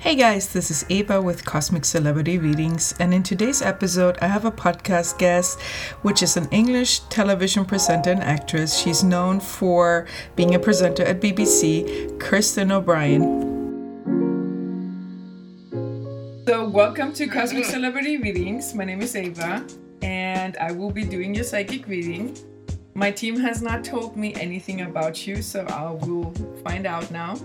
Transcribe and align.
Hey 0.00 0.14
guys, 0.14 0.54
this 0.54 0.70
is 0.70 0.86
Eva 0.88 1.20
with 1.20 1.44
Cosmic 1.44 1.84
Celebrity 1.84 2.38
Readings, 2.38 2.94
and 2.98 3.12
in 3.12 3.22
today's 3.22 3.60
episode, 3.60 4.16
I 4.22 4.28
have 4.28 4.46
a 4.46 4.50
podcast 4.50 5.18
guest, 5.18 5.60
which 6.00 6.22
is 6.22 6.38
an 6.38 6.48
English 6.50 7.00
television 7.10 7.66
presenter 7.66 8.12
and 8.12 8.22
actress. 8.22 8.78
She's 8.78 9.04
known 9.04 9.40
for 9.40 10.06
being 10.36 10.54
a 10.54 10.58
presenter 10.58 11.02
at 11.04 11.20
BBC, 11.20 12.18
Kirsten 12.18 12.72
O'Brien. 12.72 13.22
So, 16.48 16.66
welcome 16.66 17.12
to 17.12 17.26
Cosmic 17.26 17.64
Celebrity 17.76 18.16
Readings. 18.16 18.72
My 18.72 18.86
name 18.86 19.02
is 19.02 19.14
Eva, 19.14 19.66
and 20.00 20.56
I 20.56 20.72
will 20.72 20.90
be 20.90 21.04
doing 21.04 21.34
your 21.34 21.44
psychic 21.44 21.86
reading. 21.86 22.38
My 22.94 23.10
team 23.10 23.38
has 23.40 23.60
not 23.60 23.84
told 23.84 24.16
me 24.16 24.32
anything 24.36 24.80
about 24.80 25.26
you, 25.26 25.42
so 25.42 25.66
I 25.66 25.90
will 25.90 26.32
find 26.64 26.86
out 26.86 27.10
now. 27.10 27.36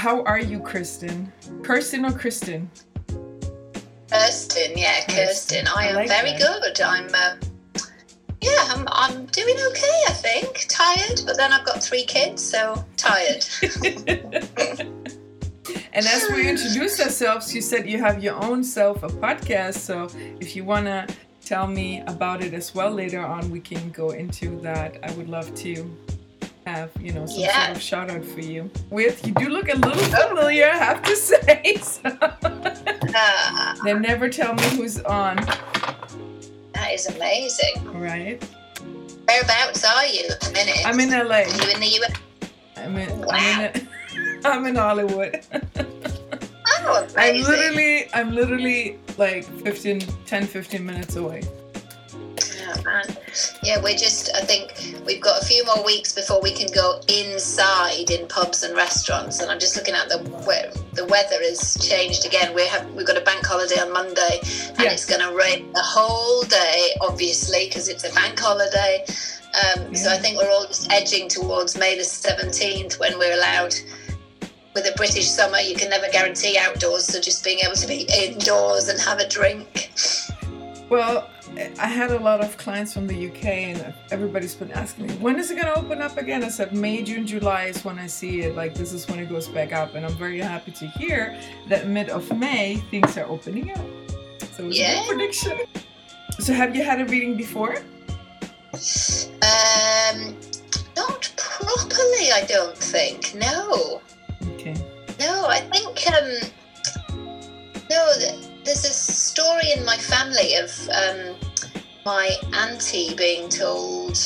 How 0.00 0.22
are 0.22 0.40
you, 0.40 0.60
Kristen? 0.60 1.30
Kirsten 1.62 2.06
or 2.06 2.12
Kristen? 2.12 2.70
Kirsten, 4.10 4.72
yeah, 4.74 5.04
Kirsten. 5.06 5.66
I, 5.68 5.72
I 5.74 5.84
am 5.88 5.94
like 5.94 6.08
very 6.08 6.30
that. 6.30 6.40
good. 6.40 6.80
I'm, 6.80 7.06
uh, 7.12 7.36
yeah, 8.40 8.64
I'm, 8.70 8.88
I'm 8.90 9.26
doing 9.26 9.56
okay. 9.56 10.00
I 10.08 10.12
think 10.12 10.64
tired, 10.70 11.20
but 11.26 11.36
then 11.36 11.52
I've 11.52 11.66
got 11.66 11.82
three 11.82 12.06
kids, 12.06 12.42
so 12.42 12.82
tired. 12.96 13.44
and 15.92 16.06
as 16.06 16.30
we 16.30 16.48
introduced 16.48 16.98
ourselves, 16.98 17.54
you 17.54 17.60
said 17.60 17.86
you 17.86 17.98
have 17.98 18.24
your 18.24 18.42
own 18.42 18.64
self 18.64 19.02
a 19.02 19.08
podcast. 19.08 19.80
So 19.80 20.08
if 20.40 20.56
you 20.56 20.64
wanna 20.64 21.08
tell 21.44 21.66
me 21.66 22.00
about 22.06 22.42
it 22.42 22.54
as 22.54 22.74
well 22.74 22.90
later 22.90 23.20
on, 23.20 23.50
we 23.50 23.60
can 23.60 23.90
go 23.90 24.12
into 24.12 24.58
that. 24.62 24.96
I 25.02 25.12
would 25.12 25.28
love 25.28 25.54
to 25.56 25.94
have, 26.66 26.90
you 27.00 27.12
know, 27.12 27.26
some 27.26 27.40
yeah. 27.40 27.66
sort 27.66 27.76
of 27.76 27.82
shout 27.82 28.10
out 28.10 28.24
for 28.24 28.40
you. 28.40 28.70
With 28.90 29.26
you 29.26 29.32
do 29.34 29.48
look 29.48 29.68
a 29.68 29.76
little 29.76 30.02
familiar, 30.04 30.66
I 30.66 30.76
have 30.76 31.02
to 31.02 31.16
say. 31.30 31.76
So. 31.80 32.16
Uh, 32.20 33.74
they 33.84 33.94
never 33.94 34.28
tell 34.28 34.54
me 34.54 34.62
who's 34.76 35.00
on. 35.00 35.36
That 35.36 36.92
is 36.92 37.06
amazing. 37.06 37.84
Right. 37.92 38.42
Whereabouts 39.26 39.84
are 39.84 40.06
you 40.06 40.28
at 40.30 40.40
the 40.40 40.52
minute? 40.52 40.78
I'm 40.84 40.98
in 41.00 41.10
LA. 41.10 41.36
Are 41.36 41.48
you 41.48 41.70
in 41.74 41.80
the 41.80 42.00
US? 42.02 42.12
I'm 42.76 42.96
in, 42.96 43.18
wow. 43.20 43.26
I'm 43.30 43.74
in, 43.74 43.88
I'm 44.44 44.66
in 44.66 44.74
Hollywood. 44.76 45.40
oh, 46.80 47.08
amazing. 47.14 47.16
I'm 47.16 47.50
literally, 47.50 48.14
I'm 48.14 48.34
literally 48.34 48.98
like 49.18 49.44
15, 49.44 50.00
10, 50.26 50.46
15 50.46 50.84
minutes 50.86 51.16
away 51.16 51.42
man. 52.84 53.04
Yeah, 53.62 53.80
we're 53.82 53.96
just, 53.96 54.30
I 54.34 54.40
think 54.40 55.04
we've 55.06 55.20
got 55.20 55.42
a 55.42 55.44
few 55.44 55.64
more 55.64 55.84
weeks 55.84 56.12
before 56.12 56.40
we 56.42 56.52
can 56.52 56.68
go 56.74 57.00
inside 57.08 58.10
in 58.10 58.26
pubs 58.28 58.62
and 58.62 58.74
restaurants. 58.74 59.40
And 59.40 59.50
I'm 59.50 59.58
just 59.58 59.76
looking 59.76 59.94
at 59.94 60.08
the 60.08 60.18
the 60.94 61.04
weather 61.06 61.36
has 61.40 61.76
changed 61.80 62.26
again. 62.26 62.54
We 62.54 62.66
have 62.66 62.90
we've 62.94 63.06
got 63.06 63.16
a 63.16 63.22
bank 63.22 63.44
holiday 63.46 63.80
on 63.80 63.92
Monday, 63.92 64.40
and 64.68 64.80
yeah. 64.80 64.92
it's 64.92 65.06
going 65.06 65.20
to 65.20 65.34
rain 65.34 65.72
the 65.72 65.82
whole 65.82 66.42
day, 66.42 66.90
obviously, 67.00 67.66
because 67.68 67.88
it's 67.88 68.04
a 68.08 68.12
bank 68.14 68.38
holiday. 68.38 69.04
Um, 69.06 69.88
yeah. 69.90 69.94
So 69.94 70.10
I 70.10 70.18
think 70.18 70.38
we're 70.38 70.50
all 70.50 70.66
just 70.66 70.92
edging 70.92 71.28
towards 71.28 71.76
May 71.76 71.96
the 71.96 72.02
17th 72.02 72.98
when 72.98 73.18
we're 73.18 73.34
allowed. 73.34 73.74
With 74.72 74.86
a 74.86 74.92
British 74.96 75.28
summer, 75.28 75.58
you 75.58 75.74
can 75.74 75.90
never 75.90 76.08
guarantee 76.12 76.56
outdoors, 76.56 77.04
so 77.06 77.20
just 77.20 77.42
being 77.42 77.58
able 77.58 77.74
to 77.74 77.88
be 77.88 78.06
indoors 78.14 78.88
and 78.88 79.00
have 79.00 79.18
a 79.18 79.28
drink. 79.28 79.90
Well, 80.90 81.30
I 81.78 81.86
had 81.86 82.10
a 82.10 82.18
lot 82.18 82.40
of 82.40 82.56
clients 82.56 82.92
from 82.92 83.06
the 83.06 83.28
UK, 83.28 83.44
and 83.44 83.94
everybody's 84.10 84.56
been 84.56 84.72
asking 84.72 85.06
me, 85.06 85.14
when 85.14 85.38
is 85.38 85.52
it 85.52 85.54
going 85.54 85.72
to 85.72 85.78
open 85.78 86.02
up 86.02 86.18
again? 86.18 86.42
I 86.42 86.48
said, 86.48 86.74
May, 86.74 87.04
June, 87.04 87.24
July 87.24 87.66
is 87.66 87.84
when 87.84 87.96
I 87.96 88.08
see 88.08 88.40
it. 88.40 88.56
Like, 88.56 88.74
this 88.74 88.92
is 88.92 89.06
when 89.06 89.20
it 89.20 89.28
goes 89.28 89.46
back 89.46 89.72
up. 89.72 89.94
And 89.94 90.04
I'm 90.04 90.16
very 90.16 90.40
happy 90.40 90.72
to 90.72 90.88
hear 90.88 91.38
that 91.68 91.86
mid 91.86 92.08
of 92.08 92.36
May, 92.36 92.82
things 92.90 93.16
are 93.16 93.26
opening 93.26 93.70
up. 93.70 93.86
So 94.52 94.66
it's 94.66 94.78
yeah. 94.78 95.04
a 95.04 95.06
prediction. 95.06 95.60
So, 96.40 96.52
have 96.52 96.74
you 96.74 96.82
had 96.82 97.00
a 97.00 97.04
reading 97.04 97.36
before? 97.36 97.76
Um, 98.74 100.36
not 100.96 101.32
properly, 101.36 102.32
I 102.32 102.44
don't 102.48 102.76
think. 102.76 103.36
No. 103.36 104.02
Okay. 104.54 104.74
No, 105.20 105.46
I 105.46 105.60
think, 105.60 106.04
um, 106.12 106.50
no, 107.88 108.49
there's 108.70 108.84
a 108.84 108.92
story 108.92 109.72
in 109.76 109.84
my 109.84 109.96
family 109.96 110.54
of 110.54 110.70
um, 110.90 111.34
my 112.06 112.30
auntie 112.52 113.12
being 113.16 113.48
told. 113.48 114.16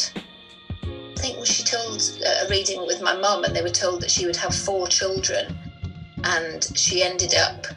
I 0.84 1.14
think 1.16 1.46
she 1.46 1.62
told 1.62 2.02
uh, 2.26 2.44
a 2.44 2.48
reading 2.50 2.84
with 2.84 3.00
my 3.00 3.14
mum, 3.14 3.44
and 3.44 3.56
they 3.56 3.62
were 3.62 3.70
told 3.70 4.02
that 4.02 4.10
she 4.10 4.26
would 4.26 4.36
have 4.36 4.54
four 4.54 4.86
children, 4.86 5.58
and 6.24 6.62
she 6.76 7.02
ended 7.02 7.34
up 7.34 7.68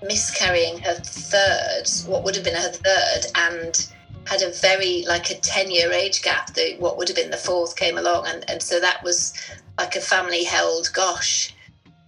miscarrying 0.00 0.78
her 0.78 0.94
third, 0.94 1.90
what 2.08 2.22
would 2.22 2.36
have 2.36 2.44
been 2.44 2.54
her 2.54 2.70
third, 2.70 3.26
and 3.34 3.88
had 4.26 4.42
a 4.42 4.52
very 4.52 5.04
like 5.08 5.30
a 5.30 5.34
10 5.34 5.72
year 5.72 5.90
age 5.90 6.22
gap 6.22 6.54
that 6.54 6.78
what 6.78 6.96
would 6.96 7.08
have 7.08 7.16
been 7.16 7.30
the 7.30 7.36
fourth 7.36 7.74
came 7.74 7.96
along 7.96 8.26
and, 8.26 8.44
and 8.48 8.60
so 8.60 8.80
that 8.80 9.00
was 9.04 9.32
like 9.78 9.94
a 9.94 10.00
family 10.00 10.42
held 10.42 10.90
gosh 10.92 11.55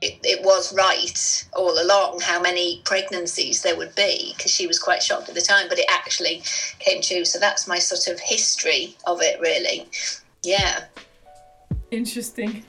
it, 0.00 0.18
it 0.22 0.44
was 0.44 0.74
right 0.74 1.48
all 1.56 1.82
along 1.82 2.20
how 2.20 2.40
many 2.40 2.82
pregnancies 2.84 3.62
there 3.62 3.76
would 3.76 3.94
be 3.94 4.32
because 4.36 4.52
she 4.52 4.66
was 4.66 4.78
quite 4.78 5.02
shocked 5.02 5.28
at 5.28 5.34
the 5.34 5.40
time, 5.40 5.68
but 5.68 5.78
it 5.78 5.86
actually 5.90 6.42
came 6.78 7.02
true. 7.02 7.24
So 7.24 7.38
that's 7.38 7.66
my 7.66 7.78
sort 7.78 8.14
of 8.14 8.20
history 8.20 8.96
of 9.06 9.20
it, 9.22 9.40
really. 9.40 9.88
Yeah. 10.44 10.84
Interesting. 11.90 12.64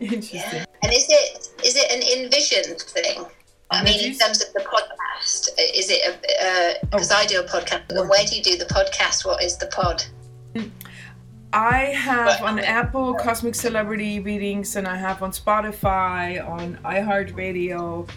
Interesting. 0.00 0.40
Yeah. 0.40 0.64
And 0.82 0.92
is 0.92 1.06
it 1.08 1.48
is 1.64 1.76
it 1.76 1.92
an 1.92 2.24
envisioned 2.24 2.80
thing? 2.80 3.24
I 3.70 3.84
mean, 3.84 4.00
in 4.04 4.18
terms 4.18 4.42
of 4.42 4.52
the 4.52 4.60
podcast, 4.60 5.48
is 5.58 5.90
it 5.90 6.20
because 6.90 7.12
uh, 7.12 7.14
oh. 7.14 7.18
I 7.18 7.26
do 7.26 7.38
a 7.38 7.44
podcast? 7.44 8.08
Where 8.08 8.24
do 8.24 8.36
you 8.36 8.42
do 8.42 8.56
the 8.56 8.64
podcast? 8.64 9.24
What 9.24 9.44
is 9.44 9.58
the 9.58 9.66
pod? 9.66 10.04
I 11.52 11.78
have 11.86 12.42
on 12.42 12.58
Apple 12.60 13.14
Cosmic 13.14 13.54
Celebrity 13.54 14.20
Readings, 14.20 14.76
and 14.76 14.86
I 14.86 14.96
have 14.96 15.22
on 15.22 15.32
Spotify, 15.32 16.46
on 16.48 16.78
iHeartRadio. 16.84 18.08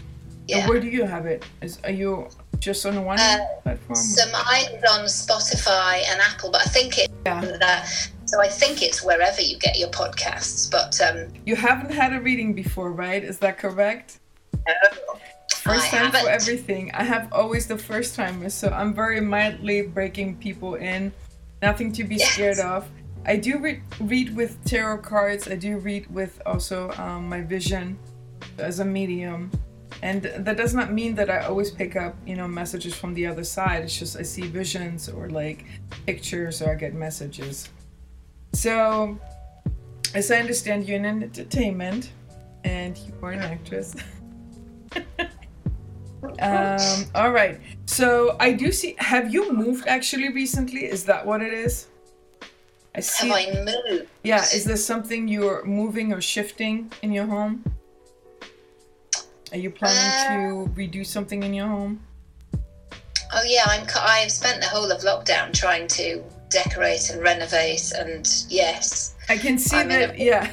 Yeah. 0.48 0.68
Where 0.68 0.80
do 0.80 0.88
you 0.88 1.06
have 1.06 1.26
it? 1.26 1.46
Is 1.62 1.80
are 1.84 1.92
you 1.92 2.28
just 2.60 2.86
on 2.86 3.04
one 3.06 3.20
uh, 3.20 3.40
platform? 3.64 3.96
So 3.96 4.32
mine 4.32 4.66
is 4.76 4.84
on 4.84 5.06
Spotify 5.06 6.04
and 6.10 6.22
Apple, 6.22 6.52
but 6.52 6.62
I 6.62 6.66
think 6.66 6.98
it. 6.98 7.10
Yeah. 7.26 7.86
So 8.26 8.42
I 8.42 8.48
think 8.48 8.82
it's 8.82 9.04
wherever 9.04 9.42
you 9.42 9.58
get 9.58 9.80
your 9.80 9.90
podcasts. 9.90 10.70
But 10.70 11.00
um, 11.02 11.32
you 11.46 11.56
haven't 11.56 11.92
had 11.92 12.14
a 12.14 12.22
reading 12.22 12.54
before, 12.54 12.92
right? 12.92 13.24
Is 13.24 13.40
that 13.40 13.58
correct? 13.58 14.20
No. 14.54 14.74
First 15.56 15.88
time 15.88 16.12
for 16.12 16.30
everything. 16.30 16.92
I 16.94 17.04
have 17.04 17.32
always 17.32 17.68
the 17.68 17.78
first 17.78 18.16
timers, 18.16 18.54
so 18.54 18.68
I'm 18.70 18.94
very 18.94 19.22
mildly 19.22 19.84
breaking 19.84 20.38
people 20.38 20.76
in. 20.76 21.14
Nothing 21.62 21.94
to 21.94 22.04
be 22.04 22.16
yes. 22.16 22.34
scared 22.34 22.60
of. 22.60 22.90
I 23.25 23.38
do 23.38 23.59
re- 23.59 23.81
read 24.00 24.35
with 24.35 24.63
tarot 24.66 25.00
cards. 25.00 25.47
I 25.47 25.56
do 25.56 25.78
read 25.78 26.07
with 26.13 26.41
also 26.45 26.91
um, 26.97 27.29
my 27.29 27.41
vision 27.41 27.97
as 28.57 28.79
a 28.79 28.85
medium, 28.85 29.50
and 30.01 30.23
that 30.23 30.57
does 30.57 30.73
not 30.73 30.91
mean 30.91 31.16
that 31.16 31.29
I 31.29 31.45
always 31.45 31.72
pick 31.72 31.95
up 31.95 32.16
you 32.25 32.35
know 32.35 32.47
messages 32.47 32.94
from 32.94 33.13
the 33.13 33.25
other 33.25 33.44
side. 33.44 33.84
It's 33.84 33.97
just 33.97 34.17
I 34.17 34.23
see 34.23 34.41
visions 34.41 35.07
or 35.07 35.29
like 35.29 35.66
pictures 36.06 36.61
or 36.61 36.72
I 36.72 36.75
get 36.75 36.94
messages. 36.94 37.69
So, 38.53 39.17
as 40.13 40.29
I 40.29 40.38
understand, 40.38 40.85
you're 40.85 40.97
in 40.97 41.05
entertainment, 41.05 42.11
and 42.66 42.97
you 42.97 43.13
are 43.22 43.31
an 43.31 43.40
actress. 43.40 43.95
um, 46.40 47.05
all 47.16 47.31
right. 47.31 47.59
So 47.85 48.35
I 48.40 48.51
do 48.51 48.72
see. 48.73 48.95
Have 49.00 49.34
you 49.34 49.53
moved 49.53 49.88
actually 49.88 50.34
recently? 50.34 50.85
Is 50.85 51.05
that 51.05 51.25
what 51.25 51.41
it 51.41 51.53
is? 51.53 51.88
I 52.96 53.00
see. 53.00 53.28
Have 53.28 53.38
I 53.38 53.64
moved? 53.66 54.08
Yeah, 54.24 54.42
is 54.42 54.66
there 54.66 54.78
something 54.78 55.28
you're 55.28 55.64
moving 55.66 56.14
or 56.14 56.22
shifting 56.22 56.92
in 57.02 57.12
your 57.12 57.26
home? 57.26 57.64
Are 59.52 59.58
you 59.58 59.70
planning 59.70 60.66
uh, 60.66 60.66
to 60.66 60.72
redo 60.73 61.06
something 61.06 61.44
in 61.44 61.53
your 61.53 61.67
home? 61.67 62.02
Oh 63.34 63.44
yeah, 63.46 63.64
I'm. 63.66 63.88
I've 63.96 64.32
spent 64.32 64.62
the 64.62 64.67
whole 64.67 64.91
of 64.91 65.02
lockdown 65.02 65.53
trying 65.53 65.88
to 65.90 66.23
decorate 66.50 67.09
and 67.09 67.22
renovate, 67.22 67.91
and 67.97 68.28
yes, 68.50 69.16
I 69.28 69.38
can 69.38 69.58
see 69.58 69.78
I'm 69.78 69.90
that. 69.90 70.16
A, 70.16 70.23
yeah. 70.23 70.52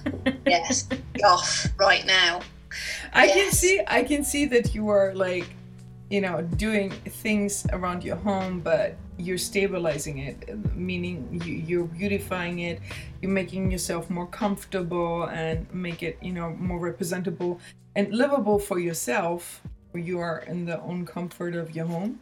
yes, 0.46 0.88
off 1.24 1.66
right 1.78 2.06
now. 2.06 2.40
I 3.12 3.26
yes. 3.26 3.36
can 3.36 3.52
see. 3.52 3.80
I 3.86 4.02
can 4.02 4.24
see 4.24 4.46
that 4.46 4.74
you 4.74 4.88
are 4.88 5.14
like, 5.14 5.46
you 6.08 6.22
know, 6.22 6.40
doing 6.56 6.90
things 6.90 7.66
around 7.72 8.02
your 8.02 8.16
home, 8.16 8.60
but 8.60 8.96
you're 9.22 9.38
stabilizing 9.38 10.18
it 10.18 10.36
meaning 10.74 11.16
you, 11.44 11.54
you're 11.54 11.84
beautifying 11.84 12.60
it 12.60 12.80
you're 13.20 13.30
making 13.30 13.70
yourself 13.70 14.10
more 14.10 14.26
comfortable 14.26 15.24
and 15.24 15.72
make 15.72 16.02
it 16.02 16.18
you 16.20 16.32
know 16.32 16.50
more 16.50 16.78
representable 16.78 17.60
and 17.94 18.12
livable 18.12 18.58
for 18.58 18.78
yourself 18.78 19.62
you 19.94 20.18
are 20.18 20.38
in 20.46 20.64
the 20.64 20.80
own 20.82 21.04
comfort 21.04 21.54
of 21.54 21.74
your 21.76 21.86
home 21.86 22.20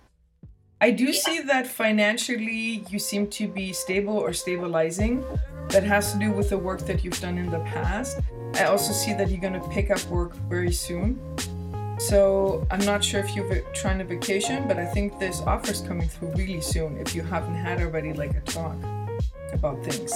I 0.82 0.90
do 0.90 1.04
yeah. 1.04 1.20
see 1.20 1.40
that 1.42 1.66
financially 1.66 2.82
you 2.88 2.98
seem 2.98 3.26
to 3.36 3.46
be 3.46 3.72
stable 3.74 4.16
or 4.16 4.32
stabilizing. 4.32 5.22
That 5.68 5.84
has 5.84 6.12
to 6.14 6.18
do 6.18 6.32
with 6.32 6.48
the 6.48 6.58
work 6.58 6.80
that 6.86 7.04
you've 7.04 7.20
done 7.20 7.36
in 7.36 7.50
the 7.50 7.60
past. 7.60 8.18
I 8.54 8.64
also 8.64 8.92
see 8.92 9.12
that 9.12 9.28
you're 9.28 9.40
going 9.40 9.60
to 9.60 9.68
pick 9.68 9.90
up 9.90 10.02
work 10.06 10.34
very 10.48 10.72
soon. 10.72 11.20
So 12.00 12.66
I'm 12.70 12.80
not 12.86 13.04
sure 13.04 13.20
if 13.20 13.36
you're 13.36 13.60
trying 13.74 14.00
a 14.00 14.04
vacation, 14.04 14.66
but 14.66 14.78
I 14.78 14.86
think 14.86 15.18
this 15.18 15.42
offer's 15.42 15.82
coming 15.82 16.08
through 16.08 16.32
really 16.32 16.62
soon 16.62 16.96
if 16.96 17.14
you 17.14 17.20
haven't 17.20 17.56
had 17.56 17.82
already 17.82 18.14
like 18.14 18.34
a 18.34 18.40
talk 18.40 18.74
about 19.52 19.84
things. 19.84 20.10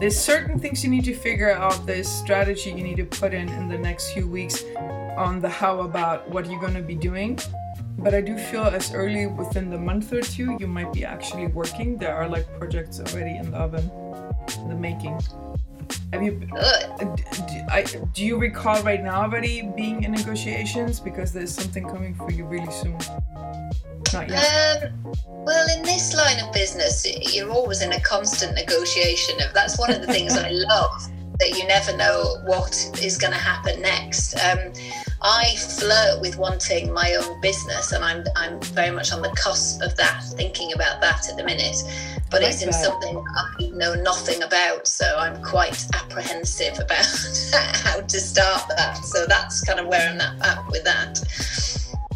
There's 0.00 0.18
certain 0.18 0.58
things 0.58 0.82
you 0.82 0.88
need 0.88 1.04
to 1.04 1.14
figure 1.14 1.50
out, 1.50 1.84
there's 1.84 2.08
strategy 2.08 2.70
you 2.70 2.82
need 2.82 2.96
to 2.96 3.04
put 3.04 3.34
in 3.34 3.46
in 3.50 3.68
the 3.68 3.76
next 3.76 4.12
few 4.12 4.26
weeks 4.26 4.64
on 5.18 5.38
the 5.38 5.50
how 5.50 5.80
about 5.80 6.30
what 6.30 6.50
you're 6.50 6.60
going 6.60 6.74
to 6.74 6.82
be 6.82 6.94
doing. 6.94 7.38
But 7.98 8.14
I 8.14 8.22
do 8.22 8.38
feel 8.38 8.64
as 8.64 8.94
early 8.94 9.26
within 9.26 9.68
the 9.68 9.78
month 9.78 10.14
or 10.14 10.22
two, 10.22 10.56
you 10.58 10.66
might 10.66 10.94
be 10.94 11.04
actually 11.04 11.48
working. 11.48 11.98
There 11.98 12.14
are 12.14 12.26
like 12.26 12.46
projects 12.58 13.00
already 13.00 13.36
in 13.36 13.50
the 13.50 13.58
oven, 13.58 13.90
in 14.62 14.68
the 14.70 14.74
making. 14.74 15.20
Have 16.12 16.22
you? 16.22 16.48
Uh, 16.56 17.04
do, 17.04 17.22
I, 17.70 17.84
do 18.14 18.24
you 18.24 18.38
recall 18.38 18.82
right 18.82 19.02
now 19.02 19.22
already 19.22 19.62
being 19.62 20.04
in 20.04 20.12
negotiations 20.12 21.00
because 21.00 21.32
there's 21.32 21.52
something 21.52 21.88
coming 21.88 22.14
for 22.14 22.30
you 22.30 22.44
really 22.46 22.70
soon? 22.70 22.98
Not 24.12 24.28
yet. 24.28 24.84
Um, 24.84 25.12
well, 25.26 25.66
in 25.76 25.82
this 25.82 26.14
line 26.16 26.38
of 26.44 26.52
business, 26.52 27.06
you're 27.34 27.50
always 27.50 27.82
in 27.82 27.92
a 27.92 28.00
constant 28.00 28.54
negotiation. 28.54 29.40
Of 29.42 29.52
that's 29.52 29.78
one 29.78 29.92
of 29.92 30.00
the 30.00 30.06
things 30.06 30.36
I 30.36 30.50
love 30.52 31.10
that 31.38 31.50
you 31.50 31.66
never 31.66 31.96
know 31.96 32.36
what 32.44 32.72
is 33.02 33.18
going 33.18 33.32
to 33.32 33.38
happen 33.38 33.80
next. 33.82 34.34
Um, 34.36 34.72
I 35.22 35.56
flirt 35.56 36.20
with 36.20 36.36
wanting 36.36 36.92
my 36.92 37.14
own 37.14 37.40
business, 37.40 37.92
and 37.92 38.04
I'm 38.04 38.24
I'm 38.36 38.60
very 38.60 38.94
much 38.94 39.12
on 39.12 39.22
the 39.22 39.30
cusp 39.30 39.82
of 39.82 39.96
that, 39.96 40.22
thinking 40.36 40.72
about 40.72 41.00
that 41.00 41.28
at 41.28 41.36
the 41.36 41.44
minute. 41.44 41.82
But 42.30 42.42
like 42.42 42.52
it's 42.52 42.62
in 42.62 42.70
that. 42.70 42.84
something 42.84 43.24
I 43.36 43.68
know 43.68 43.94
nothing 43.94 44.42
about, 44.42 44.86
so 44.86 45.16
I'm 45.18 45.40
quite 45.42 45.86
apprehensive 45.94 46.74
about 46.74 47.06
how 47.52 48.00
to 48.00 48.20
start 48.20 48.68
that. 48.76 48.96
So 49.04 49.26
that's 49.26 49.62
kind 49.62 49.78
of 49.78 49.86
where 49.86 50.10
I'm 50.10 50.20
at 50.20 50.66
with 50.68 50.84
that. 50.84 51.20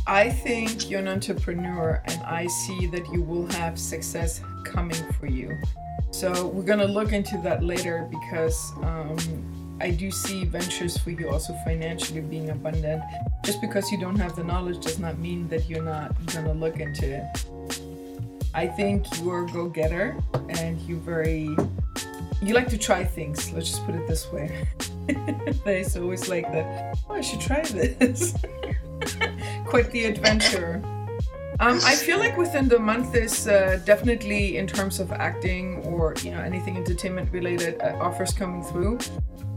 I 0.07 0.29
think 0.29 0.91
you're 0.91 1.01
an 1.01 1.09
entrepreneur, 1.09 2.03
and 2.07 2.23
I 2.25 2.47
see 2.49 2.87
that 2.89 3.07
you 3.13 3.23
will 3.23 3.47
have 3.53 3.79
success 3.79 4.41
coming 4.65 5.01
for 5.19 5.27
you. 5.27 5.57
So 6.11 6.49
we're 6.49 6.65
gonna 6.65 6.87
look 6.87 7.13
into 7.13 7.39
that 7.45 7.63
later 7.63 8.09
because 8.11 8.73
um, 8.83 9.17
I 9.81 9.91
do 9.91 10.11
see 10.11 10.45
ventures 10.45 10.99
for 10.99 11.11
you 11.11 11.31
also 11.31 11.55
financially 11.65 12.21
being 12.21 12.51
abundant. 12.51 13.03
Just 13.45 13.61
because 13.61 13.91
you 13.93 13.99
don't 13.99 14.17
have 14.17 14.35
the 14.35 14.45
knowledge 14.45 14.81
does 14.81 14.99
not 14.99 15.19
mean 15.19 15.49
that 15.49 15.71
you're 15.71 15.85
not 15.85 16.13
gonna 16.27 16.53
look 16.53 16.81
into 16.81 17.07
it. 17.07 17.45
I 18.55 18.67
think 18.67 19.07
you're 19.21 19.45
a 19.45 19.49
go-getter 19.49 20.17
and 20.49 20.81
you 20.83 20.97
very 20.99 21.57
you 22.43 22.55
like 22.55 22.69
to 22.69 22.79
try 22.79 23.05
things. 23.05 23.53
Let's 23.53 23.71
just 23.71 23.85
put 23.85 23.95
it 23.95 24.07
this 24.07 24.31
way. 24.33 24.67
There's 25.65 25.97
always 25.97 26.29
like 26.29 26.51
that. 26.53 26.99
Oh, 27.09 27.15
I 27.15 27.21
should 27.21 27.41
try 27.41 27.63
this. 27.63 28.35
Quite 29.67 29.91
the 29.91 30.05
adventure. 30.05 30.83
Um, 31.61 31.79
I 31.85 31.95
feel 31.95 32.19
like 32.19 32.39
within 32.39 32.69
the 32.69 32.79
month 32.79 33.15
is 33.15 33.47
uh, 33.47 33.81
definitely 33.85 34.57
in 34.57 34.67
terms 34.67 34.99
of 34.99 35.13
acting 35.13 35.83
or 35.85 36.15
you 36.23 36.31
know 36.31 36.41
anything 36.41 36.79
entertainment 36.79 37.31
related 37.33 37.79
uh, 37.83 37.99
offers 38.01 38.33
coming 38.33 38.63
through, 38.63 38.99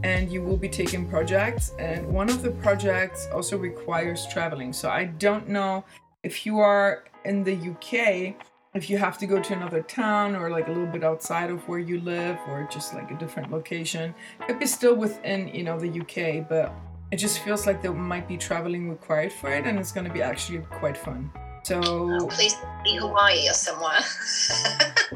and 0.02 0.30
you 0.30 0.42
will 0.42 0.58
be 0.58 0.68
taking 0.68 1.08
projects. 1.08 1.72
And 1.78 2.06
one 2.06 2.28
of 2.28 2.42
the 2.42 2.50
projects 2.50 3.26
also 3.32 3.56
requires 3.56 4.26
traveling. 4.26 4.74
So 4.74 4.90
I 4.90 5.04
don't 5.04 5.48
know 5.48 5.86
if 6.22 6.44
you 6.44 6.58
are 6.58 7.04
in 7.24 7.42
the 7.42 7.54
UK, 7.54 8.36
if 8.74 8.90
you 8.90 8.98
have 8.98 9.16
to 9.18 9.26
go 9.26 9.40
to 9.40 9.52
another 9.52 9.82
town 9.82 10.34
or 10.34 10.50
like 10.50 10.66
a 10.66 10.70
little 10.70 10.86
bit 10.86 11.04
outside 11.04 11.48
of 11.48 11.66
where 11.68 11.78
you 11.78 12.00
live 12.00 12.38
or 12.48 12.68
just 12.70 12.92
like 12.92 13.10
a 13.12 13.14
different 13.14 13.52
location. 13.52 14.12
It 14.40 14.48
could 14.48 14.58
be 14.58 14.66
still 14.66 14.96
within 14.96 15.48
you 15.48 15.62
know 15.62 15.78
the 15.78 16.00
UK, 16.00 16.48
but 16.48 16.74
it 17.12 17.16
just 17.16 17.38
feels 17.40 17.66
like 17.66 17.82
there 17.82 17.92
might 17.92 18.26
be 18.26 18.36
traveling 18.36 18.90
required 18.90 19.32
for 19.32 19.50
it, 19.50 19.66
and 19.66 19.78
it's 19.78 19.92
going 19.92 20.06
to 20.06 20.12
be 20.12 20.22
actually 20.22 20.58
quite 20.70 20.96
fun. 20.96 21.30
So 21.62 21.80
oh, 21.84 22.26
please 22.26 22.56
be 22.82 22.96
Hawaii 22.96 23.48
or 23.48 23.52
somewhere. 23.52 24.00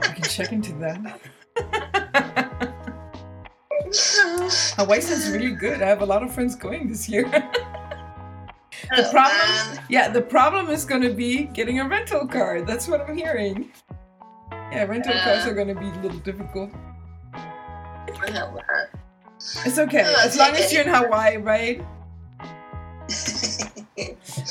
I 0.03 0.09
can 0.15 0.23
check 0.23 0.53
into 0.53 0.73
that. 0.75 1.21
Hawaii 4.77 5.01
sounds 5.01 5.31
really 5.31 5.53
good. 5.53 5.83
I 5.83 5.87
have 5.87 6.03
a 6.03 6.07
lot 6.07 6.23
of 6.23 6.33
friends 6.33 6.55
going 6.55 6.89
this 6.89 7.09
year. 7.09 7.27
the 8.97 9.09
oh, 9.09 9.11
problem, 9.11 9.85
yeah, 9.89 10.09
the 10.09 10.21
problem 10.21 10.71
is 10.71 10.85
going 10.85 11.03
to 11.03 11.11
be 11.11 11.45
getting 11.45 11.81
a 11.81 11.89
rental 11.89 12.27
car. 12.27 12.63
That's 12.63 12.89
what 12.89 13.01
I'm 13.01 13.17
hearing. 13.17 13.71
Yeah, 14.51 14.85
rental 14.85 15.15
uh, 15.15 15.25
cars 15.25 15.47
are 15.47 15.55
going 15.55 15.69
to 15.69 15.75
be 15.75 15.87
a 15.87 16.01
little 16.01 16.21
difficult. 16.21 16.71
It's 19.65 19.79
okay, 19.79 20.03
oh, 20.05 20.23
as 20.25 20.37
long 20.37 20.55
as 20.57 20.73
you're 20.73 20.83
in 20.83 20.89
Hawaii, 20.89 21.37
right? 21.37 21.85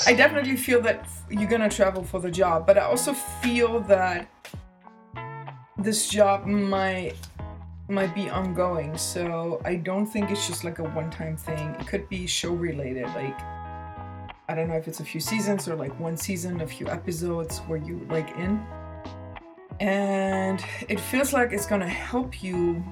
I 0.07 0.13
definitely 0.13 0.55
feel 0.55 0.81
that 0.81 1.07
you're 1.29 1.49
gonna 1.49 1.69
travel 1.69 2.03
for 2.03 2.19
the 2.19 2.31
job, 2.31 2.65
but 2.65 2.77
I 2.77 2.81
also 2.81 3.13
feel 3.13 3.81
that 3.81 4.29
this 5.77 6.07
job 6.09 6.45
might 6.45 7.15
might 7.89 8.13
be 8.15 8.29
ongoing. 8.29 8.97
So 8.97 9.61
I 9.65 9.75
don't 9.75 10.05
think 10.05 10.31
it's 10.31 10.47
just 10.47 10.63
like 10.63 10.79
a 10.79 10.83
one-time 10.83 11.37
thing. 11.37 11.75
It 11.79 11.87
could 11.87 12.07
be 12.09 12.27
show 12.27 12.53
related, 12.53 13.05
like 13.15 13.39
I 14.49 14.55
don't 14.55 14.67
know 14.69 14.75
if 14.75 14.87
it's 14.87 14.99
a 14.99 15.05
few 15.05 15.19
seasons 15.19 15.67
or 15.67 15.75
like 15.75 15.97
one 15.99 16.17
season, 16.17 16.61
a 16.61 16.67
few 16.67 16.87
episodes 16.87 17.59
where 17.67 17.79
you 17.79 18.05
like 18.09 18.29
in. 18.37 18.65
And 19.79 20.63
it 20.89 20.99
feels 20.99 21.33
like 21.33 21.51
it's 21.51 21.65
gonna 21.65 21.87
help 21.87 22.41
you 22.41 22.83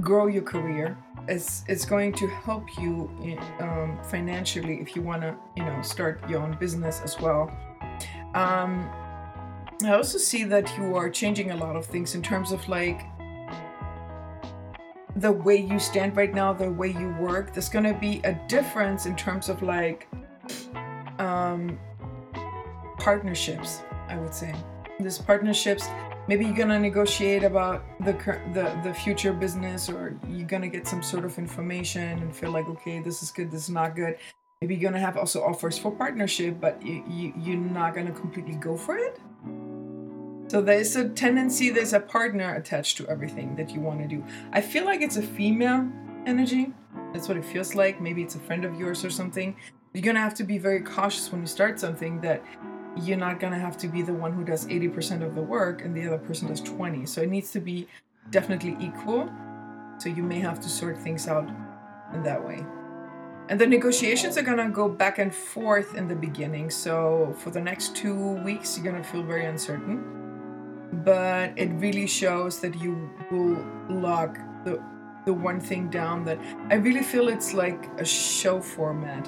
grow 0.00 0.26
your 0.26 0.42
career 0.42 0.96
it's 1.28 1.64
it's 1.68 1.84
going 1.84 2.12
to 2.12 2.26
help 2.28 2.78
you 2.78 3.10
um, 3.60 3.98
financially 4.04 4.80
if 4.80 4.94
you 4.94 5.02
want 5.02 5.22
to 5.22 5.34
you 5.56 5.64
know 5.64 5.82
start 5.82 6.20
your 6.28 6.40
own 6.40 6.56
business 6.58 7.00
as 7.02 7.18
well 7.20 7.50
um, 8.34 8.90
i 9.84 9.92
also 9.92 10.18
see 10.18 10.44
that 10.44 10.76
you 10.76 10.96
are 10.96 11.08
changing 11.08 11.50
a 11.50 11.56
lot 11.56 11.76
of 11.76 11.86
things 11.86 12.14
in 12.14 12.22
terms 12.22 12.52
of 12.52 12.66
like 12.68 13.02
the 15.16 15.30
way 15.30 15.56
you 15.56 15.78
stand 15.78 16.16
right 16.16 16.34
now 16.34 16.52
the 16.52 16.70
way 16.70 16.88
you 16.88 17.14
work 17.20 17.52
there's 17.52 17.68
going 17.68 17.84
to 17.84 17.94
be 17.94 18.20
a 18.24 18.34
difference 18.48 19.06
in 19.06 19.14
terms 19.14 19.48
of 19.48 19.62
like 19.62 20.08
um, 21.18 21.78
partnerships 22.98 23.82
i 24.08 24.16
would 24.16 24.34
say. 24.34 24.54
There's 25.00 25.18
partnerships 25.18 25.88
maybe 26.28 26.44
you're 26.44 26.54
gonna 26.54 26.78
negotiate 26.78 27.42
about 27.42 27.84
the 28.00 28.12
the 28.52 28.80
the 28.82 28.94
future 28.94 29.32
business 29.32 29.88
or 29.88 30.16
you're 30.28 30.46
gonna 30.46 30.68
get 30.68 30.86
some 30.86 31.02
sort 31.02 31.24
of 31.24 31.36
information 31.38 32.18
and 32.18 32.34
feel 32.34 32.50
like 32.50 32.68
okay 32.68 33.00
this 33.00 33.22
is 33.22 33.30
good 33.30 33.50
this 33.50 33.64
is 33.64 33.70
not 33.70 33.96
good. 33.96 34.16
Maybe 34.60 34.76
you're 34.76 34.90
gonna 34.90 35.00
have 35.00 35.16
also 35.16 35.42
offers 35.42 35.76
for 35.76 35.90
partnership 35.90 36.60
but 36.60 36.80
you, 36.84 37.04
you 37.08 37.34
you're 37.36 37.56
not 37.58 37.94
gonna 37.94 38.12
completely 38.12 38.54
go 38.54 38.76
for 38.76 38.96
it 38.96 39.20
so 40.54 40.60
there's 40.60 40.94
a 40.94 41.08
tendency 41.08 41.68
there's 41.70 41.94
a 41.94 41.98
partner 41.98 42.54
attached 42.54 42.96
to 42.98 43.08
everything 43.08 43.56
that 43.56 43.70
you 43.70 43.80
want 43.80 44.00
to 44.00 44.06
do. 44.06 44.24
I 44.52 44.60
feel 44.60 44.84
like 44.84 45.00
it's 45.00 45.16
a 45.16 45.22
female 45.22 45.90
energy. 46.26 46.72
That's 47.12 47.26
what 47.26 47.36
it 47.36 47.44
feels 47.44 47.74
like. 47.74 48.00
Maybe 48.00 48.22
it's 48.22 48.36
a 48.36 48.38
friend 48.38 48.64
of 48.64 48.78
yours 48.78 49.04
or 49.04 49.10
something. 49.10 49.56
You're 49.92 50.04
gonna 50.04 50.20
have 50.20 50.34
to 50.34 50.44
be 50.44 50.58
very 50.58 50.80
cautious 50.80 51.32
when 51.32 51.40
you 51.40 51.48
start 51.48 51.80
something 51.80 52.20
that 52.20 52.40
you're 52.96 53.16
not 53.16 53.40
going 53.40 53.52
to 53.52 53.58
have 53.58 53.76
to 53.78 53.88
be 53.88 54.02
the 54.02 54.12
one 54.12 54.32
who 54.32 54.44
does 54.44 54.66
80% 54.66 55.26
of 55.26 55.34
the 55.34 55.42
work 55.42 55.84
and 55.84 55.96
the 55.96 56.06
other 56.06 56.18
person 56.18 56.46
does 56.46 56.60
20 56.60 57.04
so 57.06 57.22
it 57.22 57.28
needs 57.28 57.50
to 57.50 57.58
be 57.58 57.88
definitely 58.30 58.76
equal. 58.78 59.28
So 59.98 60.08
you 60.08 60.22
may 60.22 60.38
have 60.38 60.60
to 60.60 60.68
sort 60.68 60.96
things 60.96 61.26
out 61.26 61.50
in 62.12 62.22
that 62.22 62.46
way. 62.46 62.64
And 63.48 63.60
the 63.60 63.66
negotiations 63.66 64.38
are 64.38 64.42
going 64.42 64.58
to 64.58 64.68
go 64.68 64.88
back 64.88 65.18
and 65.18 65.34
forth 65.34 65.96
in 65.96 66.06
the 66.06 66.14
beginning. 66.14 66.70
So 66.70 67.34
for 67.40 67.50
the 67.50 67.60
next 67.60 67.96
two 67.96 68.34
weeks 68.44 68.78
you're 68.78 68.88
going 68.88 69.02
to 69.02 69.08
feel 69.08 69.24
very 69.24 69.46
uncertain 69.46 70.23
but 71.04 71.52
it 71.56 71.70
really 71.74 72.06
shows 72.06 72.60
that 72.60 72.74
you 72.80 73.10
will 73.30 73.64
lock 73.88 74.38
the 74.64 74.82
the 75.26 75.32
one 75.32 75.58
thing 75.58 75.88
down 75.88 76.22
that 76.22 76.38
i 76.68 76.74
really 76.74 77.02
feel 77.02 77.28
it's 77.28 77.54
like 77.54 77.88
a 77.98 78.04
show 78.04 78.60
format 78.60 79.26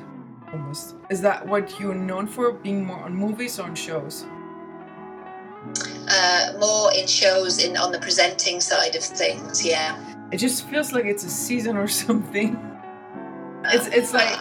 almost. 0.52 0.96
Is 1.10 1.20
that 1.22 1.46
what 1.46 1.78
you're 1.80 1.94
known 1.94 2.26
for, 2.26 2.52
being 2.52 2.84
more 2.84 3.00
on 3.00 3.14
movies 3.14 3.58
or 3.58 3.64
on 3.64 3.74
shows? 3.74 4.26
Uh, 6.08 6.52
more 6.58 6.92
in 6.94 7.06
shows, 7.06 7.62
in 7.62 7.76
on 7.76 7.92
the 7.92 7.98
presenting 7.98 8.60
side 8.60 8.94
of 8.94 9.02
things. 9.02 9.64
Yeah. 9.64 9.98
It 10.32 10.38
just 10.38 10.68
feels 10.68 10.92
like 10.92 11.04
it's 11.04 11.24
a 11.24 11.30
season 11.30 11.76
or 11.76 11.88
something. 12.04 12.56
It's 13.64 13.86
it's 13.88 14.12
like 14.12 14.38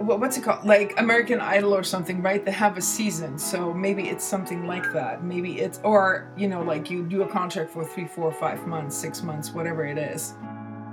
what's 0.00 0.36
it 0.38 0.42
called? 0.44 0.64
Like 0.64 0.98
American 0.98 1.40
Idol 1.40 1.74
or 1.74 1.82
something, 1.82 2.22
right? 2.22 2.44
They 2.44 2.52
have 2.52 2.76
a 2.76 2.82
season, 2.82 3.38
so 3.38 3.72
maybe 3.72 4.08
it's 4.08 4.24
something 4.24 4.66
like 4.66 4.92
that. 4.92 5.24
Maybe 5.24 5.60
it's 5.60 5.80
or 5.84 6.32
you 6.36 6.48
know, 6.48 6.62
like 6.62 6.90
you 6.90 7.02
do 7.02 7.22
a 7.22 7.28
contract 7.28 7.70
for 7.70 7.84
three, 7.84 8.06
four, 8.06 8.32
five 8.32 8.66
months, 8.66 8.96
six 8.96 9.22
months, 9.22 9.52
whatever 9.52 9.84
it 9.84 9.98
is. 9.98 10.34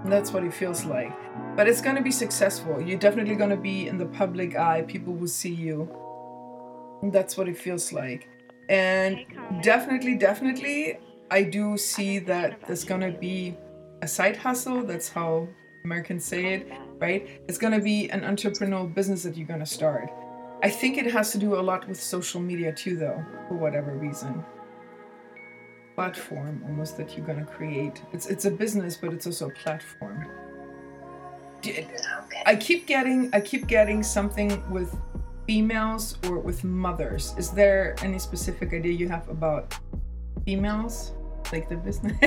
That's 0.06 0.32
what 0.32 0.44
it 0.44 0.54
feels 0.54 0.86
like 0.86 1.14
but 1.58 1.68
it's 1.68 1.82
going 1.82 1.96
to 1.96 2.04
be 2.04 2.12
successful. 2.12 2.80
You're 2.80 3.00
definitely 3.00 3.36
going 3.36 3.50
to 3.50 3.58
be 3.58 3.88
in 3.88 3.98
the 3.98 4.06
public 4.06 4.56
eye. 4.56 4.84
People 4.84 5.14
will 5.14 5.28
see 5.28 5.52
you. 5.52 5.90
That's 7.02 7.36
what 7.36 7.50
it 7.50 7.58
feels 7.58 7.92
like. 7.92 8.30
And 8.70 9.26
definitely, 9.62 10.16
definitely, 10.16 11.00
I 11.32 11.44
do 11.44 11.78
see 11.78 12.20
that 12.20 12.62
there's 12.68 12.84
gonna 12.84 13.12
be 13.12 13.56
a 14.02 14.08
side 14.08 14.36
hustle. 14.36 14.84
That's 14.84 15.10
how 15.10 15.48
Americans 15.88 16.25
say 16.25 16.53
it, 16.56 16.72
right? 17.00 17.22
It's 17.48 17.58
gonna 17.58 17.79
be 17.79 18.10
an 18.10 18.22
entrepreneurial 18.22 18.94
business 18.94 19.24
that 19.24 19.38
you're 19.38 19.48
gonna 19.48 19.65
start. 19.65 20.12
I 20.62 20.70
think 20.70 20.98
it 20.98 21.10
has 21.13 21.32
to 21.32 21.38
do 21.38 21.56
a 21.56 21.63
lot 21.72 21.88
with 21.88 22.00
social 22.01 22.41
media 22.41 22.74
too, 22.74 22.98
though, 22.98 23.24
for 23.48 23.56
whatever 23.56 23.94
reason. 23.94 24.44
Platform 25.96 26.62
almost 26.67 26.98
that 26.98 27.15
you're 27.15 27.25
gonna 27.25 27.46
create. 27.46 28.01
It's 28.12 28.27
it's 28.27 28.44
a 28.44 28.51
business, 28.51 28.98
but 28.98 29.13
it's 29.13 29.25
also 29.25 29.48
a 29.48 29.56
platform. 29.63 30.27
I 32.46 32.56
keep 32.56 32.86
getting 32.86 33.29
I 33.32 33.39
keep 33.39 33.67
getting 33.67 34.03
something 34.03 34.50
with 34.70 34.91
females 35.48 36.17
or 36.27 36.38
with 36.39 36.65
mothers. 36.65 37.34
Is 37.38 37.51
there 37.51 37.96
any 38.01 38.20
specific 38.20 38.74
idea 38.74 38.91
you 38.91 39.08
have 39.08 39.29
about 39.29 39.74
females, 40.44 41.13
like 41.53 41.70
the 41.70 41.77
business? 41.77 42.17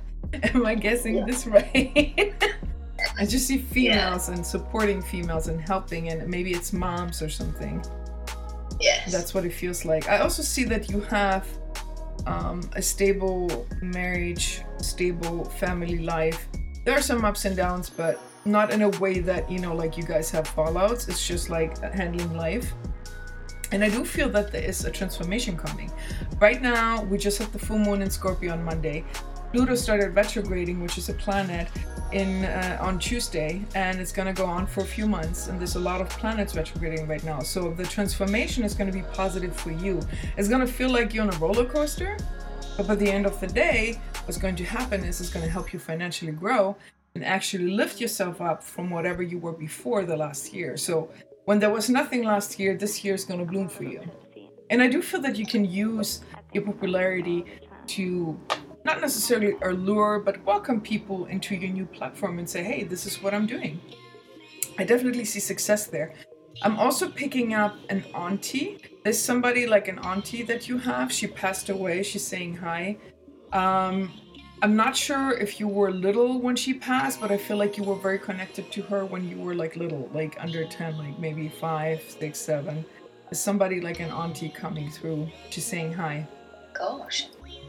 Am 0.54 0.66
I 0.66 0.74
guessing 0.74 1.16
yeah. 1.16 1.24
this 1.24 1.46
right? 1.46 2.34
I 3.18 3.24
just 3.24 3.46
see 3.46 3.58
females 3.58 4.28
yeah. 4.28 4.34
and 4.34 4.46
supporting 4.46 5.00
females 5.00 5.48
and 5.48 5.60
helping, 5.60 6.10
and 6.10 6.28
maybe 6.28 6.52
it's 6.52 6.72
moms 6.72 7.22
or 7.22 7.28
something. 7.28 7.84
Yes. 8.80 9.10
That's 9.12 9.32
what 9.34 9.44
it 9.44 9.52
feels 9.52 9.84
like. 9.84 10.08
I 10.08 10.18
also 10.18 10.42
see 10.42 10.64
that 10.64 10.90
you 10.90 11.00
have 11.02 11.46
um, 12.26 12.60
a 12.74 12.82
stable 12.82 13.66
marriage, 13.80 14.62
stable 14.78 15.44
family 15.44 15.98
life. 15.98 16.46
There 16.84 16.96
are 16.96 17.02
some 17.02 17.24
ups 17.24 17.44
and 17.44 17.56
downs, 17.56 17.88
but 17.90 18.20
not 18.44 18.72
in 18.72 18.82
a 18.82 18.90
way 19.00 19.18
that, 19.20 19.50
you 19.50 19.58
know, 19.58 19.74
like 19.74 19.96
you 19.96 20.04
guys 20.04 20.30
have 20.30 20.46
fallouts. 20.48 21.08
It's 21.08 21.26
just 21.26 21.50
like 21.50 21.78
handling 21.94 22.36
life. 22.36 22.72
And 23.72 23.82
I 23.82 23.88
do 23.88 24.04
feel 24.04 24.28
that 24.30 24.52
there 24.52 24.62
is 24.62 24.84
a 24.84 24.90
transformation 24.90 25.56
coming. 25.56 25.90
Right 26.40 26.62
now, 26.62 27.02
we 27.04 27.18
just 27.18 27.38
had 27.38 27.52
the 27.52 27.58
full 27.58 27.78
moon 27.78 28.02
in 28.02 28.10
Scorpio 28.10 28.52
on 28.52 28.62
Monday. 28.64 29.04
Pluto 29.52 29.74
started 29.74 30.14
retrograding, 30.14 30.82
which 30.82 30.98
is 30.98 31.08
a 31.08 31.14
planet, 31.14 31.68
in 32.12 32.44
uh, 32.44 32.78
on 32.80 32.98
Tuesday, 32.98 33.62
and 33.74 34.00
it's 34.00 34.12
gonna 34.12 34.32
go 34.32 34.46
on 34.46 34.66
for 34.66 34.82
a 34.82 34.86
few 34.86 35.06
months. 35.06 35.48
And 35.48 35.58
there's 35.58 35.76
a 35.76 35.80
lot 35.80 36.00
of 36.00 36.08
planets 36.08 36.54
retrograding 36.54 37.08
right 37.08 37.24
now, 37.24 37.40
so 37.40 37.72
the 37.72 37.84
transformation 37.84 38.64
is 38.64 38.74
gonna 38.74 38.92
be 38.92 39.02
positive 39.12 39.54
for 39.56 39.72
you. 39.72 40.00
It's 40.36 40.48
gonna 40.48 40.66
feel 40.66 40.90
like 40.90 41.12
you're 41.12 41.24
on 41.24 41.34
a 41.34 41.38
roller 41.38 41.64
coaster, 41.64 42.16
but 42.76 42.86
by 42.86 42.94
the 42.94 43.10
end 43.10 43.26
of 43.26 43.40
the 43.40 43.46
day, 43.46 43.98
what's 44.24 44.38
going 44.38 44.56
to 44.56 44.64
happen 44.64 45.02
is 45.04 45.20
it's 45.20 45.30
gonna 45.30 45.48
help 45.48 45.72
you 45.72 45.78
financially 45.78 46.32
grow 46.32 46.76
and 47.14 47.24
actually 47.24 47.70
lift 47.70 48.00
yourself 48.00 48.40
up 48.40 48.62
from 48.62 48.90
whatever 48.90 49.22
you 49.22 49.38
were 49.38 49.52
before 49.52 50.04
the 50.04 50.16
last 50.16 50.52
year. 50.52 50.76
So 50.76 51.10
when 51.46 51.58
there 51.58 51.70
was 51.70 51.88
nothing 51.88 52.24
last 52.24 52.58
year, 52.58 52.76
this 52.76 53.04
year 53.04 53.14
is 53.14 53.24
gonna 53.24 53.44
bloom 53.44 53.68
for 53.68 53.84
you. 53.84 54.02
And 54.70 54.82
I 54.82 54.88
do 54.88 55.00
feel 55.00 55.20
that 55.22 55.36
you 55.36 55.46
can 55.46 55.64
use 55.64 56.20
your 56.52 56.64
popularity 56.64 57.44
to 57.88 58.38
not 58.86 59.00
necessarily 59.00 59.56
allure, 59.62 60.20
but 60.20 60.42
welcome 60.46 60.80
people 60.80 61.26
into 61.26 61.54
your 61.56 61.70
new 61.70 61.84
platform 61.86 62.38
and 62.38 62.48
say, 62.48 62.62
hey, 62.62 62.84
this 62.84 63.04
is 63.04 63.20
what 63.22 63.34
I'm 63.34 63.46
doing. 63.46 63.80
I 64.78 64.84
definitely 64.84 65.24
see 65.24 65.40
success 65.40 65.88
there. 65.88 66.14
I'm 66.62 66.78
also 66.78 67.08
picking 67.10 67.52
up 67.52 67.76
an 67.90 68.04
auntie. 68.14 68.78
There's 69.02 69.18
somebody 69.18 69.66
like 69.66 69.88
an 69.88 69.98
auntie 69.98 70.42
that 70.44 70.68
you 70.68 70.78
have. 70.78 71.12
She 71.12 71.26
passed 71.26 71.68
away. 71.68 72.02
She's 72.02 72.24
saying 72.24 72.56
hi. 72.56 72.96
Um, 73.52 74.12
I'm 74.62 74.74
not 74.74 74.96
sure 74.96 75.32
if 75.32 75.60
you 75.60 75.68
were 75.68 75.90
little 75.90 76.40
when 76.40 76.56
she 76.56 76.72
passed, 76.72 77.20
but 77.20 77.30
I 77.30 77.36
feel 77.36 77.58
like 77.58 77.76
you 77.76 77.84
were 77.84 77.96
very 77.96 78.18
connected 78.18 78.70
to 78.72 78.82
her 78.82 79.04
when 79.04 79.28
you 79.28 79.36
were 79.36 79.54
like 79.54 79.76
little, 79.76 80.08
like 80.14 80.36
under 80.40 80.64
10, 80.64 80.96
like 80.96 81.18
maybe 81.18 81.48
five, 81.48 82.00
six, 82.08 82.38
seven. 82.38 82.84
There's 83.24 83.40
somebody 83.40 83.80
like 83.80 84.00
an 84.00 84.10
auntie 84.10 84.48
coming 84.48 84.88
through. 84.90 85.28
She's 85.50 85.66
saying 85.66 85.92
hi. 85.92 86.26
Gosh. 86.72 87.26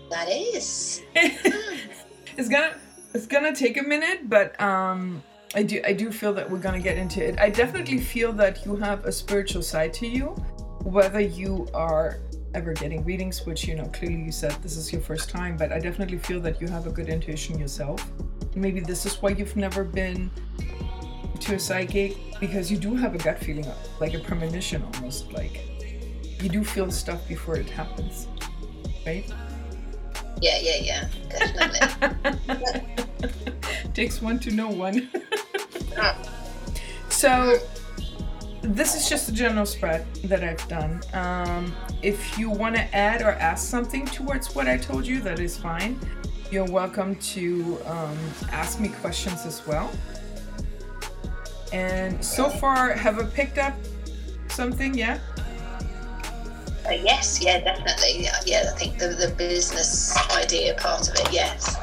That 0.09 0.29
is. 0.29 1.01
it's 1.15 2.49
gonna 2.49 2.75
it's 3.13 3.27
gonna 3.27 3.55
take 3.55 3.77
a 3.77 3.83
minute, 3.83 4.29
but 4.29 4.59
um 4.61 5.23
I 5.55 5.63
do 5.63 5.81
I 5.85 5.93
do 5.93 6.11
feel 6.11 6.33
that 6.33 6.49
we're 6.49 6.59
gonna 6.59 6.79
get 6.79 6.97
into 6.97 7.25
it. 7.25 7.39
I 7.39 7.49
definitely 7.49 7.99
feel 7.99 8.31
that 8.33 8.65
you 8.65 8.75
have 8.75 9.05
a 9.05 9.11
spiritual 9.11 9.61
side 9.61 9.93
to 9.95 10.07
you, 10.07 10.27
whether 10.83 11.19
you 11.19 11.67
are 11.73 12.19
ever 12.53 12.73
getting 12.73 13.03
readings, 13.03 13.45
which 13.45 13.67
you 13.67 13.75
know 13.75 13.85
clearly 13.87 14.21
you 14.21 14.31
said 14.31 14.51
this 14.63 14.77
is 14.77 14.91
your 14.91 15.01
first 15.01 15.29
time, 15.29 15.57
but 15.57 15.71
I 15.71 15.79
definitely 15.79 16.17
feel 16.17 16.39
that 16.41 16.61
you 16.61 16.67
have 16.67 16.87
a 16.87 16.91
good 16.91 17.09
intuition 17.09 17.59
yourself. 17.59 18.09
Maybe 18.55 18.79
this 18.79 19.05
is 19.05 19.21
why 19.21 19.29
you've 19.29 19.55
never 19.55 19.83
been 19.83 20.31
to 21.39 21.55
a 21.55 21.59
psychic 21.59 22.17
because 22.39 22.71
you 22.71 22.77
do 22.77 22.95
have 22.95 23.13
a 23.13 23.17
gut 23.17 23.39
feeling, 23.39 23.65
like 23.99 24.13
a 24.13 24.19
premonition 24.19 24.83
almost, 24.83 25.31
like 25.31 25.61
you 26.41 26.49
do 26.49 26.63
feel 26.63 26.91
stuff 26.91 27.27
before 27.27 27.57
it 27.57 27.69
happens, 27.69 28.27
right? 29.05 29.31
Yeah, 30.41 30.59
yeah, 30.61 30.77
yeah, 30.77 31.07
definitely. 31.29 32.83
Takes 33.93 34.21
one 34.21 34.39
to 34.39 34.51
know 34.51 34.69
one. 34.69 35.09
so, 37.09 37.57
this 38.61 38.95
is 38.95 39.09
just 39.09 39.29
a 39.29 39.31
general 39.31 39.65
spread 39.65 40.05
that 40.25 40.43
I've 40.43 40.67
done. 40.67 41.01
Um, 41.13 41.73
if 42.01 42.37
you 42.37 42.49
want 42.49 42.75
to 42.75 42.95
add 42.95 43.21
or 43.21 43.31
ask 43.31 43.67
something 43.67 44.05
towards 44.05 44.53
what 44.53 44.67
I 44.67 44.77
told 44.77 45.07
you, 45.07 45.21
that 45.21 45.39
is 45.39 45.57
fine. 45.57 45.99
You're 46.51 46.65
welcome 46.65 47.15
to 47.15 47.79
um, 47.85 48.17
ask 48.51 48.79
me 48.79 48.89
questions 48.89 49.45
as 49.45 49.65
well. 49.65 49.91
And 51.73 52.23
so 52.23 52.49
far, 52.49 52.93
have 52.93 53.19
I 53.19 53.23
picked 53.23 53.57
up 53.57 53.73
something? 54.49 54.93
Yeah. 54.93 55.19
Uh, 56.87 56.91
yes, 56.91 57.41
yeah, 57.41 57.59
definitely. 57.59 58.23
Yeah, 58.23 58.39
yeah, 58.45 58.71
I 58.73 58.77
think 58.77 58.97
the, 58.97 59.09
the 59.09 59.33
business 59.37 60.15
idea 60.31 60.73
part 60.75 61.09
of 61.09 61.15
it, 61.15 61.33
yes. 61.33 61.75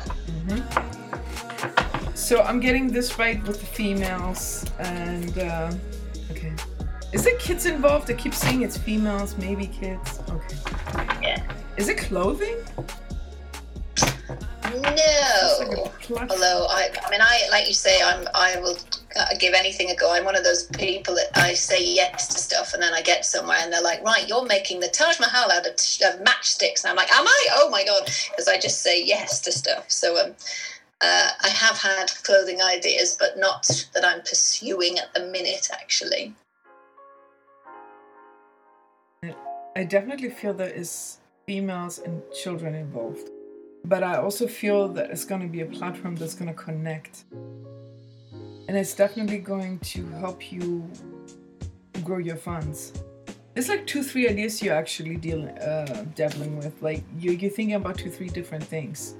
Mm-hmm. 0.48 2.14
So 2.14 2.42
I'm 2.42 2.58
getting 2.58 2.90
this 2.90 3.18
right 3.18 3.42
with 3.46 3.60
the 3.60 3.66
females, 3.66 4.64
and 4.78 5.38
uh, 5.38 5.72
okay. 6.30 6.52
Is 7.12 7.26
it 7.26 7.38
kids 7.38 7.66
involved? 7.66 8.10
I 8.10 8.14
keep 8.14 8.34
saying 8.34 8.62
it's 8.62 8.78
females, 8.78 9.36
maybe 9.36 9.66
kids. 9.66 10.20
Okay. 10.30 10.56
Yeah. 11.22 11.42
Is 11.76 11.88
it 11.88 11.98
clothing? 11.98 12.56
No. 14.72 15.90
Like 16.10 16.30
Although 16.30 16.66
I, 16.70 16.90
I 17.04 17.10
mean, 17.10 17.20
I 17.20 17.46
like 17.50 17.68
you 17.68 17.74
say, 17.74 18.02
I'm, 18.02 18.26
I 18.34 18.58
will 18.60 18.78
give 19.38 19.54
anything 19.54 19.90
a 19.90 19.96
go. 19.96 20.12
I'm 20.12 20.24
one 20.24 20.36
of 20.36 20.44
those 20.44 20.64
people 20.64 21.14
that 21.14 21.30
I 21.34 21.54
say 21.54 21.82
yes 21.82 22.28
to 22.28 22.38
stuff, 22.38 22.74
and 22.74 22.82
then 22.82 22.92
I 22.92 23.02
get 23.02 23.24
somewhere, 23.24 23.58
and 23.60 23.72
they're 23.72 23.82
like, 23.82 24.02
"Right, 24.02 24.28
you're 24.28 24.46
making 24.46 24.80
the 24.80 24.88
Taj 24.88 25.20
Mahal 25.20 25.50
out 25.50 25.66
of, 25.66 25.72
of 25.72 26.24
matchsticks," 26.24 26.84
and 26.84 26.90
I'm 26.90 26.96
like, 26.96 27.12
"Am 27.12 27.26
I? 27.26 27.46
Oh 27.52 27.70
my 27.70 27.84
god!" 27.84 28.10
Because 28.30 28.48
I 28.48 28.58
just 28.58 28.82
say 28.82 29.02
yes 29.02 29.40
to 29.42 29.52
stuff. 29.52 29.90
So 29.90 30.16
um, 30.22 30.34
uh, 31.00 31.28
I 31.42 31.48
have 31.48 31.78
had 31.78 32.06
clothing 32.22 32.60
ideas, 32.62 33.16
but 33.18 33.38
not 33.38 33.68
that 33.94 34.04
I'm 34.04 34.20
pursuing 34.20 34.98
at 34.98 35.12
the 35.14 35.26
minute, 35.26 35.68
actually. 35.72 36.34
I 39.76 39.84
definitely 39.84 40.30
feel 40.30 40.54
there 40.54 40.68
is 40.68 41.18
females 41.46 41.98
and 41.98 42.22
children 42.32 42.74
involved, 42.74 43.28
but 43.84 44.02
I 44.02 44.16
also 44.16 44.46
feel 44.46 44.88
that 44.90 45.10
it's 45.10 45.24
going 45.24 45.40
to 45.40 45.48
be 45.48 45.62
a 45.62 45.66
platform 45.66 46.14
that's 46.16 46.34
going 46.34 46.48
to 46.48 46.54
connect 46.54 47.24
and 48.68 48.76
it's 48.76 48.94
definitely 48.94 49.38
going 49.38 49.78
to 49.80 50.06
help 50.12 50.52
you 50.52 50.90
grow 52.02 52.18
your 52.18 52.36
funds. 52.36 52.92
It's 53.56 53.68
like 53.68 53.86
two, 53.86 54.02
three 54.02 54.28
ideas 54.28 54.62
you're 54.62 54.74
actually 54.74 55.16
dealing, 55.16 55.56
uh, 55.58 56.04
dabbling 56.14 56.56
with. 56.56 56.82
Like 56.82 57.04
you, 57.18 57.32
you're 57.32 57.50
thinking 57.50 57.76
about 57.76 57.98
two, 57.98 58.10
three 58.10 58.28
different 58.28 58.64
things. 58.64 59.14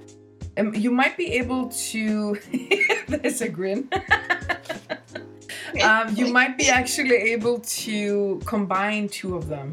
And 0.56 0.76
you 0.76 0.90
might 0.90 1.16
be 1.16 1.32
able 1.34 1.68
to. 1.68 2.36
there's 3.08 3.40
a 3.42 3.48
grin. 3.48 3.88
um, 5.82 6.14
you 6.16 6.28
might 6.28 6.58
be 6.58 6.68
actually 6.68 7.14
able 7.14 7.60
to 7.60 8.40
combine 8.44 9.08
two 9.08 9.36
of 9.36 9.48
them. 9.48 9.72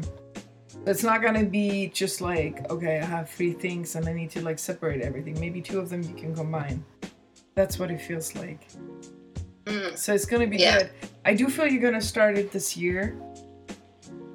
It's 0.86 1.04
not 1.04 1.22
gonna 1.22 1.44
be 1.44 1.88
just 1.88 2.20
like, 2.20 2.68
okay, 2.70 2.98
I 3.00 3.04
have 3.04 3.30
three 3.30 3.52
things 3.52 3.94
and 3.94 4.08
I 4.08 4.12
need 4.12 4.30
to 4.32 4.42
like 4.42 4.58
separate 4.58 5.00
everything. 5.00 5.38
Maybe 5.38 5.60
two 5.60 5.78
of 5.78 5.88
them 5.88 6.02
you 6.02 6.14
can 6.14 6.34
combine. 6.34 6.84
That's 7.54 7.78
what 7.78 7.90
it 7.90 8.00
feels 8.00 8.34
like. 8.34 8.66
Mm. 9.64 9.96
So 9.96 10.14
it's 10.14 10.24
gonna 10.24 10.46
be 10.46 10.58
yeah. 10.58 10.78
good. 10.78 10.90
I 11.24 11.34
do 11.34 11.48
feel 11.48 11.66
you're 11.66 11.82
gonna 11.82 12.00
start 12.00 12.36
it 12.36 12.52
this 12.52 12.76
year. 12.76 13.16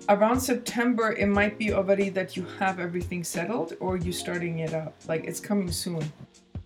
Around 0.09 0.39
September, 0.39 1.11
it 1.11 1.27
might 1.27 1.57
be 1.57 1.73
already 1.73 2.09
that 2.09 2.37
you 2.37 2.45
have 2.59 2.79
everything 2.79 3.23
settled, 3.23 3.73
or 3.81 3.97
you 3.97 4.13
starting 4.13 4.59
it 4.59 4.73
up. 4.73 4.95
Like 5.07 5.25
it's 5.25 5.39
coming 5.39 5.71
soon. 5.71 6.03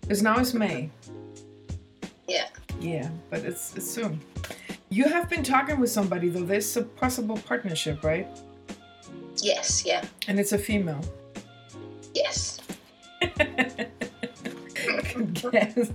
Because 0.00 0.22
now 0.22 0.38
it's 0.38 0.54
May. 0.54 0.90
Yeah. 2.28 2.48
Yeah, 2.80 3.08
but 3.30 3.40
it's 3.40 3.74
it's 3.76 3.90
soon. 3.90 4.20
You 4.90 5.04
have 5.04 5.28
been 5.28 5.42
talking 5.42 5.80
with 5.80 5.90
somebody 5.90 6.28
though. 6.28 6.44
There's 6.44 6.76
a 6.76 6.82
possible 6.82 7.36
partnership, 7.36 8.04
right? 8.04 8.28
Yes. 9.38 9.84
Yeah. 9.84 10.04
And 10.28 10.38
it's 10.38 10.52
a 10.52 10.58
female. 10.58 11.00
Yes. 12.14 12.60
Yes. 15.52 15.90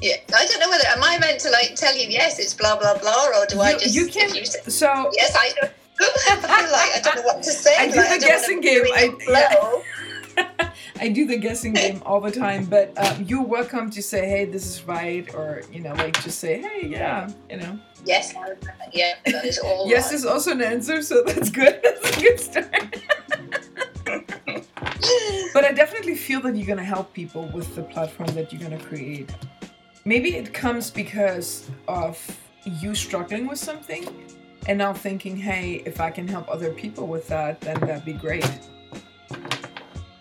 Yeah, 0.00 0.16
I 0.34 0.46
don't 0.46 0.60
know 0.60 0.68
whether 0.68 0.86
am 0.88 1.02
I 1.02 1.18
meant 1.18 1.40
to 1.40 1.50
like 1.50 1.74
tell 1.74 1.96
you 1.96 2.08
yes, 2.08 2.38
it's 2.38 2.54
blah 2.54 2.78
blah 2.78 2.98
blah, 2.98 3.26
or 3.34 3.46
do 3.46 3.56
you, 3.56 3.62
I 3.62 3.72
just 3.72 3.94
you 3.94 4.06
can? 4.06 4.34
You 4.34 4.44
say, 4.44 4.60
so 4.68 5.10
yes, 5.14 5.36
I 5.36 5.52
do. 5.60 5.68
I 6.00 6.36
feel 6.36 6.72
like 6.72 6.96
I 6.96 7.00
don't 7.02 7.16
know 7.16 7.22
what 7.22 7.42
to 7.42 7.50
say. 7.50 7.74
I 7.76 7.88
do 7.88 7.96
like, 7.96 8.20
the 8.20 8.26
I 8.26 8.28
guessing 8.28 8.60
game. 8.60 8.84
I, 8.94 9.16
yeah. 9.28 10.70
I 11.00 11.08
do 11.08 11.26
the 11.26 11.36
guessing 11.36 11.72
game 11.72 12.02
all 12.06 12.20
the 12.20 12.30
time, 12.30 12.64
but 12.64 12.92
um, 12.96 13.24
you're 13.24 13.44
welcome 13.44 13.90
to 13.90 14.02
say, 14.02 14.28
"Hey, 14.28 14.44
this 14.44 14.66
is 14.66 14.86
right," 14.86 15.32
or 15.34 15.62
you 15.72 15.80
know, 15.80 15.94
like 15.94 16.22
just 16.22 16.38
say, 16.38 16.60
"Hey, 16.60 16.86
yeah," 16.86 17.28
you 17.50 17.56
know. 17.56 17.78
Yes, 18.04 18.34
yeah, 18.92 19.14
that 19.26 19.44
is 19.44 19.58
all. 19.58 19.88
yes 19.88 20.06
right. 20.06 20.14
is 20.14 20.26
also 20.26 20.52
an 20.52 20.62
answer, 20.62 21.02
so 21.02 21.22
that's 21.22 21.50
good. 21.50 21.80
That's 21.82 22.16
a 22.16 22.20
good 22.20 22.40
start. 22.40 22.96
but 25.52 25.64
I 25.64 25.72
definitely 25.72 26.14
feel 26.14 26.40
that 26.42 26.54
you're 26.56 26.66
gonna 26.66 26.84
help 26.84 27.12
people 27.12 27.48
with 27.52 27.74
the 27.74 27.82
platform 27.82 28.28
that 28.34 28.52
you're 28.52 28.62
gonna 28.62 28.78
create. 28.78 29.30
Maybe 30.08 30.36
it 30.36 30.54
comes 30.54 30.90
because 30.90 31.68
of 31.86 32.16
you 32.80 32.94
struggling 32.94 33.46
with 33.46 33.58
something 33.58 34.08
and 34.66 34.78
now 34.78 34.94
thinking, 34.94 35.36
hey, 35.36 35.82
if 35.84 36.00
I 36.00 36.10
can 36.10 36.26
help 36.26 36.48
other 36.48 36.72
people 36.72 37.06
with 37.06 37.28
that, 37.28 37.60
then 37.60 37.78
that'd 37.80 38.06
be 38.06 38.14
great. 38.14 38.50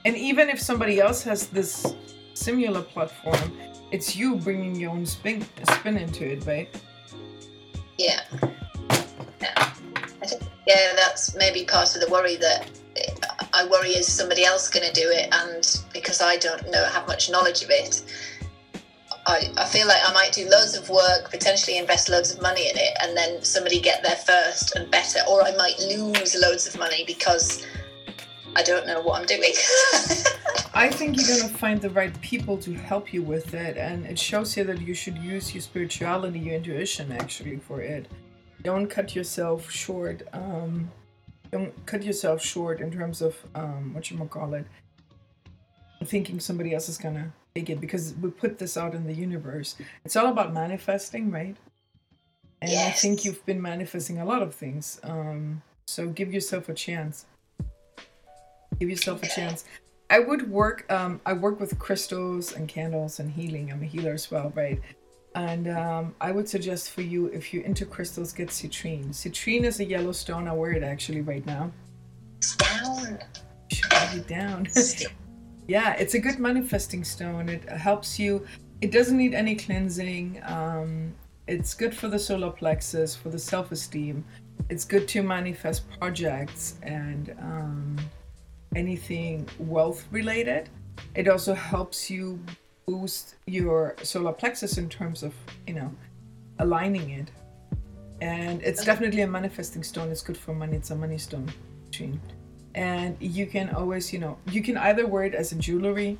And 0.03 0.17
even 0.17 0.49
if 0.49 0.59
somebody 0.59 0.99
else 0.99 1.23
has 1.23 1.47
this 1.47 1.95
similar 2.33 2.81
platform, 2.81 3.57
it's 3.89 4.13
you 4.13 4.35
bringing 4.35 4.75
your 4.75 4.91
own 4.91 5.05
spin, 5.05 5.45
spin 5.75 5.95
into 5.95 6.33
it, 6.33 6.45
right? 6.45 6.69
Yeah. 7.97 8.23
Yeah. 9.39 9.73
Yeah, 10.67 10.95
that's 10.97 11.33
maybe 11.33 11.63
part 11.63 11.95
of 11.95 12.01
the 12.01 12.09
worry 12.11 12.35
that 12.35 12.69
I 13.53 13.65
worry 13.71 13.91
is 13.91 14.05
somebody 14.05 14.43
else 14.43 14.67
going 14.67 14.85
to 14.85 14.91
do 14.91 15.09
it, 15.09 15.29
and 15.31 15.63
because 15.93 16.21
I 16.21 16.35
don't 16.35 16.69
know 16.71 16.83
have 16.83 17.07
much 17.07 17.31
knowledge 17.31 17.63
of 17.63 17.69
it, 17.69 18.03
I, 19.27 19.51
I 19.57 19.65
feel 19.65 19.87
like 19.87 20.01
I 20.05 20.13
might 20.13 20.31
do 20.31 20.47
loads 20.49 20.77
of 20.77 20.89
work, 20.89 21.29
potentially 21.29 21.77
invest 21.77 22.07
loads 22.07 22.33
of 22.33 22.41
money 22.41 22.69
in 22.69 22.77
it, 22.77 22.97
and 23.01 23.15
then 23.15 23.43
somebody 23.43 23.81
get 23.81 24.01
there 24.01 24.15
first 24.15 24.75
and 24.77 24.89
better, 24.89 25.19
or 25.29 25.43
I 25.43 25.53
might 25.57 25.77
lose 25.79 26.33
loads 26.41 26.65
of 26.65 26.79
money 26.79 27.03
because 27.05 27.65
I 28.55 28.63
don't 28.63 28.87
know 28.87 29.01
what 29.01 29.19
I'm 29.19 29.27
doing. 29.27 29.51
I 30.73 30.89
think 30.89 31.17
you're 31.17 31.27
gonna 31.27 31.53
find 31.53 31.81
the 31.81 31.89
right 31.89 32.19
people 32.21 32.57
to 32.59 32.73
help 32.73 33.13
you 33.13 33.21
with 33.21 33.53
it, 33.53 33.75
and 33.75 34.05
it 34.05 34.17
shows 34.17 34.53
here 34.53 34.63
that 34.63 34.79
you 34.79 34.93
should 34.93 35.17
use 35.17 35.53
your 35.53 35.61
spirituality, 35.61 36.39
your 36.39 36.55
intuition, 36.55 37.11
actually, 37.11 37.57
for 37.57 37.81
it. 37.81 38.07
Don't 38.63 38.87
cut 38.87 39.13
yourself 39.13 39.69
short. 39.69 40.21
Um, 40.31 40.89
don't 41.51 41.73
cut 41.85 42.01
yourself 42.03 42.41
short 42.41 42.79
in 42.79 42.91
terms 42.91 43.21
of 43.21 43.35
um, 43.55 43.93
what 43.93 44.09
you 44.09 44.17
might 44.17 44.29
call 44.29 44.53
it. 44.53 44.65
Thinking 46.05 46.39
somebody 46.39 46.73
else 46.73 46.87
is 46.87 46.97
gonna 46.97 47.33
it 47.57 47.81
because 47.81 48.13
we 48.21 48.29
put 48.29 48.57
this 48.59 48.77
out 48.77 48.93
in 48.93 49.05
the 49.05 49.13
universe. 49.13 49.75
It's 50.05 50.15
all 50.15 50.27
about 50.27 50.53
manifesting, 50.53 51.31
right? 51.31 51.55
And 52.61 52.71
I 52.71 52.91
think 52.91 53.25
you've 53.25 53.45
been 53.45 53.61
manifesting 53.61 54.19
a 54.19 54.25
lot 54.25 54.41
of 54.41 54.53
things. 54.53 54.99
Um, 55.03 55.61
so 55.85 56.07
give 56.07 56.33
yourself 56.33 56.69
a 56.69 56.73
chance. 56.73 57.25
Give 58.79 58.89
yourself 58.89 59.23
a 59.23 59.27
chance. 59.27 59.65
I 60.09 60.19
would 60.19 60.49
work. 60.49 60.85
Um, 60.91 61.19
I 61.25 61.33
work 61.33 61.59
with 61.59 61.77
crystals 61.79 62.53
and 62.53 62.67
candles 62.67 63.19
and 63.19 63.31
healing. 63.31 63.71
I'm 63.71 63.83
a 63.83 63.85
healer 63.85 64.13
as 64.13 64.31
well, 64.31 64.51
right? 64.55 64.81
And 65.35 65.67
um, 65.67 66.15
I 66.19 66.31
would 66.31 66.49
suggest 66.49 66.91
for 66.91 67.01
you, 67.01 67.27
if 67.27 67.53
you're 67.53 67.63
into 67.63 67.85
crystals, 67.85 68.33
get 68.33 68.49
citrine. 68.49 69.09
Citrine 69.09 69.65
is 69.65 69.79
a 69.79 69.85
yellow 69.85 70.11
stone. 70.11 70.47
I 70.47 70.53
wear 70.53 70.71
it 70.71 70.83
actually 70.83 71.21
right 71.21 71.45
now. 71.45 71.71
It's 72.37 72.55
down. 72.55 73.19
Should 73.71 73.93
write 73.93 74.15
it 74.15 74.27
down. 74.27 74.67
yeah, 75.67 75.93
it's 75.93 76.13
a 76.13 76.19
good 76.19 76.39
manifesting 76.39 77.03
stone. 77.03 77.49
It 77.49 77.69
helps 77.69 78.17
you. 78.17 78.45
It 78.81 78.91
doesn't 78.91 79.17
need 79.17 79.33
any 79.33 79.55
cleansing. 79.55 80.41
Um, 80.45 81.13
it's 81.47 81.73
good 81.73 81.95
for 81.95 82.07
the 82.07 82.19
solar 82.19 82.51
plexus, 82.51 83.15
for 83.15 83.29
the 83.29 83.39
self-esteem. 83.39 84.23
It's 84.69 84.85
good 84.85 85.07
to 85.09 85.23
manifest 85.23 85.89
projects 85.99 86.75
and 86.83 87.35
um, 87.39 87.97
anything 88.75 89.47
wealth 89.59 90.05
related. 90.11 90.69
It 91.15 91.27
also 91.27 91.53
helps 91.53 92.09
you 92.09 92.39
boost 92.85 93.35
your 93.45 93.95
solar 94.03 94.33
plexus 94.33 94.77
in 94.77 94.89
terms 94.89 95.23
of, 95.23 95.33
you 95.67 95.73
know, 95.73 95.91
aligning 96.59 97.09
it. 97.11 97.31
And 98.21 98.61
it's 98.63 98.83
definitely 98.83 99.21
a 99.21 99.27
manifesting 99.27 99.83
stone. 99.83 100.09
It's 100.09 100.21
good 100.21 100.37
for 100.37 100.53
money. 100.53 100.77
It's 100.77 100.91
a 100.91 100.95
money 100.95 101.17
stone. 101.17 101.51
Gene. 101.91 102.19
And 102.77 103.17
you 103.19 103.47
can 103.47 103.71
always, 103.71 104.13
you 104.13 104.19
know, 104.19 104.37
you 104.51 104.61
can 104.61 104.77
either 104.77 105.07
wear 105.07 105.23
it 105.23 105.33
as 105.33 105.51
a 105.51 105.55
jewelry 105.55 106.19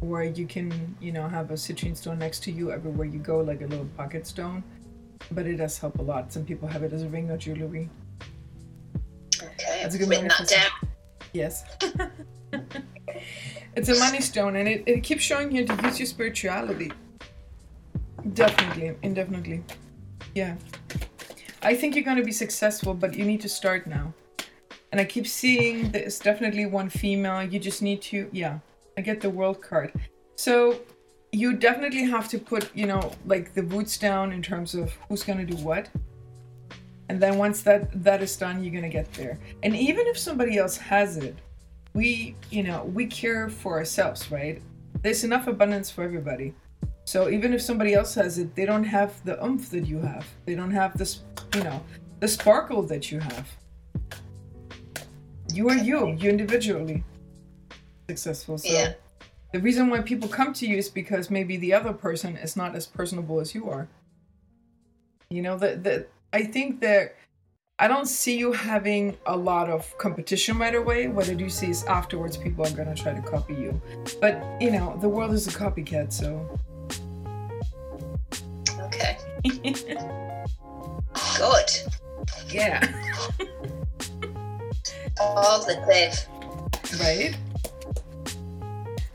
or 0.00 0.24
you 0.24 0.46
can, 0.46 0.96
you 0.98 1.12
know, 1.12 1.28
have 1.28 1.50
a 1.50 1.54
citrine 1.54 1.94
stone 1.94 2.18
next 2.18 2.42
to 2.44 2.50
you 2.50 2.72
everywhere 2.72 3.06
you 3.06 3.18
go, 3.18 3.40
like 3.40 3.60
a 3.60 3.66
little 3.66 3.84
pocket 3.98 4.26
stone. 4.26 4.64
But 5.30 5.46
it 5.46 5.56
does 5.56 5.76
help 5.76 5.98
a 5.98 6.02
lot. 6.02 6.32
Some 6.32 6.46
people 6.46 6.66
have 6.68 6.82
it 6.84 6.94
as 6.94 7.02
a 7.02 7.08
ring 7.10 7.30
or 7.30 7.36
jewelry. 7.36 7.90
Okay, 9.42 9.80
That's 9.82 9.94
a 9.94 9.98
good 9.98 10.08
written 10.08 10.28
that 10.28 10.48
down. 10.48 10.90
Yes. 11.34 11.64
it's 13.76 13.90
a 13.90 13.98
money 13.98 14.22
stone 14.22 14.56
and 14.56 14.66
it, 14.66 14.82
it 14.86 15.02
keeps 15.02 15.22
showing 15.22 15.50
here 15.50 15.66
to 15.66 15.82
use 15.84 16.00
your 16.00 16.06
spirituality. 16.06 16.92
Definitely, 18.32 18.96
indefinitely. 19.02 19.64
Yeah. 20.34 20.56
I 21.62 21.74
think 21.74 21.94
you're 21.94 22.06
gonna 22.06 22.24
be 22.24 22.32
successful, 22.32 22.94
but 22.94 23.14
you 23.14 23.26
need 23.26 23.42
to 23.42 23.50
start 23.50 23.86
now. 23.86 24.14
And 24.92 25.00
I 25.00 25.04
keep 25.04 25.26
seeing 25.26 25.90
there's 25.90 26.18
definitely 26.18 26.66
one 26.66 26.90
female. 26.90 27.42
You 27.42 27.58
just 27.58 27.82
need 27.82 28.02
to 28.02 28.28
yeah. 28.32 28.58
I 28.98 29.02
get 29.02 29.20
the 29.20 29.30
world 29.30 29.62
card. 29.62 29.92
So 30.36 30.80
you 31.32 31.54
definitely 31.54 32.04
have 32.04 32.28
to 32.28 32.38
put, 32.38 32.74
you 32.74 32.86
know, 32.86 33.12
like 33.24 33.54
the 33.54 33.62
boots 33.62 33.96
down 33.96 34.32
in 34.32 34.42
terms 34.42 34.74
of 34.74 34.92
who's 35.08 35.22
gonna 35.22 35.46
do 35.46 35.56
what. 35.56 35.88
And 37.08 37.20
then 37.20 37.38
once 37.38 37.62
that 37.62 38.04
that 38.04 38.22
is 38.22 38.36
done, 38.36 38.62
you're 38.62 38.74
gonna 38.74 38.88
get 38.88 39.12
there. 39.14 39.38
And 39.62 39.76
even 39.76 40.06
if 40.06 40.18
somebody 40.18 40.58
else 40.58 40.76
has 40.76 41.16
it, 41.16 41.36
we, 41.94 42.36
you 42.50 42.62
know, 42.62 42.84
we 42.84 43.06
care 43.06 43.48
for 43.48 43.78
ourselves, 43.78 44.30
right? 44.30 44.60
There's 45.02 45.24
enough 45.24 45.46
abundance 45.46 45.90
for 45.90 46.04
everybody. 46.04 46.54
So 47.04 47.28
even 47.28 47.52
if 47.52 47.62
somebody 47.62 47.94
else 47.94 48.14
has 48.14 48.38
it, 48.38 48.54
they 48.54 48.64
don't 48.64 48.84
have 48.84 49.24
the 49.24 49.44
oomph 49.44 49.70
that 49.70 49.86
you 49.86 49.98
have. 49.98 50.26
They 50.46 50.54
don't 50.54 50.70
have 50.70 50.96
this, 50.96 51.22
you 51.54 51.64
know, 51.64 51.82
the 52.20 52.28
sparkle 52.28 52.82
that 52.82 53.10
you 53.10 53.18
have. 53.18 53.48
You 55.52 55.68
are 55.68 55.76
you, 55.76 56.12
you 56.18 56.30
individually 56.30 57.02
successful. 58.08 58.58
So 58.58 58.72
Yeah. 58.72 58.92
the 59.52 59.60
reason 59.60 59.88
why 59.90 60.00
people 60.00 60.28
come 60.28 60.52
to 60.54 60.66
you 60.66 60.76
is 60.76 60.88
because 60.88 61.30
maybe 61.30 61.56
the 61.56 61.72
other 61.74 61.92
person 61.92 62.36
is 62.36 62.56
not 62.56 62.74
as 62.74 62.86
personable 62.86 63.40
as 63.40 63.54
you 63.54 63.68
are. 63.70 63.88
You 65.30 65.42
know, 65.42 65.56
that 65.58 65.84
that 65.84 66.08
I 66.32 66.42
think 66.44 66.80
that 66.80 67.16
I 67.78 67.88
don't 67.88 68.06
see 68.06 68.36
you 68.36 68.52
having 68.52 69.16
a 69.26 69.36
lot 69.36 69.70
of 69.70 69.96
competition 69.98 70.58
right 70.58 70.74
away. 70.74 71.08
What 71.08 71.28
I 71.30 71.34
do 71.34 71.48
see 71.48 71.70
is 71.70 71.84
afterwards 71.84 72.36
people 72.36 72.66
are 72.66 72.70
gonna 72.72 72.94
try 72.94 73.14
to 73.14 73.22
copy 73.22 73.54
you. 73.54 73.80
But 74.20 74.42
you 74.60 74.70
know, 74.70 74.98
the 75.00 75.08
world 75.08 75.32
is 75.32 75.46
a 75.46 75.50
copycat, 75.50 76.12
so 76.12 76.58
Okay, 78.80 79.16
good. 81.38 81.70
yeah. 82.52 82.80
Positive. 85.16 86.26
right? 87.00 87.36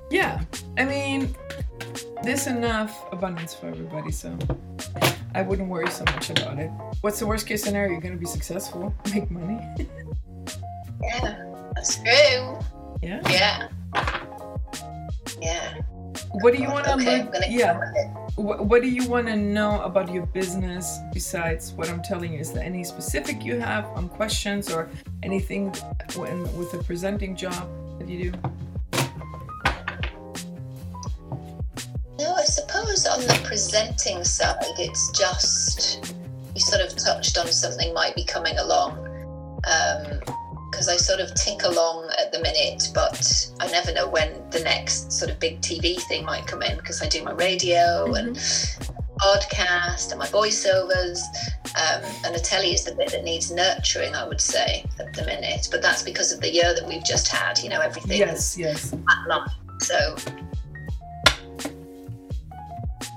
Yeah. 0.10 0.42
I 0.78 0.86
mean, 0.86 1.36
there's 2.24 2.48
enough 2.48 3.06
abundance 3.12 3.54
for 3.54 3.68
everybody, 3.68 4.12
so 4.12 4.38
I 5.34 5.42
wouldn't 5.42 5.70
worry 5.70 5.90
so 5.90 6.04
much 6.06 6.30
about 6.30 6.60
it. 6.60 6.70
What's 7.02 7.20
the 7.20 7.28
worst 7.28 7.48
case 7.48 7.64
scenario? 7.64 7.92
You're 7.94 8.02
gonna 8.02 8.16
be 8.16 8.26
successful, 8.26 8.94
make 9.14 9.30
money. 9.30 9.60
Yeah, 11.02 11.44
that's 11.76 11.96
true. 11.98 12.60
yeah. 13.02 13.22
Yeah. 13.30 13.68
Yeah. 15.42 15.74
What 16.42 16.54
do 16.54 16.62
you 16.62 16.70
want 16.70 16.86
to 16.86 16.96
okay, 16.96 17.24
learn? 17.24 17.32
Yeah. 17.50 17.74
go 17.74 17.80
with 17.80 17.96
it. 17.96 18.08
What, 18.36 18.66
what 18.66 18.82
do 18.82 18.90
you 18.90 19.08
want 19.08 19.28
to 19.28 19.38
know 19.38 19.82
about 19.84 20.12
your 20.12 20.26
business 20.26 21.00
besides 21.14 21.72
what 21.74 21.90
I'm 21.90 22.02
telling 22.04 22.34
you? 22.34 22.40
Is 22.40 22.52
there 22.52 22.64
any 22.64 22.84
specific 22.84 23.46
you 23.46 23.58
have 23.60 23.86
on 23.96 24.10
questions 24.10 24.70
or 24.70 24.90
anything 25.24 25.74
when, 26.16 26.42
with 26.58 26.74
a 26.74 26.84
presenting 26.84 27.38
job 27.38 27.70
that 28.00 28.10
you 28.10 28.32
do? 28.32 28.38
No, 32.20 32.34
I 32.34 32.44
suppose 32.44 33.06
on 33.06 33.22
the 33.22 33.42
presenting 33.46 34.26
side, 34.26 34.58
it's 34.78 35.18
just 35.18 36.14
you 36.54 36.60
sort 36.60 36.82
of 36.82 36.98
touched 36.98 37.38
on 37.38 37.48
something 37.48 37.94
might 37.94 38.16
be 38.16 38.26
coming 38.26 38.58
along. 38.58 38.98
Um, 39.66 40.20
Because 40.76 40.90
I 40.90 40.98
sort 40.98 41.22
of 41.22 41.30
tink 41.36 41.64
along 41.64 42.10
at 42.20 42.34
the 42.34 42.40
minute, 42.42 42.90
but 42.94 43.50
I 43.62 43.72
never 43.72 43.94
know 43.94 44.10
when 44.10 44.44
the 44.50 44.60
next 44.60 45.10
sort 45.10 45.32
of 45.32 45.40
big 45.40 45.62
TV 45.62 45.98
thing 46.02 46.26
might 46.26 46.48
come 46.48 46.62
in 46.64 46.76
because 46.76 47.02
I 47.02 47.08
do 47.08 47.24
my 47.24 47.32
radio 47.32 48.14
and 48.14 48.36
podcast 48.36 50.12
and 50.12 50.20
my 50.20 50.28
voiceovers. 50.28 51.22
Um, 51.78 52.04
and 52.26 52.36
the 52.36 52.42
telly 52.44 52.74
is 52.74 52.84
the 52.84 52.94
bit 52.94 53.12
that 53.12 53.24
needs 53.24 53.52
nurturing, 53.52 54.16
I 54.16 54.28
would 54.28 54.42
say, 54.42 54.84
at 55.00 55.14
the 55.14 55.26
minute. 55.26 55.70
But 55.72 55.82
that's 55.82 56.04
because 56.04 56.34
of 56.34 56.42
the 56.42 56.52
year 56.52 56.76
that 56.76 56.86
we've 56.86 57.06
just 57.06 57.30
had. 57.30 57.58
You 57.60 57.70
know, 57.70 57.80
everything 57.80 58.18
Yes, 58.18 58.58
yes. 58.58 58.92
flatlined. 58.92 59.48
So 59.82 60.16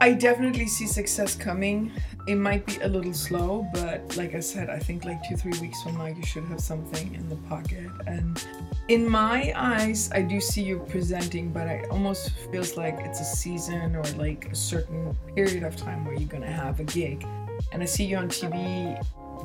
I 0.00 0.12
definitely 0.12 0.68
see 0.68 0.86
success 0.86 1.34
coming 1.34 1.90
it 2.28 2.36
might 2.36 2.66
be 2.66 2.76
a 2.82 2.88
little 2.88 3.14
slow, 3.14 3.66
but 3.72 4.14
like 4.18 4.34
I 4.34 4.40
said, 4.40 4.68
I 4.68 4.78
think 4.78 5.06
like 5.06 5.26
two, 5.26 5.34
three 5.34 5.58
weeks 5.60 5.82
from 5.82 5.96
now, 5.96 6.06
you 6.06 6.22
should 6.22 6.44
have 6.44 6.60
something 6.60 7.14
in 7.14 7.26
the 7.30 7.36
pocket. 7.48 7.90
And 8.06 8.44
in 8.88 9.08
my 9.08 9.50
eyes, 9.56 10.10
I 10.12 10.20
do 10.20 10.38
see 10.38 10.62
you 10.62 10.84
presenting, 10.90 11.50
but 11.50 11.66
it 11.66 11.90
almost 11.90 12.32
feels 12.52 12.76
like 12.76 12.98
it's 13.00 13.20
a 13.20 13.24
season 13.24 13.96
or 13.96 14.04
like 14.18 14.52
a 14.52 14.54
certain 14.54 15.16
period 15.34 15.62
of 15.62 15.74
time 15.74 16.04
where 16.04 16.14
you're 16.16 16.28
gonna 16.28 16.52
have 16.52 16.80
a 16.80 16.84
gig. 16.84 17.26
And 17.72 17.82
I 17.82 17.86
see 17.86 18.04
you 18.04 18.18
on 18.18 18.28
TV 18.28 19.02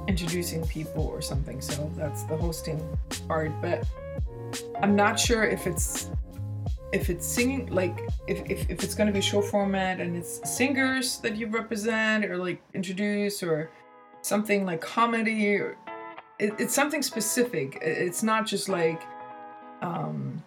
introducing 0.10 0.68
people 0.68 1.08
or 1.08 1.22
something, 1.22 1.62
so 1.62 1.90
that's 1.96 2.24
the 2.24 2.36
hosting 2.36 2.82
part. 3.30 3.54
But 3.62 3.88
I'm 4.82 4.94
not 4.94 5.18
sure 5.18 5.46
if 5.46 5.68
it's 5.68 6.10
if 6.94 7.10
it's 7.10 7.26
singing 7.26 7.66
like 7.74 8.08
if, 8.28 8.40
if, 8.50 8.70
if 8.70 8.84
it's 8.84 8.94
going 8.94 9.08
to 9.08 9.14
be 9.14 9.20
show 9.20 9.42
format 9.42 10.00
and 10.00 10.16
it's 10.16 10.40
singers 10.50 11.18
that 11.18 11.36
you 11.36 11.48
represent 11.48 12.24
or 12.24 12.38
like 12.38 12.62
introduce 12.76 13.42
or 13.42 13.72
something 14.22 14.64
like 14.64 14.80
comedy 14.80 15.56
or 15.56 15.76
it, 16.40 16.54
it's 16.60 16.74
something 16.74 17.02
specific. 17.02 17.80
It's 17.82 18.22
not 18.24 18.46
just 18.46 18.70
like 18.70 19.02
um 19.82 20.42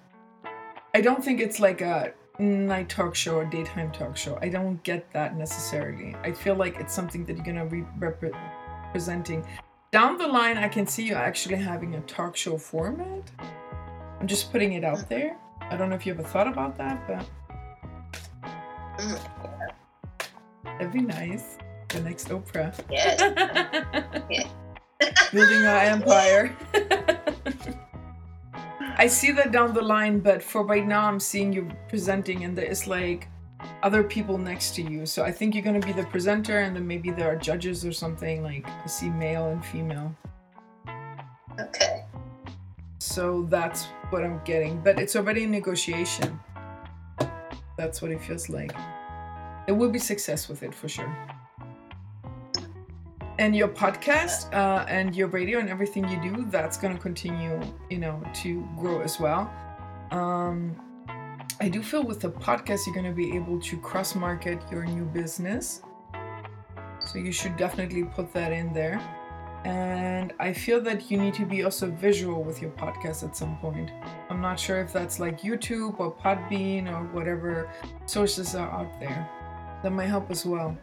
i 0.94 1.00
don't 1.02 1.22
think 1.22 1.40
it's 1.40 1.61
like 1.61 1.82
a 1.82 2.14
night 2.38 2.88
talk 2.88 3.14
show 3.14 3.37
or 3.37 3.44
daytime 3.44 3.90
talk 3.92 4.16
show. 4.16 4.38
I 4.40 4.48
don't 4.48 4.82
get 4.82 5.11
that 5.12 5.37
necessarily. 5.37 6.14
I 6.22 6.32
feel 6.32 6.54
like 6.54 6.76
it's 6.76 6.94
something 6.94 7.24
that 7.26 7.37
you're 7.37 7.44
going 7.44 7.56
to 7.56 7.64
be 7.64 7.82
rep- 7.98 8.22
representing 8.22 9.44
down 9.90 10.18
the 10.18 10.26
line 10.26 10.59
i 10.59 10.68
can 10.68 10.87
see 10.87 11.04
you 11.04 11.14
actually 11.14 11.56
having 11.56 11.94
a 11.96 12.00
talk 12.02 12.37
show 12.37 12.56
format. 12.56 13.30
I'm 14.20 14.26
just 14.26 14.52
putting 14.52 14.72
it 14.74 14.85
out 14.85 15.09
there 15.09 15.37
I 15.70 15.76
don't 15.76 15.90
know 15.90 15.96
if 15.96 16.07
you 16.07 16.12
ever 16.12 16.22
thought 16.22 16.46
about 16.46 16.76
that, 16.79 17.07
but 17.09 17.26
that'd 20.64 20.92
be 20.92 21.00
nice. 21.00 21.59
The 21.88 22.00
next 22.00 22.29
Oprah. 22.29 22.72
Yeah. 22.90 23.16
Building 25.33 25.66
our 25.66 25.81
empire. 25.81 26.57
I 28.98 29.07
see 29.09 29.31
that 29.33 29.52
down 29.52 29.74
the 29.74 29.83
line, 29.83 30.20
but 30.20 30.42
for 30.42 30.64
right 30.64 30.87
now, 30.87 31.07
I'm 31.07 31.20
seeing 31.20 31.52
you 31.52 31.68
presenting, 31.88 32.44
and 32.44 32.57
there 32.57 32.64
is 32.64 32.87
like 32.87 33.29
other 33.83 34.02
people 34.02 34.38
next 34.38 34.74
to 34.76 34.83
you. 34.83 35.05
So 35.05 35.22
I 35.22 35.31
think 35.31 35.55
you're 35.55 35.64
gonna 35.64 35.81
be 35.81 35.92
the 35.92 36.05
presenter, 36.05 36.61
and 36.61 36.74
then 36.74 36.87
maybe 36.87 37.11
there 37.11 37.31
are 37.31 37.37
judges 37.37 37.85
or 37.85 37.92
something. 37.92 38.42
Like 38.42 38.66
I 38.66 38.87
see 38.87 39.11
male 39.11 39.48
and 39.48 39.62
female. 39.64 40.16
Okay. 41.61 42.06
So 42.98 43.46
that's 43.50 43.85
what 44.11 44.24
I'm 44.24 44.40
getting. 44.44 44.80
But 44.80 44.98
it's 44.98 45.16
already 45.16 45.44
in 45.44 45.50
negotiation. 45.50 46.40
That's 47.76 48.00
what 48.00 48.11
it 48.11 48.20
feels 48.22 48.48
like. 48.48 48.74
It 49.66 49.72
will 49.72 49.90
be 49.90 49.98
success 49.98 50.48
with 50.48 50.62
it 50.62 50.74
for 50.74 50.88
sure. 50.88 51.14
And 53.38 53.54
your 53.54 53.68
podcast 53.68 54.52
uh, 54.54 54.87
and 54.88 55.14
your 55.14 55.28
radio 55.28 55.59
and 55.59 55.68
everything 55.68 56.09
you 56.09 56.20
do, 56.22 56.46
that's 56.48 56.78
going 56.78 56.94
to 56.94 57.00
continue, 57.00 57.61
you 57.90 57.98
know, 57.98 58.22
to 58.37 58.66
grow 58.78 59.02
as 59.02 59.20
well. 59.20 59.52
Um, 60.11 60.74
I 61.61 61.68
do 61.68 61.82
feel 61.82 62.02
with 62.02 62.20
the 62.20 62.30
podcast, 62.30 62.87
you're 62.87 62.94
going 62.94 63.06
to 63.06 63.12
be 63.12 63.37
able 63.37 63.61
to 63.61 63.76
cross 63.78 64.14
market 64.14 64.62
your 64.70 64.87
new 64.87 65.04
business. 65.04 65.82
So 67.00 67.18
you 67.18 67.32
should 67.32 67.56
definitely 67.56 68.04
put 68.04 68.32
that 68.32 68.52
in 68.52 68.72
there. 68.72 69.00
And 69.66 70.33
I 70.38 70.52
feel 70.52 70.81
that 70.83 71.11
you 71.11 71.18
need 71.18 71.35
to 71.35 71.44
be 71.44 71.64
also 71.64 71.90
visual 71.90 72.44
with 72.44 72.62
your 72.62 72.70
podcast 72.70 73.24
at 73.24 73.37
some 73.37 73.57
point. 73.57 73.90
I'm 74.31 74.40
not 74.40 74.61
sure 74.61 74.81
if 74.81 74.92
that's 74.92 75.18
like 75.18 75.40
YouTube 75.40 75.98
or 75.98 76.14
Podbean 76.14 76.88
or 76.88 77.02
whatever 77.12 77.68
sources 78.07 78.55
are 78.55 78.70
out 78.70 79.00
there. 79.00 79.29
That 79.83 79.90
might 79.90 80.07
help 80.07 80.31
as 80.31 80.46
well. 80.46 80.79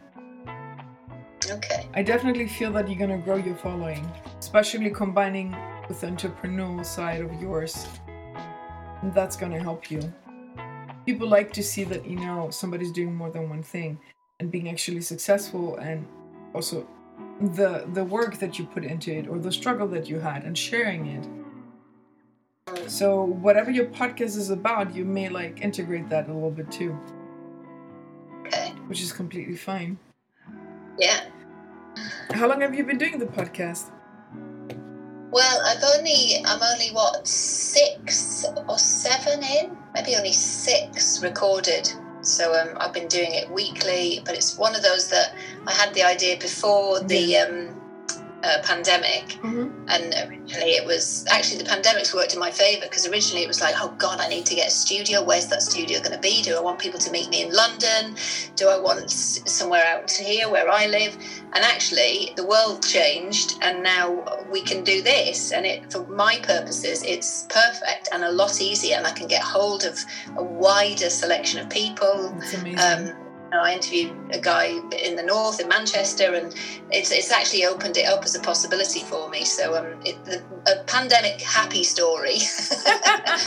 Okay. 1.50 1.88
I 1.94 2.02
definitely 2.02 2.46
feel 2.46 2.70
that 2.72 2.86
you're 2.86 2.98
gonna 2.98 3.16
grow 3.16 3.36
your 3.36 3.54
following, 3.54 4.06
especially 4.38 4.90
combining 4.90 5.56
with 5.88 6.02
the 6.02 6.08
entrepreneurial 6.08 6.84
side 6.84 7.22
of 7.22 7.32
yours. 7.40 7.86
That's 9.14 9.34
gonna 9.34 9.62
help 9.62 9.90
you. 9.90 10.12
People 11.06 11.26
like 11.26 11.54
to 11.54 11.62
see 11.62 11.84
that 11.84 12.04
you 12.04 12.16
know 12.16 12.50
somebody's 12.50 12.92
doing 12.92 13.14
more 13.14 13.30
than 13.30 13.48
one 13.48 13.62
thing 13.62 13.98
and 14.40 14.50
being 14.50 14.68
actually 14.68 15.00
successful 15.00 15.76
and 15.76 16.06
also 16.54 16.86
the 17.40 17.84
the 17.92 18.04
work 18.04 18.38
that 18.38 18.58
you 18.58 18.66
put 18.66 18.84
into 18.84 19.12
it 19.12 19.28
or 19.28 19.38
the 19.38 19.52
struggle 19.52 19.88
that 19.88 20.08
you 20.08 20.20
had 20.20 20.44
and 20.44 20.56
sharing 20.56 21.06
it. 21.06 21.28
So 22.88 23.24
whatever 23.24 23.70
your 23.70 23.86
podcast 23.86 24.36
is 24.36 24.50
about 24.50 24.94
you 24.94 25.04
may 25.04 25.28
like 25.28 25.60
integrate 25.60 26.08
that 26.10 26.28
a 26.28 26.32
little 26.32 26.50
bit 26.50 26.70
too. 26.70 26.98
Okay. 28.46 28.70
Which 28.86 29.02
is 29.02 29.12
completely 29.12 29.56
fine. 29.56 29.98
Yeah. 30.98 31.28
How 32.32 32.48
long 32.48 32.60
have 32.60 32.74
you 32.74 32.84
been 32.84 32.98
doing 32.98 33.18
the 33.18 33.26
podcast? 33.26 33.90
Well 35.30 35.60
i've 35.66 35.82
only 35.96 36.44
i'm 36.44 36.62
only 36.62 36.90
what 36.92 37.26
six 37.26 38.44
or 38.68 38.78
seven 38.78 39.42
in? 39.42 39.76
Maybe 39.94 40.14
only 40.16 40.32
six 40.32 41.22
recorded 41.22 41.92
so 42.26 42.54
um, 42.54 42.76
I've 42.80 42.92
been 42.92 43.08
doing 43.08 43.32
it 43.34 43.50
weekly, 43.50 44.20
but 44.24 44.34
it's 44.34 44.56
one 44.56 44.74
of 44.74 44.82
those 44.82 45.08
that 45.10 45.34
I 45.66 45.72
had 45.72 45.94
the 45.94 46.02
idea 46.02 46.36
before 46.38 47.00
the 47.00 47.36
um, 47.38 47.73
uh, 48.44 48.60
pandemic, 48.62 49.38
mm-hmm. 49.42 49.88
and 49.88 50.14
originally 50.28 50.72
it 50.72 50.86
was 50.86 51.24
actually 51.30 51.58
the 51.58 51.68
pandemic's 51.68 52.14
worked 52.14 52.34
in 52.34 52.38
my 52.38 52.50
favour 52.50 52.82
because 52.82 53.08
originally 53.08 53.42
it 53.42 53.48
was 53.48 53.60
like, 53.60 53.74
oh 53.78 53.94
God, 53.98 54.20
I 54.20 54.28
need 54.28 54.44
to 54.46 54.54
get 54.54 54.68
a 54.68 54.70
studio. 54.70 55.24
Where's 55.24 55.46
that 55.48 55.62
studio 55.62 55.98
going 56.00 56.12
to 56.12 56.18
be? 56.18 56.42
Do 56.42 56.56
I 56.56 56.60
want 56.60 56.78
people 56.78 57.00
to 57.00 57.10
meet 57.10 57.30
me 57.30 57.42
in 57.42 57.52
London? 57.52 58.16
Do 58.56 58.68
I 58.68 58.78
want 58.78 59.10
somewhere 59.10 59.84
out 59.86 60.10
here 60.10 60.48
where 60.50 60.68
I 60.68 60.86
live? 60.86 61.16
And 61.54 61.64
actually, 61.64 62.32
the 62.36 62.46
world 62.46 62.84
changed, 62.84 63.54
and 63.62 63.82
now 63.82 64.24
we 64.50 64.60
can 64.60 64.84
do 64.84 65.02
this. 65.02 65.52
And 65.52 65.64
it, 65.64 65.90
for 65.90 66.06
my 66.06 66.38
purposes, 66.42 67.02
it's 67.02 67.46
perfect 67.48 68.08
and 68.12 68.24
a 68.24 68.30
lot 68.30 68.60
easier, 68.60 68.96
and 68.96 69.06
I 69.06 69.12
can 69.12 69.26
get 69.26 69.42
hold 69.42 69.84
of 69.84 69.98
a 70.36 70.42
wider 70.42 71.08
selection 71.08 71.60
of 71.60 71.70
people. 71.70 72.34
Um, 72.78 73.23
I 73.60 73.74
interviewed 73.74 74.12
a 74.32 74.40
guy 74.40 74.80
in 75.02 75.16
the 75.16 75.22
north 75.22 75.60
in 75.60 75.68
Manchester, 75.68 76.34
and 76.34 76.54
it's 76.90 77.10
it's 77.10 77.30
actually 77.30 77.64
opened 77.66 77.96
it 77.96 78.06
up 78.06 78.24
as 78.24 78.34
a 78.34 78.40
possibility 78.40 79.00
for 79.00 79.28
me. 79.28 79.44
So 79.44 79.76
um, 79.76 80.00
it, 80.04 80.22
the, 80.24 80.42
a 80.66 80.84
pandemic 80.84 81.40
happy 81.40 81.84
story, 81.84 82.36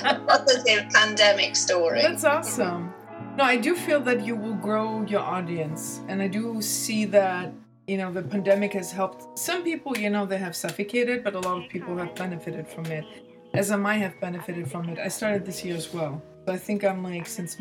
a 0.04 0.20
positive 0.28 0.90
pandemic 0.94 1.56
story. 1.56 2.02
That's 2.02 2.24
awesome. 2.24 2.94
No, 3.38 3.44
I 3.44 3.58
do 3.58 3.76
feel 3.76 4.00
that 4.02 4.26
you 4.26 4.36
will 4.36 4.56
grow 4.56 5.04
your 5.04 5.22
audience, 5.22 6.02
and 6.08 6.22
I 6.22 6.28
do 6.28 6.62
see 6.62 7.06
that 7.06 7.54
you 7.88 7.98
know 7.98 8.12
the 8.12 8.24
pandemic 8.24 8.74
has 8.74 8.92
helped 8.92 9.38
some 9.38 9.64
people. 9.64 9.98
You 9.98 10.10
know, 10.10 10.26
they 10.26 10.38
have 10.38 10.56
suffocated, 10.56 11.24
but 11.24 11.36
a 11.36 11.40
lot 11.40 11.64
of 11.64 11.70
people 11.70 11.98
have 11.98 12.16
benefited 12.16 12.68
from 12.68 12.86
it. 12.88 13.06
As 13.54 13.72
I 13.72 13.78
might 13.78 13.98
have 13.98 14.20
benefited 14.20 14.70
from 14.70 14.90
it. 14.90 15.00
I 15.00 15.08
started 15.08 15.46
this 15.46 15.64
year 15.64 15.76
as 15.76 15.94
well. 15.94 16.22
So 16.46 16.54
I 16.54 16.58
think 16.58 16.84
I'm 16.84 17.04
like 17.04 17.28
since 17.28 17.58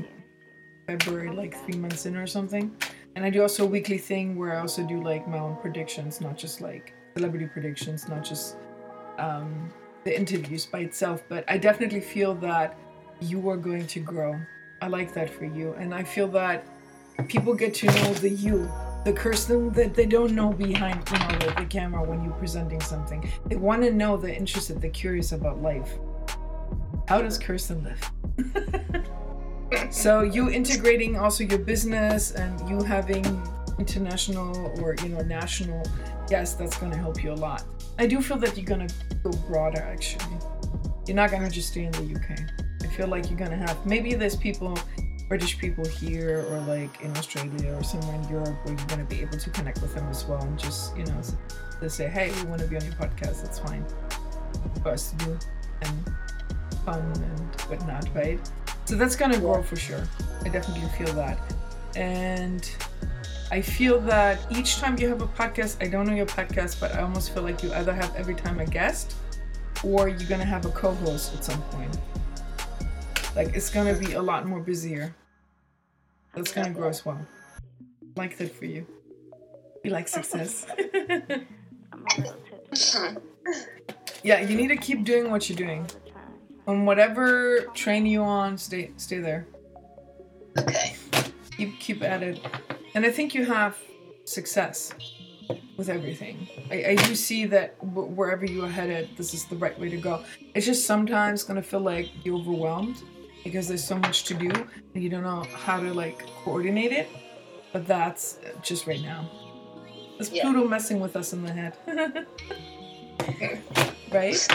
February, 0.87 1.31
like 1.31 1.55
three 1.65 1.79
months 1.79 2.07
in 2.07 2.17
or 2.17 2.27
something. 2.27 2.75
And 3.15 3.25
I 3.25 3.31
do 3.31 3.43
also 3.43 3.65
a 3.65 3.67
weekly 3.67 3.99
thing 3.99 4.37
where 4.37 4.57
I 4.57 4.61
also 4.61 4.87
do 4.87 5.03
like 5.03 5.27
my 5.27 5.39
own 5.39 5.57
predictions, 5.57 6.21
not 6.21 6.37
just 6.37 6.61
like 6.61 6.93
celebrity 7.17 7.47
predictions, 7.47 8.09
not 8.09 8.25
just 8.25 8.57
um, 9.19 9.71
the 10.05 10.17
interviews 10.17 10.67
by 10.67 10.81
itself. 10.81 11.23
But 11.29 11.45
I 11.49 11.59
definitely 11.59 12.03
feel 12.03 12.35
that 12.37 12.79
you 13.21 13.49
are 13.49 13.57
going 13.57 13.87
to 13.87 14.01
grow. 14.01 14.39
I 14.83 14.89
like 14.89 15.15
that 15.15 15.31
for 15.31 15.47
you. 15.47 15.73
And 15.79 15.95
I 15.95 16.05
feel 16.05 16.29
that 16.29 16.67
people 17.29 17.55
get 17.55 17.75
to 17.75 17.87
know 17.87 18.13
the 18.15 18.29
you, 18.29 18.71
the 19.05 19.13
Kirsten 19.13 19.71
that 19.73 19.95
they 19.95 20.07
don't 20.07 20.33
know 20.33 20.53
behind 20.53 21.03
you 21.11 21.19
know, 21.19 21.39
the, 21.39 21.55
the 21.61 21.67
camera 21.67 22.03
when 22.03 22.23
you're 22.23 22.35
presenting 22.35 22.81
something. 22.81 23.29
They 23.47 23.57
want 23.57 23.83
to 23.83 23.93
know, 23.93 24.17
they're 24.17 24.35
interested, 24.35 24.83
they're 24.83 24.91
curious 24.91 25.33
about 25.33 25.63
life. 25.63 25.99
How 27.09 27.23
does 27.23 27.39
Kirsten 27.39 27.85
live? 27.85 29.07
so 29.91 30.23
you 30.23 30.51
integrating 30.51 31.17
also 31.17 31.45
your 31.45 31.59
business 31.59 32.33
and 32.33 32.69
you 32.69 32.83
having 32.83 33.25
international 33.79 34.73
or 34.81 34.95
you 35.03 35.09
know 35.11 35.21
national 35.21 35.83
yes 36.31 36.55
that's 36.55 36.77
going 36.79 36.91
to 36.93 36.99
help 36.99 37.23
you 37.23 37.33
a 37.33 37.35
lot. 37.35 37.65
I 37.99 38.07
do 38.07 38.21
feel 38.21 38.37
that 38.39 38.57
you're 38.57 38.67
going 38.67 38.87
to 38.87 38.95
go 39.23 39.31
broader 39.49 39.81
actually. 39.83 40.39
You're 41.07 41.17
not 41.17 41.31
going 41.31 41.43
to 41.43 41.51
just 41.51 41.69
stay 41.69 41.85
in 41.85 41.93
the 41.93 42.15
uk 42.17 42.39
i 42.83 42.87
feel 42.89 43.07
like 43.07 43.29
you're 43.29 43.39
going 43.39 43.51
to 43.51 43.57
have 43.57 43.87
maybe 43.87 44.15
there's 44.15 44.37
people 44.37 44.77
british 45.29 45.59
people 45.59 45.85
here 45.85 46.45
or 46.51 46.61
like 46.61 47.01
in 47.01 47.11
australia 47.17 47.75
or 47.75 47.83
somewhere 47.85 48.15
in 48.17 48.29
europe 48.29 48.57
where 48.65 48.75
you're 48.75 48.87
going 48.87 49.01
to 49.01 49.15
be 49.15 49.21
able 49.21 49.39
to 49.39 49.51
connect 49.51 49.81
with 49.83 49.95
them 49.95 50.07
as 50.09 50.25
well 50.25 50.43
and 50.43 50.59
just 50.59 50.97
you 50.97 51.05
know 51.05 51.21
to 51.81 51.91
say 51.91 52.09
hey 52.09 52.33
we 52.33 52.49
want 52.49 52.61
to 52.61 52.67
be 52.67 52.77
on 52.77 52.85
your 52.85 52.95
podcast? 52.95 53.43
That's 53.43 53.59
fine. 53.59 53.85
For 54.83 54.91
us 54.91 55.11
to 55.11 55.25
do 55.25 55.39
and 55.83 56.11
fun 56.85 57.01
and 57.01 57.61
whatnot 57.63 58.09
right 58.15 58.41
so 58.87 58.95
that's 58.95 59.17
gonna 59.17 59.39
grow 59.39 59.63
for 59.63 59.77
sure. 59.77 60.03
I 60.45 60.49
definitely 60.49 60.89
feel 60.97 61.13
that. 61.15 61.39
And 61.97 62.71
I 63.51 63.61
feel 63.61 64.01
that 64.03 64.39
each 64.51 64.77
time 64.77 64.97
you 64.99 65.09
have 65.09 65.23
a 65.23 65.27
podcast, 65.27 65.83
I 65.83 65.89
don't 65.89 66.07
know 66.07 66.15
your 66.15 66.27
podcast, 66.27 66.81
but 66.81 66.95
I 66.95 67.03
almost 67.03 67.35
feel 67.35 67.43
like 67.43 67.63
you 67.63 67.73
either 67.75 67.93
have 67.93 68.15
every 68.15 68.37
time 68.37 68.61
a 68.61 68.67
guest 68.67 69.17
or 69.85 70.09
you're 70.09 70.29
gonna 70.29 70.45
have 70.45 70.65
a 70.67 70.71
co-host 70.71 71.35
at 71.35 71.45
some 71.45 71.61
point. 71.63 71.99
Like 73.35 73.57
it's 73.57 73.71
gonna 73.71 73.95
be 73.95 74.13
a 74.13 74.23
lot 74.23 74.47
more 74.47 74.61
busier. 74.61 75.15
That's 76.35 76.53
gonna 76.53 76.71
grow 76.71 76.89
as 76.89 77.05
well. 77.05 77.27
Like 78.15 78.39
that 78.39 78.55
for 78.55 78.67
you. 78.67 78.87
You 79.83 79.91
like 79.91 80.07
success. 80.09 80.67
yeah, 84.23 84.41
you 84.41 84.57
need 84.57 84.69
to 84.69 84.77
keep 84.77 85.05
doing 85.05 85.31
what 85.31 85.49
you're 85.49 85.59
doing. 85.59 85.87
On 86.67 86.85
whatever 86.85 87.61
train 87.75 88.07
you 88.07 88.23
on, 88.23 88.59
stay 88.59 88.91
stay 88.97 89.19
there. 89.19 89.47
Okay. 90.59 90.97
Keep 91.57 91.79
keep 91.81 92.03
at 92.03 92.23
it. 92.23 92.41
And 92.95 93.05
I 93.07 93.11
think 93.11 93.35
you 93.35 93.45
have 93.45 93.77
success 94.25 94.93
with 95.77 95.89
everything. 95.89 96.49
I, 96.71 96.85
I 96.91 96.95
do 96.97 97.15
see 97.15 97.45
that 97.47 97.79
w- 97.81 98.09
wherever 98.09 98.45
you 98.45 98.65
are 98.65 98.69
headed, 98.69 99.11
this 99.17 99.33
is 99.35 99.45
the 99.45 99.57
right 99.57 99.79
way 99.79 99.89
to 99.91 99.97
go. 99.97 100.25
It's 100.55 100.67
just 100.67 100.87
sometimes 100.87 101.45
gonna 101.45 101.63
feel 101.63 101.81
like 101.81 102.09
you're 102.25 102.39
overwhelmed 102.39 103.03
because 103.45 103.69
there's 103.69 103.85
so 103.85 103.97
much 103.97 104.25
to 104.25 104.35
do 104.35 104.51
and 104.95 105.05
you 105.05 105.09
don't 105.09 105.23
know 105.23 105.45
how 105.55 105.79
to 105.79 105.95
like 105.95 106.27
coordinate 106.45 106.93
it. 106.93 107.09
But 107.73 107.87
that's 107.87 108.39
just 108.63 108.87
right 108.87 109.01
now. 109.03 109.31
It's 110.19 110.33
Yeah. 110.33 110.43
Pluto 110.45 110.67
messing 110.67 110.99
with 110.99 111.15
us 111.15 111.33
in 111.33 111.43
the 111.45 111.53
head. 111.53 111.77
right? 114.11 114.49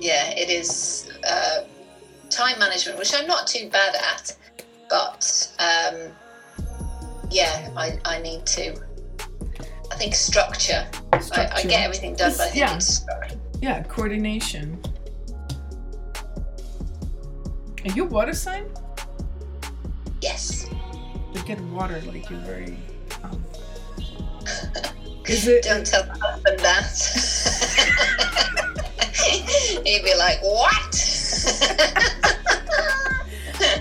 Yeah, 0.00 0.30
it 0.30 0.50
is 0.50 1.10
uh, 1.28 1.64
time 2.30 2.58
management, 2.58 2.98
which 2.98 3.14
I'm 3.14 3.26
not 3.26 3.46
too 3.46 3.68
bad 3.70 3.94
at, 3.94 4.36
but 4.90 5.52
um, 5.58 6.10
yeah, 7.30 7.70
I, 7.76 7.98
I 8.04 8.20
need 8.20 8.44
to. 8.46 8.74
I 9.90 9.96
think 9.96 10.14
structure. 10.14 10.86
I, 11.12 11.50
I 11.54 11.62
get 11.62 11.82
everything 11.84 12.16
done, 12.16 12.32
but 12.36 12.40
I 12.40 12.50
think 12.50 12.56
Yeah. 12.56 12.76
it's 12.76 12.86
structure. 12.86 13.38
Yeah, 13.60 13.82
coordination. 13.84 14.80
Are 17.84 17.92
you 17.92 18.04
water 18.04 18.32
sign? 18.34 18.66
Yes. 20.20 20.66
You 21.34 21.42
get 21.44 21.60
water 21.60 22.00
like 22.06 22.28
you're 22.30 22.40
very. 22.40 22.76
Um, 23.22 23.44
is 25.28 25.46
it? 25.46 25.64
Don't 25.64 25.86
tell 25.86 26.06
my 26.06 26.18
husband 26.18 26.60
that. 26.60 27.30
He'd 29.84 30.02
be 30.04 30.14
like, 30.14 30.42
"What?" 30.42 30.94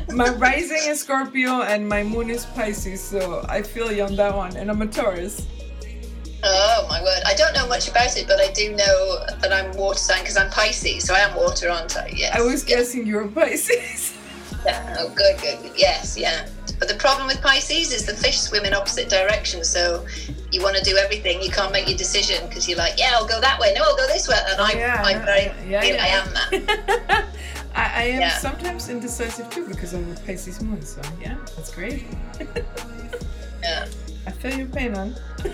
My 0.13 0.29
rising 0.29 0.77
is 0.85 1.01
Scorpio 1.01 1.63
and 1.63 1.89
my 1.89 2.03
moon 2.03 2.29
is 2.29 2.45
Pisces, 2.45 3.01
so 3.01 3.43
I 3.49 3.63
feel 3.63 3.91
you 3.91 4.03
on 4.03 4.15
that 4.17 4.35
one. 4.35 4.55
And 4.55 4.69
I'm 4.69 4.81
a 4.81 4.87
Taurus. 4.87 5.47
oh 6.43 6.85
my 6.87 7.01
word! 7.01 7.23
I 7.25 7.33
don't 7.33 7.53
know 7.55 7.67
much 7.67 7.89
about 7.89 8.15
it, 8.15 8.27
but 8.27 8.39
I 8.39 8.51
do 8.51 8.75
know 8.75 9.25
that 9.41 9.51
I'm 9.51 9.75
water 9.75 9.97
sign 9.97 10.19
because 10.19 10.37
I'm 10.37 10.51
Pisces, 10.51 11.05
so 11.05 11.15
I 11.15 11.19
am 11.19 11.35
water, 11.35 11.69
aren't 11.69 11.97
I? 11.97 12.11
Yes. 12.15 12.35
I 12.35 12.41
was 12.41 12.63
yes. 12.67 12.93
guessing 12.93 13.07
you 13.07 13.15
were 13.15 13.27
Pisces. 13.27 14.17
Yeah, 14.65 14.95
oh, 14.99 15.09
good, 15.09 15.41
good, 15.41 15.61
good. 15.61 15.73
Yes, 15.75 16.17
yeah. 16.17 16.47
But 16.83 16.89
the 16.91 16.99
problem 16.99 17.27
with 17.27 17.39
Pisces 17.41 17.93
is 17.93 18.05
the 18.05 18.13
fish 18.13 18.41
swim 18.41 18.65
in 18.65 18.73
opposite 18.73 19.07
directions. 19.07 19.69
So 19.69 20.05
you 20.51 20.61
want 20.61 20.75
to 20.75 20.83
do 20.83 20.97
everything. 20.97 21.41
You 21.41 21.49
can't 21.49 21.71
make 21.71 21.87
your 21.87 21.97
decision 21.97 22.45
because 22.49 22.67
you're 22.67 22.77
like, 22.77 22.99
yeah, 22.99 23.11
I'll 23.13 23.25
go 23.25 23.39
that 23.39 23.57
way. 23.57 23.73
No, 23.73 23.85
I'll 23.85 23.95
go 23.95 24.05
this 24.07 24.27
way. 24.27 24.35
And 24.49 24.59
I, 24.59 24.73
yeah, 24.73 25.01
I 25.01 25.13
very 25.19 25.45
yeah, 25.65 25.81
yeah. 25.81 26.03
I 26.03 26.07
am 26.07 26.33
that. 26.33 27.25
I, 27.73 27.91
I 28.01 28.03
am 28.03 28.19
Yeah. 28.19 28.37
sometimes 28.37 28.89
indecisive 28.89 29.49
too 29.49 29.65
because 29.65 29.93
I'm 29.93 30.11
a 30.11 30.15
Pisces 30.25 30.61
moon, 30.61 30.81
so 30.81 31.01
yeah, 31.21 31.37
that's 31.55 31.73
great. 31.73 32.03
Yeah. 33.63 33.87
I 34.27 34.31
feel 34.31 34.53
your 34.57 34.67
pain, 34.67 34.91
man. 34.91 35.15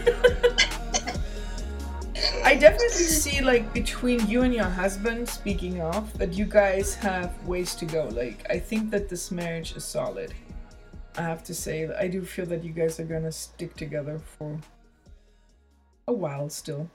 I 2.43 2.55
definitely 2.55 3.05
see 3.05 3.41
like 3.41 3.71
between 3.71 4.25
you 4.27 4.41
and 4.41 4.51
your 4.51 4.63
husband, 4.65 5.29
speaking 5.29 5.79
of, 5.79 6.11
that 6.17 6.33
you 6.33 6.45
guys 6.45 6.95
have 6.95 7.31
ways 7.45 7.75
to 7.75 7.85
go. 7.85 8.05
Like 8.07 8.47
I 8.49 8.57
think 8.57 8.89
that 8.89 9.09
this 9.09 9.29
marriage 9.29 9.75
is 9.75 9.85
solid. 9.85 10.33
I 11.17 11.21
have 11.21 11.43
to 11.45 11.53
say, 11.53 11.89
I 11.93 12.07
do 12.07 12.23
feel 12.23 12.45
that 12.47 12.63
you 12.63 12.71
guys 12.71 12.99
are 12.99 13.05
gonna 13.05 13.31
stick 13.31 13.75
together 13.75 14.19
for 14.19 14.59
a 16.07 16.13
while 16.13 16.49
still. 16.49 16.89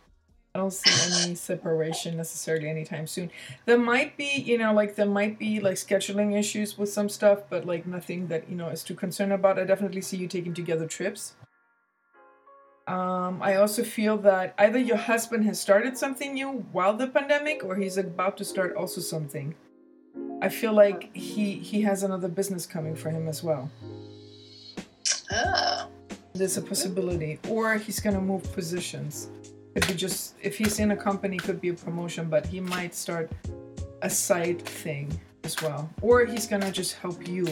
I 0.55 0.61
don't 0.61 0.73
see 0.73 1.25
any 1.25 1.35
separation 1.51 2.17
necessarily 2.17 2.69
anytime 2.69 3.09
soon. 3.09 3.31
There 3.67 3.79
might 3.79 4.17
be, 4.17 4.31
you 4.37 4.57
know, 4.57 4.73
like 4.73 4.95
there 4.95 5.07
might 5.07 5.39
be 5.39 5.59
like 5.59 5.75
scheduling 5.75 6.39
issues 6.39 6.79
with 6.79 6.93
some 6.93 7.09
stuff, 7.09 7.41
but 7.51 7.67
like 7.67 7.87
nothing 7.87 8.29
that, 8.29 8.49
you 8.49 8.55
know, 8.55 8.69
is 8.69 8.85
too 8.85 8.95
concerned 8.95 9.33
about. 9.33 9.59
I 9.59 9.65
definitely 9.65 10.01
see 10.01 10.17
you 10.17 10.29
taking 10.29 10.55
together 10.55 10.87
trips. 10.87 11.35
Um, 12.87 13.41
I 13.43 13.57
also 13.57 13.83
feel 13.83 14.19
that 14.19 14.55
either 14.59 14.79
your 14.79 14.99
husband 14.99 15.45
has 15.47 15.59
started 15.59 15.97
something 15.97 16.35
new 16.35 16.67
while 16.71 16.95
the 16.95 17.09
pandemic 17.09 17.65
or 17.65 17.77
he's 17.77 17.97
about 17.97 18.37
to 18.37 18.45
start 18.45 18.77
also 18.77 19.01
something. 19.01 19.55
I 20.45 20.51
feel 20.51 20.75
like 20.75 21.09
he 21.17 21.55
he 21.55 21.81
has 21.89 22.03
another 22.03 22.29
business 22.29 22.67
coming 22.67 22.95
for 22.95 23.09
him 23.09 23.29
as 23.29 23.43
well. 23.43 23.71
Oh, 25.33 25.89
There's 26.35 26.59
a 26.59 26.61
possibility. 26.61 27.41
Or 27.49 27.77
he's 27.77 27.99
gonna 27.99 28.21
move 28.21 28.43
positions. 28.53 29.31
Could 29.73 29.87
be 29.87 29.95
just 29.95 30.35
if 30.43 30.59
he's 30.59 30.81
in 30.81 30.91
a 30.91 30.97
company 30.97 31.39
could 31.39 31.63
be 31.63 31.71
a 31.71 31.73
promotion, 31.73 32.29
but 32.29 32.45
he 32.45 32.61
might 32.61 32.95
start 32.95 33.33
a 34.03 34.11
side 34.11 34.61
thing 34.61 35.19
as 35.45 35.63
well. 35.63 35.89
Or 36.03 36.27
he's 36.27 36.47
gonna 36.47 36.71
just 36.71 36.93
help 36.97 37.27
you 37.27 37.47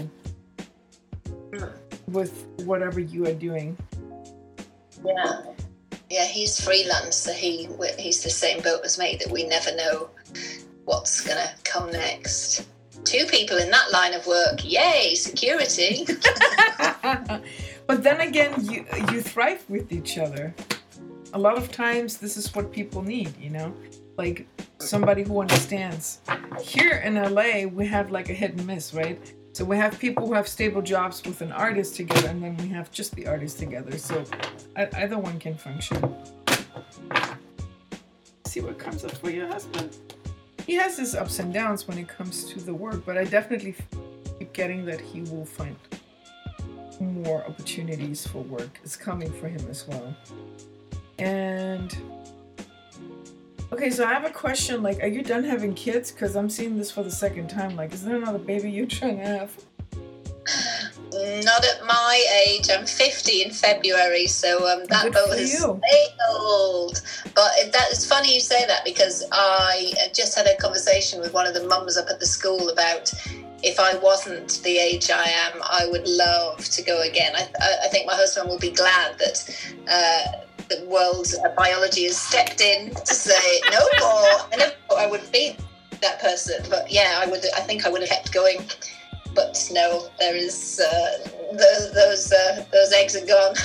hmm. 1.54 1.72
with 2.08 2.46
whatever 2.66 3.00
you 3.00 3.26
are 3.26 3.38
doing. 3.48 3.74
yeah. 5.02 5.40
Yeah, 6.10 6.26
he's 6.26 6.60
freelance, 6.60 7.16
so 7.16 7.32
he 7.32 7.70
he's 7.98 8.22
the 8.22 8.28
same 8.28 8.60
boat 8.60 8.82
as 8.84 8.98
me 8.98 9.16
that 9.16 9.32
we 9.32 9.44
never 9.44 9.74
know 9.76 10.10
what's 10.84 11.22
gonna 11.22 11.54
come 11.64 11.90
next. 11.90 12.68
Two 13.04 13.26
people 13.26 13.58
in 13.58 13.70
that 13.70 13.90
line 13.92 14.14
of 14.14 14.26
work, 14.26 14.60
yay, 14.64 15.14
security. 15.14 16.06
but 17.86 18.02
then 18.02 18.20
again, 18.20 18.54
you 18.64 18.84
you 19.10 19.20
thrive 19.20 19.64
with 19.68 19.92
each 19.92 20.18
other. 20.18 20.54
A 21.34 21.38
lot 21.38 21.56
of 21.56 21.72
times, 21.72 22.18
this 22.18 22.36
is 22.36 22.54
what 22.54 22.70
people 22.72 23.02
need, 23.02 23.36
you 23.38 23.50
know, 23.50 23.74
like 24.18 24.46
somebody 24.78 25.22
who 25.22 25.40
understands. 25.40 26.20
Here 26.60 27.02
in 27.04 27.14
LA, 27.14 27.66
we 27.66 27.86
have 27.86 28.10
like 28.10 28.28
a 28.28 28.34
hit 28.34 28.52
and 28.52 28.66
miss, 28.66 28.92
right? 28.92 29.18
So 29.54 29.64
we 29.64 29.76
have 29.76 29.98
people 29.98 30.26
who 30.26 30.32
have 30.32 30.48
stable 30.48 30.80
jobs 30.80 31.22
with 31.24 31.42
an 31.42 31.52
artist 31.52 31.96
together, 31.96 32.28
and 32.28 32.42
then 32.42 32.56
we 32.56 32.68
have 32.68 32.90
just 32.90 33.14
the 33.14 33.26
artist 33.26 33.58
together. 33.58 33.98
So 33.98 34.24
either 34.76 35.18
one 35.18 35.38
can 35.38 35.56
function. 35.56 36.16
See 38.46 38.60
what 38.60 38.78
comes 38.78 39.04
up 39.04 39.12
for 39.12 39.30
your 39.30 39.48
husband. 39.48 39.96
He 40.66 40.74
has 40.74 40.96
his 40.96 41.14
ups 41.14 41.38
and 41.38 41.52
downs 41.52 41.88
when 41.88 41.98
it 41.98 42.08
comes 42.08 42.44
to 42.44 42.60
the 42.60 42.74
work, 42.74 43.04
but 43.04 43.18
I 43.18 43.24
definitely 43.24 43.74
keep 44.38 44.52
getting 44.52 44.84
that 44.86 45.00
he 45.00 45.22
will 45.22 45.44
find 45.44 45.76
more 47.00 47.44
opportunities 47.44 48.26
for 48.26 48.42
work 48.42 48.78
It's 48.84 48.96
coming 48.96 49.32
for 49.32 49.48
him 49.48 49.66
as 49.68 49.86
well. 49.88 50.14
And 51.18 51.96
okay, 53.72 53.90
so 53.90 54.04
I 54.04 54.12
have 54.12 54.24
a 54.24 54.30
question. 54.30 54.82
Like, 54.82 55.02
are 55.02 55.08
you 55.08 55.22
done 55.22 55.44
having 55.44 55.74
kids? 55.74 56.10
Because 56.12 56.36
I'm 56.36 56.48
seeing 56.48 56.78
this 56.78 56.90
for 56.90 57.02
the 57.02 57.10
second 57.10 57.48
time. 57.48 57.76
Like, 57.76 57.92
is 57.92 58.04
there 58.04 58.16
another 58.16 58.38
baby 58.38 58.70
you're 58.70 58.86
trying 58.86 59.18
to 59.18 59.24
have? 59.24 59.56
Not 61.12 61.64
at 61.64 61.84
my 61.84 62.24
age. 62.46 62.68
I'm 62.70 62.86
50 62.86 63.42
in 63.42 63.50
February, 63.50 64.26
so 64.26 64.68
um, 64.68 64.84
that 64.86 65.04
Good 65.04 65.12
boat 65.12 65.38
has 65.38 65.58
sailed. 65.58 67.02
But 67.34 67.52
it, 67.58 67.72
that 67.72 67.88
it's 67.90 68.06
funny 68.06 68.34
you 68.34 68.40
say 68.40 68.66
that 68.66 68.84
because 68.84 69.24
I 69.32 69.92
just 70.14 70.36
had 70.36 70.46
a 70.46 70.56
conversation 70.56 71.20
with 71.20 71.32
one 71.32 71.46
of 71.46 71.54
the 71.54 71.66
mums 71.66 71.96
up 71.96 72.08
at 72.08 72.20
the 72.20 72.26
school 72.26 72.68
about 72.68 73.12
if 73.62 73.78
I 73.78 73.96
wasn't 73.98 74.60
the 74.64 74.76
age 74.78 75.10
I 75.10 75.24
am, 75.24 75.60
I 75.62 75.86
would 75.90 76.06
love 76.08 76.64
to 76.64 76.82
go 76.82 77.02
again. 77.02 77.32
I, 77.36 77.48
I, 77.84 77.88
think 77.88 78.06
my 78.06 78.14
husband 78.14 78.48
will 78.48 78.58
be 78.58 78.72
glad 78.72 79.18
that. 79.18 79.68
Uh, 79.88 80.38
the 80.68 80.86
world 80.86 81.26
uh, 81.44 81.48
biology 81.54 82.04
has 82.04 82.16
stepped 82.16 82.60
in 82.60 82.94
to 82.94 83.14
say 83.14 83.60
no 83.70 83.78
more. 84.00 84.46
I 84.52 84.56
never 84.56 84.72
thought 84.88 84.98
I 84.98 85.06
would 85.06 85.30
be 85.32 85.56
that 86.00 86.20
person, 86.20 86.64
but 86.70 86.90
yeah, 86.90 87.20
I 87.22 87.26
would. 87.28 87.44
I 87.56 87.60
think 87.60 87.84
I 87.84 87.90
would 87.90 88.00
have 88.00 88.08
kept 88.08 88.32
going 88.32 88.58
but 89.34 89.56
no, 89.72 90.08
there 90.18 90.36
is 90.36 90.80
uh, 90.80 91.28
those 91.52 91.92
those 91.94 92.32
uh, 92.32 92.64
those 92.72 92.92
eggs 92.92 93.16
are 93.16 93.26
gone. 93.26 93.54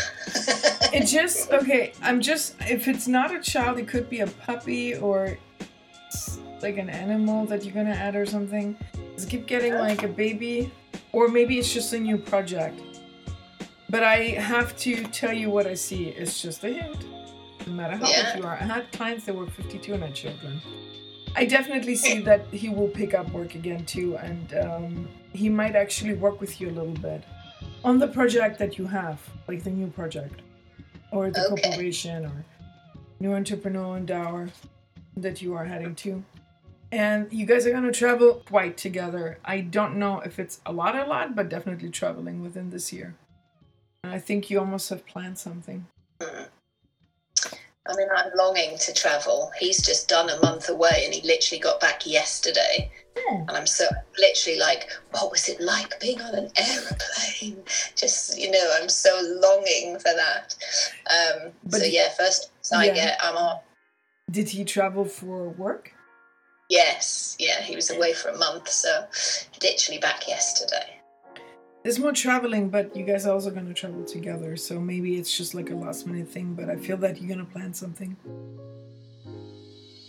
It 0.93 1.05
just 1.05 1.51
okay. 1.51 1.93
I'm 2.01 2.21
just 2.21 2.55
if 2.61 2.87
it's 2.87 3.07
not 3.07 3.33
a 3.33 3.39
child, 3.41 3.77
it 3.77 3.87
could 3.87 4.09
be 4.09 4.21
a 4.21 4.27
puppy 4.27 4.95
or 4.95 5.37
like 6.61 6.77
an 6.77 6.89
animal 6.89 7.45
that 7.45 7.63
you're 7.65 7.73
gonna 7.73 7.91
add 8.07 8.15
or 8.15 8.25
something. 8.25 8.77
Just 9.15 9.29
keep 9.29 9.47
getting 9.47 9.73
like 9.73 10.03
a 10.03 10.07
baby, 10.07 10.71
or 11.11 11.27
maybe 11.27 11.59
it's 11.59 11.73
just 11.73 11.91
a 11.93 11.99
new 11.99 12.17
project. 12.17 12.79
But 13.89 14.03
I 14.03 14.17
have 14.53 14.75
to 14.79 15.03
tell 15.05 15.33
you 15.33 15.49
what 15.49 15.65
I 15.67 15.73
see. 15.73 16.09
It's 16.09 16.41
just 16.41 16.63
a 16.63 16.69
hint. 16.69 17.05
No 17.65 17.73
matter 17.73 17.97
how 17.97 18.07
Yeah. 18.09 18.31
old 18.33 18.43
you 18.43 18.47
are, 18.49 18.55
I 18.55 18.63
had 18.65 18.91
clients 18.91 19.25
that 19.25 19.35
were 19.35 19.47
52 19.47 19.93
and 19.93 20.03
had 20.03 20.13
children. 20.15 20.61
I 21.35 21.45
definitely 21.45 21.95
see 21.95 22.19
that 22.29 22.47
he 22.51 22.69
will 22.69 22.87
pick 22.89 23.13
up 23.13 23.29
work 23.31 23.55
again 23.55 23.85
too, 23.85 24.17
and 24.17 24.53
um, 24.65 25.07
he 25.33 25.49
might 25.49 25.75
actually 25.75 26.13
work 26.13 26.39
with 26.41 26.59
you 26.59 26.69
a 26.69 26.71
little 26.71 26.93
bit 26.93 27.23
on 27.83 27.99
the 27.99 28.07
project 28.07 28.57
that 28.59 28.77
you 28.77 28.87
have, 28.87 29.19
like 29.47 29.63
the 29.63 29.69
new 29.69 29.87
project, 29.87 30.41
or 31.11 31.29
the 31.29 31.45
Okay. 31.47 31.61
corporation, 31.61 32.25
or 32.25 32.45
new 33.19 33.33
entrepreneur 33.33 33.97
endower 33.97 34.49
that 35.15 35.41
you 35.41 35.53
are 35.53 35.65
heading 35.65 35.95
to. 35.95 36.23
And 36.91 37.31
you 37.33 37.45
guys 37.45 37.65
are 37.67 37.71
gonna 37.71 37.91
travel 37.91 38.43
quite 38.45 38.77
together. 38.77 39.39
I 39.43 39.61
don't 39.61 39.97
know 39.97 40.19
if 40.21 40.39
it's 40.39 40.61
a 40.65 40.71
lot, 40.71 40.95
a 40.95 41.05
lot, 41.05 41.35
but 41.35 41.49
definitely 41.49 41.89
traveling 41.89 42.41
within 42.41 42.69
this 42.69 42.93
year. 42.93 43.15
And 44.03 44.13
I 44.13 44.19
think 44.19 44.49
you 44.49 44.59
almost 44.59 44.89
have 44.89 45.05
planned 45.05 45.37
something. 45.37 45.87
Uh, 46.21 46.45
I 47.89 47.95
mean, 47.95 48.07
I'm 48.15 48.31
longing 48.35 48.77
to 48.77 48.93
travel. 48.93 49.51
He's 49.59 49.85
just 49.85 50.07
done 50.07 50.29
a 50.29 50.39
month 50.41 50.69
away 50.69 51.03
and 51.05 51.13
he 51.13 51.21
literally 51.27 51.59
got 51.59 51.79
back 51.79 52.05
yesterday. 52.05 52.91
Oh. 53.17 53.45
And 53.47 53.57
I'm 53.57 53.67
so 53.67 53.85
literally 54.17 54.59
like, 54.59 54.89
what 55.11 55.31
was 55.31 55.49
it 55.49 55.59
like 55.59 55.99
being 55.99 56.21
on 56.21 56.35
an 56.35 56.51
aeroplane? 56.57 57.63
Just, 57.95 58.39
you 58.39 58.51
know, 58.51 58.75
I'm 58.79 58.89
so 58.89 59.19
longing 59.41 59.97
for 59.97 60.11
that. 60.15 60.55
Um, 61.09 61.51
But 61.63 61.81
so, 61.81 61.85
yeah, 61.85 62.09
first 62.17 62.51
I 62.73 62.85
yeah. 62.85 62.93
get, 62.93 63.19
I'm 63.23 63.35
on. 63.35 63.59
Did 64.29 64.49
he 64.49 64.63
travel 64.65 65.05
for 65.05 65.49
work? 65.49 65.93
Yes, 66.69 67.37
yeah, 67.39 67.61
he 67.61 67.75
was 67.75 67.89
away 67.89 68.13
for 68.13 68.29
a 68.29 68.37
month. 68.37 68.69
So, 68.69 69.07
literally 69.63 69.99
back 69.99 70.27
yesterday. 70.27 70.96
There's 71.87 71.99
more 71.99 72.11
traveling, 72.11 72.67
but 72.67 72.93
you 72.97 73.05
guys 73.05 73.25
are 73.25 73.33
also 73.33 73.49
gonna 73.49 73.73
travel 73.73 74.03
together, 74.03 74.57
so 74.57 74.77
maybe 74.77 75.15
it's 75.15 75.37
just 75.37 75.55
like 75.55 75.69
a 75.69 75.73
last 75.73 76.05
minute 76.05 76.27
thing. 76.27 76.53
But 76.53 76.69
I 76.69 76.75
feel 76.75 76.97
that 76.97 77.17
you're 77.17 77.29
gonna 77.29 77.45
plan 77.45 77.73
something. 77.73 78.17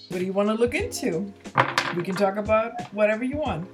What 0.08 0.18
do 0.18 0.24
you 0.24 0.32
want 0.32 0.48
to 0.48 0.56
look 0.56 0.74
into? 0.74 1.32
We 1.96 2.02
can 2.02 2.16
talk 2.16 2.36
about 2.36 2.72
whatever 2.92 3.22
you 3.22 3.36
want. 3.36 3.70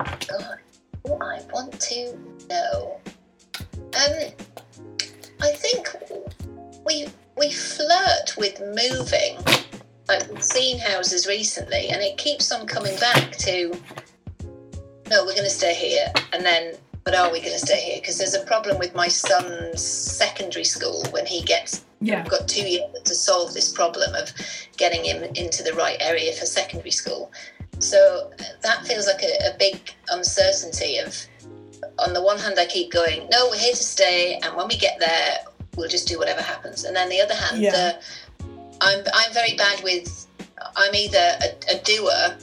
I 0.00 1.42
want 1.52 1.78
to 1.78 2.18
know. 2.48 2.98
Um, 3.74 4.32
I 5.42 5.52
think 5.52 5.94
we 6.86 7.06
we 7.36 7.50
flirt 7.50 8.34
with 8.38 8.58
moving. 8.60 9.36
We've 10.08 10.42
seen 10.42 10.78
houses 10.78 11.26
recently, 11.26 11.90
and 11.90 12.00
it 12.00 12.16
keeps 12.16 12.50
on 12.50 12.66
coming 12.66 12.98
back 12.98 13.32
to. 13.44 13.74
No, 15.12 15.24
we're 15.26 15.38
going 15.40 15.44
to 15.44 15.50
stay 15.62 15.74
here, 15.74 16.06
and 16.32 16.42
then. 16.44 16.74
But 17.04 17.16
are 17.16 17.32
we 17.32 17.40
going 17.40 17.52
to 17.52 17.58
stay 17.58 17.80
here? 17.80 17.98
Because 18.00 18.16
there's 18.18 18.34
a 18.34 18.44
problem 18.46 18.78
with 18.78 18.94
my 18.94 19.08
son's 19.08 19.82
secondary 19.82 20.62
school 20.64 21.04
when 21.10 21.26
he 21.26 21.42
gets 21.42 21.84
Yeah. 22.00 22.22
We've 22.22 22.30
got 22.30 22.46
two 22.46 22.62
years 22.62 22.84
to 23.04 23.14
solve 23.14 23.54
this 23.54 23.72
problem 23.72 24.14
of 24.14 24.32
getting 24.76 25.04
him 25.04 25.24
into 25.34 25.64
the 25.64 25.72
right 25.74 25.96
area 26.00 26.32
for 26.32 26.46
secondary 26.46 26.92
school. 26.92 27.32
So 27.80 28.30
that 28.62 28.86
feels 28.86 29.06
like 29.08 29.22
a, 29.24 29.52
a 29.52 29.56
big 29.58 29.92
uncertainty 30.10 30.98
of, 30.98 31.10
on 31.98 32.12
the 32.12 32.22
one 32.22 32.38
hand, 32.38 32.54
I 32.58 32.66
keep 32.66 32.92
going, 32.92 33.28
no, 33.32 33.48
we're 33.50 33.58
here 33.58 33.74
to 33.74 33.86
stay, 33.96 34.38
and 34.42 34.56
when 34.56 34.68
we 34.68 34.76
get 34.76 35.00
there, 35.00 35.38
we'll 35.76 35.88
just 35.88 36.06
do 36.06 36.18
whatever 36.20 36.40
happens. 36.40 36.84
And 36.84 36.94
then 36.94 37.08
the 37.08 37.20
other 37.20 37.34
hand, 37.34 37.60
Yeah. 37.60 37.72
the, 37.72 37.86
I'm 38.80 39.02
I'm 39.12 39.32
very 39.32 39.54
bad 39.56 39.82
with, 39.82 40.28
I'm 40.76 40.94
either 40.94 41.26
a, 41.46 41.74
a 41.74 41.78
doer 41.82 42.38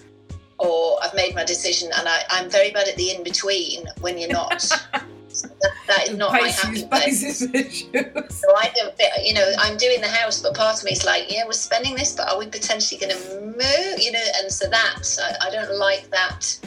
or 0.60 0.98
I've 1.04 1.13
made 1.13 1.36
my 1.36 1.43
decision, 1.45 1.89
and 1.95 2.08
I, 2.08 2.24
I'm 2.30 2.50
very 2.50 2.72
bad 2.72 2.88
at 2.88 2.95
the 2.98 3.12
in 3.12 3.24
between 3.24 3.88
when 4.02 4.17
you're 4.17 4.32
not. 4.32 4.63
So 5.32 5.48
that, 5.48 5.72
that 5.88 6.08
is 6.10 6.17
not 6.17 6.34
my 6.34 6.48
happy 6.50 6.86
place. 6.88 7.39
So 7.39 8.56
I 8.58 8.72
don't, 8.76 8.93
you 9.24 9.36
know, 9.36 9.48
I'm 9.60 9.78
doing 9.78 10.02
the 10.02 10.08
house, 10.08 10.41
but 10.41 10.56
part 10.56 10.80
of 10.80 10.84
me 10.84 10.91
is 10.91 11.06
like, 11.06 11.32
yeah, 11.32 11.45
we're 11.45 11.52
spending 11.52 11.95
this, 11.95 12.15
but 12.15 12.28
are 12.30 12.38
we 12.38 12.48
potentially 12.48 13.00
going 13.00 13.15
to 13.15 13.41
move? 13.41 14.00
You 14.00 14.12
know, 14.12 14.24
and 14.41 14.52
so 14.52 14.67
that 14.69 15.17
I, 15.22 15.48
I 15.48 15.52
don't 15.52 15.78
like 15.78 16.10
that. 16.10 16.58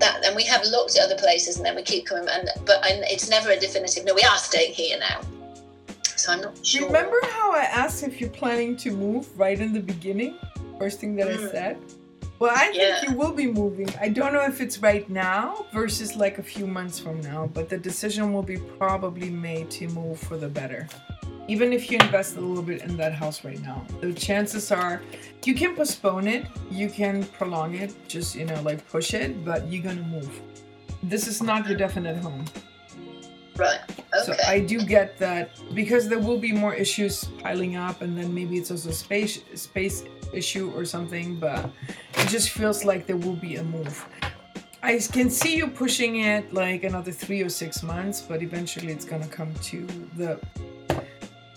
That 0.00 0.24
and 0.24 0.36
we 0.36 0.44
have 0.44 0.62
looked 0.64 0.96
at 0.96 1.04
other 1.04 1.16
places, 1.16 1.56
and 1.56 1.64
then 1.64 1.74
we 1.76 1.82
keep 1.82 2.06
coming, 2.06 2.28
and 2.28 2.50
but 2.66 2.86
and 2.88 3.02
it's 3.08 3.28
never 3.28 3.50
a 3.50 3.58
definitive. 3.58 4.04
No, 4.04 4.14
we 4.14 4.22
are 4.22 4.36
staying 4.36 4.74
here 4.74 4.98
now. 4.98 5.22
So 6.14 6.32
I'm 6.32 6.42
not 6.42 6.64
sure. 6.64 6.80
Do 6.80 6.84
you 6.84 6.86
remember 6.86 7.18
how 7.32 7.52
I 7.52 7.62
asked 7.62 8.02
if 8.02 8.20
you're 8.20 8.30
planning 8.30 8.76
to 8.76 8.92
move 8.92 9.26
right 9.36 9.58
in 9.58 9.72
the 9.72 9.80
beginning? 9.80 10.38
First 10.78 11.00
thing 11.00 11.16
that 11.16 11.26
I 11.26 11.36
Mm. 11.36 11.50
said? 11.50 11.78
Well, 12.38 12.52
I 12.54 12.66
think 12.66 12.76
Yeah. 12.76 13.10
you 13.10 13.16
will 13.16 13.32
be 13.32 13.46
moving. 13.48 13.88
I 14.00 14.08
don't 14.08 14.32
know 14.32 14.42
if 14.44 14.60
it's 14.60 14.78
right 14.78 15.08
now 15.10 15.66
versus 15.72 16.14
like 16.14 16.38
a 16.38 16.42
few 16.42 16.66
months 16.66 16.98
from 16.98 17.20
now, 17.20 17.50
but 17.52 17.68
the 17.68 17.76
decision 17.78 18.32
will 18.32 18.44
be 18.44 18.58
probably 18.78 19.28
made 19.28 19.70
to 19.72 19.88
move 19.88 20.20
for 20.20 20.36
the 20.36 20.48
better. 20.48 20.86
Even 21.48 21.72
if 21.72 21.90
you 21.90 21.98
invest 21.98 22.36
a 22.36 22.40
little 22.40 22.62
bit 22.62 22.82
in 22.82 22.96
that 22.98 23.12
house 23.12 23.42
right 23.44 23.60
now, 23.62 23.84
the 24.00 24.12
chances 24.12 24.70
are 24.70 25.00
you 25.44 25.54
can 25.54 25.74
postpone 25.74 26.28
it, 26.28 26.46
you 26.70 26.88
can 26.88 27.24
prolong 27.24 27.74
it, 27.74 27.92
just 28.06 28.36
you 28.36 28.44
know, 28.44 28.60
like 28.62 28.86
push 28.88 29.14
it, 29.14 29.44
but 29.44 29.66
you're 29.66 29.82
gonna 29.82 30.02
move. 30.02 30.30
This 31.02 31.26
is 31.26 31.42
not 31.42 31.66
your 31.66 31.76
definite 31.76 32.18
home. 32.18 32.44
Right. 33.58 33.80
So 34.24 34.34
I 34.46 34.60
do 34.60 34.82
get 34.82 35.18
that 35.18 35.50
because 35.74 36.08
there 36.08 36.18
will 36.18 36.38
be 36.38 36.52
more 36.52 36.74
issues 36.74 37.24
piling 37.42 37.76
up, 37.76 38.02
and 38.02 38.16
then 38.16 38.32
maybe 38.32 38.56
it's 38.56 38.70
also 38.70 38.90
space 38.90 39.40
space 39.54 40.04
issue 40.32 40.70
or 40.74 40.84
something. 40.84 41.36
But 41.38 41.70
it 42.14 42.28
just 42.28 42.50
feels 42.50 42.84
like 42.84 43.06
there 43.06 43.16
will 43.16 43.36
be 43.36 43.56
a 43.56 43.64
move. 43.64 44.06
I 44.82 44.98
can 44.98 45.28
see 45.28 45.56
you 45.56 45.66
pushing 45.66 46.20
it 46.20 46.54
like 46.54 46.84
another 46.84 47.10
three 47.10 47.42
or 47.42 47.48
six 47.48 47.82
months, 47.82 48.20
but 48.20 48.42
eventually 48.42 48.92
it's 48.92 49.04
gonna 49.04 49.26
come 49.26 49.52
to 49.54 49.86
the 50.16 50.40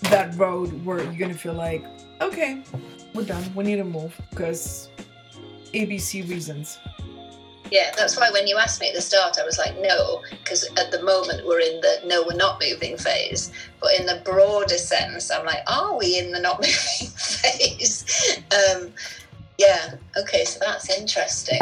that 0.10 0.36
road 0.38 0.84
where 0.84 1.04
you're 1.04 1.14
gonna 1.14 1.34
feel 1.34 1.54
like, 1.54 1.86
okay, 2.20 2.64
we're 3.14 3.26
done. 3.26 3.44
We 3.54 3.64
need 3.64 3.78
to 3.78 3.84
move 3.84 4.20
because 4.32 4.90
ABC 5.74 6.28
reasons. 6.28 6.80
Yeah, 7.72 7.92
that's 7.98 8.18
why 8.18 8.30
when 8.32 8.48
you 8.48 8.58
asked 8.58 8.82
me 8.82 8.90
at 8.90 8.94
the 8.94 9.02
start, 9.02 9.38
I 9.40 9.46
was 9.46 9.58
like, 9.58 9.80
no, 9.80 10.22
because 10.30 10.66
at 10.78 10.92
the 10.92 11.02
moment 11.04 11.48
we're 11.48 11.62
in 11.62 11.80
the 11.80 12.02
no, 12.06 12.24
we're 12.28 12.36
not 12.36 12.62
moving 12.62 12.98
phase. 12.98 13.52
But 13.80 13.98
in 13.98 14.06
the 14.06 14.22
broader 14.26 14.78
sense, 14.78 15.32
I'm 15.32 15.46
like, 15.46 15.64
are 15.68 15.98
we 15.98 16.20
in 16.20 16.32
the 16.32 16.42
not 16.42 16.60
moving 16.60 17.08
phase? 17.16 18.42
Um, 18.52 18.92
yeah. 19.58 19.96
Okay, 20.18 20.44
so 20.44 20.60
that's 20.60 20.90
interesting. 20.90 21.62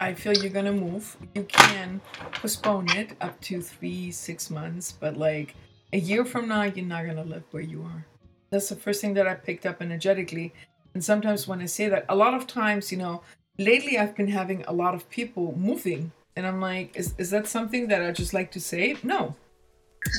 I 0.00 0.12
feel 0.14 0.32
you're 0.32 0.50
gonna 0.50 0.72
move. 0.72 1.16
You 1.36 1.44
can 1.44 2.00
postpone 2.32 2.90
it 2.96 3.12
up 3.20 3.40
to 3.42 3.62
three, 3.62 4.10
six 4.10 4.50
months, 4.50 4.90
but 4.90 5.16
like 5.16 5.54
a 5.92 5.98
year 5.98 6.24
from 6.24 6.48
now, 6.48 6.62
you're 6.62 6.84
not 6.84 7.06
gonna 7.06 7.22
live 7.22 7.44
where 7.52 7.62
you 7.62 7.82
are. 7.82 8.04
That's 8.50 8.68
the 8.68 8.76
first 8.76 9.00
thing 9.00 9.14
that 9.14 9.28
I 9.28 9.34
picked 9.34 9.66
up 9.66 9.80
energetically. 9.80 10.52
And 10.94 11.04
sometimes 11.04 11.46
when 11.46 11.60
I 11.60 11.66
say 11.66 11.88
that, 11.88 12.06
a 12.08 12.16
lot 12.16 12.34
of 12.34 12.48
times, 12.48 12.90
you 12.90 12.98
know, 12.98 13.22
lately 13.60 13.98
I've 13.98 14.16
been 14.16 14.28
having 14.28 14.64
a 14.66 14.72
lot 14.72 14.94
of 14.94 15.08
people 15.10 15.54
moving. 15.56 16.10
And 16.34 16.46
I'm 16.46 16.60
like, 16.60 16.96
is, 16.96 17.14
is 17.18 17.30
that 17.30 17.46
something 17.46 17.88
that 17.88 18.02
I 18.02 18.10
just 18.12 18.32
like 18.32 18.50
to 18.52 18.60
say? 18.60 18.96
No, 19.02 19.36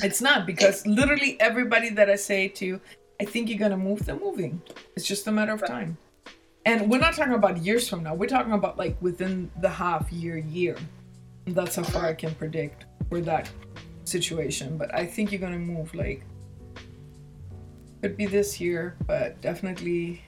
it's 0.02 0.20
not 0.20 0.46
because 0.46 0.86
literally 0.86 1.40
everybody 1.40 1.90
that 1.90 2.08
I 2.08 2.16
say 2.16 2.48
to, 2.48 2.80
I 3.20 3.24
think 3.24 3.48
you're 3.48 3.58
gonna 3.58 3.76
move, 3.76 4.06
they're 4.06 4.18
moving. 4.18 4.62
It's 4.94 5.06
just 5.06 5.26
a 5.26 5.32
matter 5.32 5.52
of 5.52 5.66
time. 5.66 5.96
And 6.64 6.88
we're 6.88 7.00
not 7.00 7.14
talking 7.14 7.34
about 7.34 7.58
years 7.58 7.88
from 7.88 8.04
now. 8.04 8.14
We're 8.14 8.28
talking 8.28 8.52
about 8.52 8.78
like 8.78 8.96
within 9.00 9.50
the 9.60 9.68
half 9.68 10.12
year, 10.12 10.36
year. 10.36 10.76
That's 11.46 11.74
how 11.74 11.82
far 11.82 12.06
I 12.06 12.14
can 12.14 12.34
predict 12.36 12.84
for 13.08 13.20
that 13.22 13.50
situation. 14.04 14.78
But 14.78 14.94
I 14.94 15.04
think 15.04 15.32
you're 15.32 15.40
gonna 15.40 15.58
move 15.58 15.92
like 15.94 16.24
could 18.00 18.16
be 18.16 18.26
this 18.26 18.60
year, 18.60 18.96
but 19.06 19.40
definitely 19.40 20.22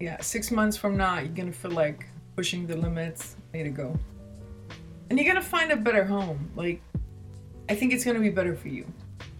yeah, 0.00 0.20
six 0.20 0.50
months 0.50 0.76
from 0.76 0.96
now 0.96 1.20
you're 1.20 1.28
gonna 1.28 1.52
feel 1.52 1.70
like 1.70 2.06
pushing 2.36 2.66
the 2.66 2.76
limits, 2.76 3.36
way 3.52 3.62
to 3.62 3.70
go. 3.70 3.98
And 5.08 5.18
you're 5.18 5.26
gonna 5.26 5.42
find 5.42 5.72
a 5.72 5.76
better 5.76 6.04
home. 6.04 6.50
Like 6.54 6.82
I 7.68 7.74
think 7.74 7.92
it's 7.92 8.04
gonna 8.04 8.20
be 8.20 8.30
better 8.30 8.54
for 8.54 8.68
you. 8.68 8.84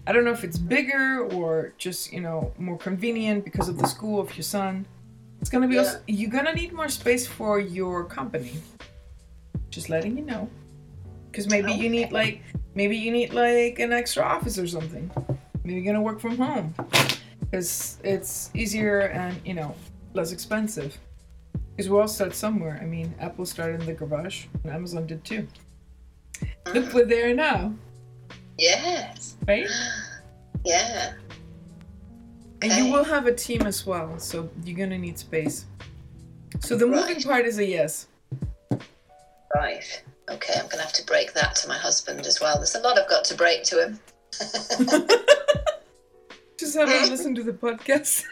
I 0.07 0.13
don't 0.13 0.25
know 0.25 0.31
if 0.31 0.45
it's 0.45 0.59
bigger 0.59 1.29
or 1.33 1.73
just, 1.79 2.13
you 2.13 2.21
know, 2.21 2.53
more 2.59 2.79
convenient 2.79 3.45
because 3.45 3.69
of 3.69 3.77
the 3.77 3.87
school 3.87 4.21
of 4.21 4.35
your 4.37 4.45
son. 4.45 4.87
It's 5.41 5.51
gonna 5.51 5.69
be 5.69 5.75
Yeah. 5.75 5.83
also, 5.83 6.01
you're 6.07 6.31
gonna 6.31 6.55
need 6.55 6.73
more 6.73 6.89
space 6.89 7.27
for 7.27 7.61
your 7.61 8.05
company. 8.05 8.55
Just 9.71 9.91
letting 9.91 10.17
you 10.17 10.25
know. 10.25 10.49
Because 11.31 11.49
maybe 11.51 11.73
you 11.73 11.91
need 11.91 12.13
like 12.13 12.41
maybe 12.75 12.97
you 12.97 13.11
need 13.11 13.35
like 13.35 13.79
an 13.79 13.93
extra 13.93 14.23
office 14.23 14.59
or 14.59 14.67
something. 14.67 15.11
Maybe 15.65 15.75
you're 15.75 15.85
gonna 15.85 16.03
work 16.03 16.21
from 16.21 16.37
home. 16.39 16.75
Because 17.41 17.99
it's 18.03 18.51
easier 18.55 19.01
and 19.01 19.39
you 19.45 19.55
know 19.55 19.75
less 20.15 20.33
expensive. 20.33 20.97
Because 21.77 21.91
we 21.91 21.99
all 21.99 22.09
start 22.09 22.35
somewhere. 22.35 22.79
I 22.81 22.87
mean, 22.87 23.15
Apple 23.21 23.45
started 23.45 23.81
in 23.81 23.87
the 23.87 23.93
garage, 23.93 24.47
and 24.65 24.73
Amazon 24.73 25.07
did 25.07 25.23
too. 25.25 25.47
Look, 26.73 26.93
we're 26.95 27.05
there 27.05 27.35
now, 27.35 27.75
Yes. 28.59 29.37
right? 29.47 29.69
Yeah. 30.65 31.13
And 32.63 32.73
Okay. 32.73 32.85
you 32.87 32.93
will 32.93 33.05
have 33.05 33.27
a 33.27 33.33
team 33.33 33.63
as 33.67 33.87
well, 33.87 34.19
so 34.19 34.49
you're 34.65 34.77
gonna 34.77 34.99
need 34.99 35.17
space. 35.19 35.67
So 36.61 36.77
the 36.77 36.87
moving 36.87 37.21
part 37.23 37.45
is 37.47 37.59
a 37.59 37.65
yes. 37.65 38.07
Right. 39.55 40.03
Okay, 40.29 40.55
I'm 40.55 40.63
going 40.67 40.79
to 40.79 40.83
have 40.83 40.93
to 40.95 41.05
break 41.07 41.35
that 41.35 41.55
to 41.57 41.69
my 41.69 41.77
husband 41.79 42.27
as 42.27 42.41
well. 42.41 42.57
There's 42.57 42.75
a 42.75 42.81
lot 42.81 42.99
I've 42.99 43.09
got 43.09 43.25
to 43.27 43.35
break 43.37 43.63
to 43.65 43.81
him. 43.85 44.01
Just 46.59 46.75
have 46.77 46.89
a 46.89 47.07
listen 47.11 47.35
to 47.37 47.45
the 47.45 47.53
podcast. 47.53 48.25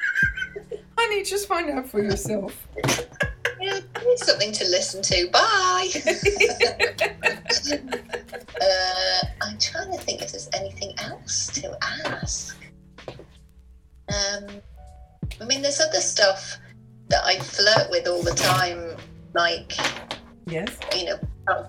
Honey, 0.98 1.22
just 1.22 1.46
find 1.46 1.70
out 1.70 1.88
for 1.88 2.02
yourself. 2.02 2.66
Something 4.16 4.52
to 4.52 4.64
listen 4.64 5.02
to. 5.02 5.28
Bye. 5.30 5.88
uh, 8.60 9.26
I'm 9.42 9.58
trying 9.58 9.92
to 9.92 9.98
think 9.98 10.22
if 10.22 10.32
there's 10.32 10.48
anything 10.54 10.92
else 10.98 11.48
to 11.48 11.76
ask. 11.82 12.56
Um, 14.08 14.60
I 15.40 15.44
mean, 15.44 15.62
there's 15.62 15.80
other 15.80 16.00
stuff 16.00 16.58
that 17.08 17.24
I 17.24 17.38
flirt 17.38 17.90
with 17.90 18.06
all 18.06 18.22
the 18.22 18.34
time, 18.34 18.96
like 19.34 19.76
yes. 20.46 20.78
you 20.96 21.06
know, 21.06 21.18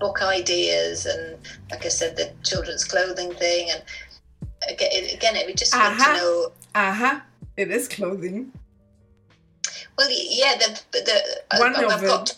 book 0.00 0.22
ideas 0.22 1.06
and, 1.06 1.38
like 1.70 1.84
I 1.84 1.88
said, 1.88 2.16
the 2.16 2.32
children's 2.42 2.84
clothing 2.84 3.32
thing, 3.34 3.70
and 3.70 3.82
aga- 4.70 5.14
again, 5.14 5.36
it 5.36 5.46
would 5.46 5.56
just 5.56 5.72
good 5.72 5.78
to 5.78 5.88
know. 5.88 5.94
Uh-huh. 5.94 6.16
know. 6.16 6.52
Aha, 6.74 7.24
it 7.56 7.70
is 7.70 7.88
clothing. 7.88 8.52
Well, 9.98 10.08
yeah, 10.10 10.56
the 10.58 10.80
the 10.92 11.58
One 11.58 11.74
of 11.74 11.90
I've 11.90 12.00
them. 12.00 12.08
got 12.08 12.36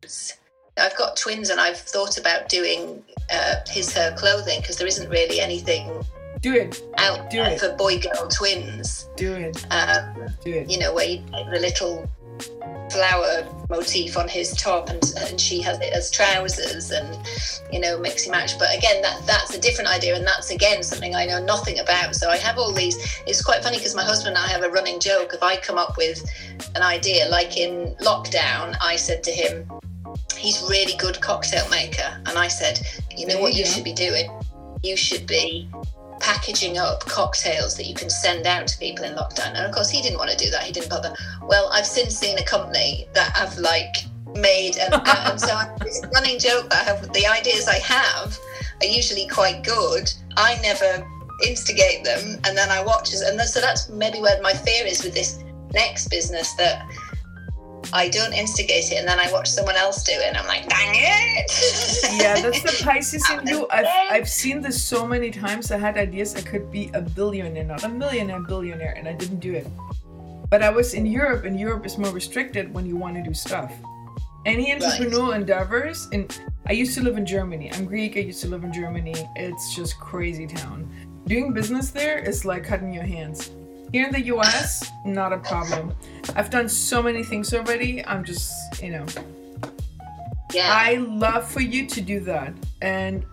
twins. 0.00 0.34
I've 0.78 0.96
got 0.96 1.16
twins, 1.16 1.50
and 1.50 1.60
I've 1.60 1.76
thought 1.78 2.16
about 2.18 2.48
doing 2.48 3.02
uh, 3.30 3.56
his 3.68 3.92
her 3.94 4.14
clothing 4.16 4.60
because 4.60 4.76
there 4.78 4.86
isn't 4.86 5.08
really 5.10 5.40
anything 5.40 6.02
Do 6.40 6.54
it, 6.54 6.82
out 6.98 7.30
Do 7.30 7.42
it. 7.42 7.60
for 7.60 7.74
boy 7.76 7.98
girl 8.00 8.28
twins. 8.28 9.08
do 9.16 9.34
it, 9.34 9.64
Um, 9.70 10.28
do 10.44 10.52
it. 10.52 10.70
you 10.70 10.78
know, 10.78 10.92
where 10.94 11.04
you 11.06 11.18
take 11.32 11.50
the 11.50 11.58
little 11.60 12.08
flower 12.92 13.48
motif 13.70 14.16
on 14.18 14.28
his 14.28 14.52
top 14.52 14.90
and, 14.90 15.02
and 15.18 15.40
she 15.40 15.62
has 15.62 15.80
it 15.80 15.92
as 15.94 16.10
trousers 16.10 16.90
and 16.90 17.08
you 17.72 17.80
know 17.80 17.98
mixy 17.98 18.30
match. 18.30 18.58
But 18.58 18.76
again 18.76 19.00
that 19.02 19.22
that's 19.26 19.54
a 19.54 19.60
different 19.60 19.90
idea 19.90 20.14
and 20.14 20.26
that's 20.26 20.50
again 20.50 20.82
something 20.82 21.14
i 21.14 21.24
know 21.24 21.42
nothing 21.42 21.78
about. 21.78 22.14
So 22.14 22.28
i 22.28 22.36
have 22.36 22.58
all 22.58 22.72
these 22.72 22.96
it's 23.26 23.42
quite 23.42 23.62
funny 23.62 23.78
because 23.78 23.94
my 23.94 24.04
husband 24.04 24.36
and 24.36 24.44
i 24.44 24.48
have 24.48 24.62
a 24.62 24.70
running 24.70 25.00
joke. 25.00 25.32
If 25.32 25.42
i 25.42 25.56
come 25.56 25.78
up 25.78 25.96
with 25.96 26.22
an 26.74 26.82
idea 26.82 27.28
like 27.30 27.56
in 27.56 27.94
lockdown 28.00 28.76
i 28.82 28.96
said 28.96 29.22
to 29.24 29.30
him 29.30 29.70
he's 30.36 30.62
really 30.68 30.96
good 30.98 31.20
cocktail 31.20 31.66
maker. 31.70 32.20
And 32.26 32.36
i 32.36 32.48
said 32.48 32.80
you 33.16 33.26
know 33.26 33.40
what 33.40 33.54
you 33.54 33.62
you 33.62 33.68
should 33.68 33.84
be 33.84 33.92
doing? 33.92 34.28
You 34.82 34.96
should 34.96 35.24
be 35.24 35.70
packaging 36.22 36.78
up 36.78 37.00
cocktails 37.00 37.76
that 37.76 37.86
you 37.86 37.94
can 37.94 38.08
send 38.08 38.46
out 38.46 38.66
to 38.68 38.78
people 38.78 39.04
in 39.04 39.14
lockdown. 39.14 39.48
And 39.54 39.66
of 39.66 39.72
course, 39.72 39.90
he 39.90 40.00
didn't 40.00 40.18
want 40.18 40.30
to 40.30 40.36
do 40.36 40.50
that. 40.50 40.62
He 40.62 40.72
didn't 40.72 40.88
bother. 40.88 41.14
Well, 41.42 41.68
I've 41.72 41.86
since 41.86 42.14
seen 42.16 42.38
a 42.38 42.44
company 42.44 43.06
that 43.12 43.36
have 43.36 43.58
like 43.58 43.94
made, 44.34 44.78
and, 44.78 44.94
and 45.06 45.40
so 45.40 45.60
it's 45.82 46.02
a 46.02 46.08
running 46.08 46.38
joke 46.38 46.70
that 46.70 46.86
I 46.86 46.90
have. 46.90 47.12
The 47.12 47.26
ideas 47.26 47.68
I 47.68 47.78
have 47.80 48.38
are 48.80 48.86
usually 48.86 49.26
quite 49.28 49.64
good. 49.64 50.12
I 50.36 50.58
never 50.62 51.06
instigate 51.46 52.04
them, 52.04 52.38
and 52.44 52.56
then 52.56 52.70
I 52.70 52.82
watch. 52.82 53.12
it. 53.12 53.20
And 53.26 53.40
so 53.42 53.60
that's 53.60 53.88
maybe 53.90 54.20
where 54.20 54.40
my 54.42 54.52
fear 54.52 54.86
is 54.86 55.04
with 55.04 55.14
this 55.14 55.42
next 55.74 56.08
business 56.08 56.54
that. 56.54 56.86
I 57.92 58.08
don't 58.08 58.32
instigate 58.32 58.90
it, 58.92 58.96
and 58.96 59.08
then 59.08 59.18
I 59.18 59.30
watch 59.32 59.48
someone 59.50 59.76
else 59.76 60.02
do 60.02 60.12
it, 60.12 60.24
and 60.26 60.36
I'm 60.36 60.46
like, 60.46 60.68
"Dang 60.68 60.94
it!" 60.94 61.50
yeah, 62.20 62.40
that's 62.40 62.62
the 62.62 62.84
Pisces 62.84 63.28
in 63.30 63.46
you. 63.46 63.66
I've 63.70 63.86
I've 64.10 64.28
seen 64.28 64.60
this 64.60 64.82
so 64.82 65.06
many 65.06 65.30
times. 65.30 65.70
I 65.70 65.78
had 65.78 65.98
ideas 65.98 66.34
I 66.36 66.42
could 66.42 66.70
be 66.70 66.90
a 66.94 67.00
billionaire, 67.02 67.64
not 67.64 67.84
a 67.84 67.88
millionaire, 67.88 68.40
billionaire, 68.40 68.94
and 68.96 69.08
I 69.08 69.12
didn't 69.12 69.40
do 69.40 69.54
it. 69.54 69.66
But 70.50 70.62
I 70.62 70.70
was 70.70 70.94
in 70.94 71.06
Europe, 71.06 71.44
and 71.44 71.58
Europe 71.58 71.86
is 71.86 71.96
more 71.98 72.12
restricted 72.12 72.72
when 72.74 72.84
you 72.86 72.96
want 72.96 73.16
to 73.16 73.22
do 73.22 73.32
stuff. 73.32 73.72
Any 74.44 74.72
entrepreneurial 74.72 75.34
endeavors, 75.34 76.08
and 76.12 76.26
I 76.66 76.72
used 76.72 76.94
to 76.96 77.02
live 77.02 77.16
in 77.16 77.24
Germany. 77.24 77.72
I'm 77.72 77.86
Greek. 77.86 78.16
I 78.16 78.20
used 78.20 78.42
to 78.42 78.48
live 78.48 78.64
in 78.64 78.72
Germany. 78.72 79.14
It's 79.36 79.74
just 79.74 79.98
crazy 79.98 80.46
town. 80.46 80.88
Doing 81.26 81.52
business 81.52 81.90
there 81.90 82.18
is 82.18 82.44
like 82.44 82.64
cutting 82.64 82.92
your 82.92 83.04
hands. 83.04 83.50
Here 83.92 84.06
in 84.06 84.12
the 84.12 84.22
US, 84.34 84.90
not 85.04 85.32
a 85.32 85.38
problem. 85.38 85.94
I've 86.34 86.48
done 86.50 86.68
so 86.68 87.02
many 87.02 87.22
things 87.22 87.52
already. 87.52 88.04
I'm 88.06 88.24
just, 88.24 88.50
you 88.82 88.90
know, 88.90 89.06
yeah, 90.54 90.72
I 90.74 90.94
love 90.96 91.46
for 91.48 91.60
you 91.60 91.86
to 91.86 92.00
do 92.00 92.20
that. 92.20 92.54
And 92.80 93.24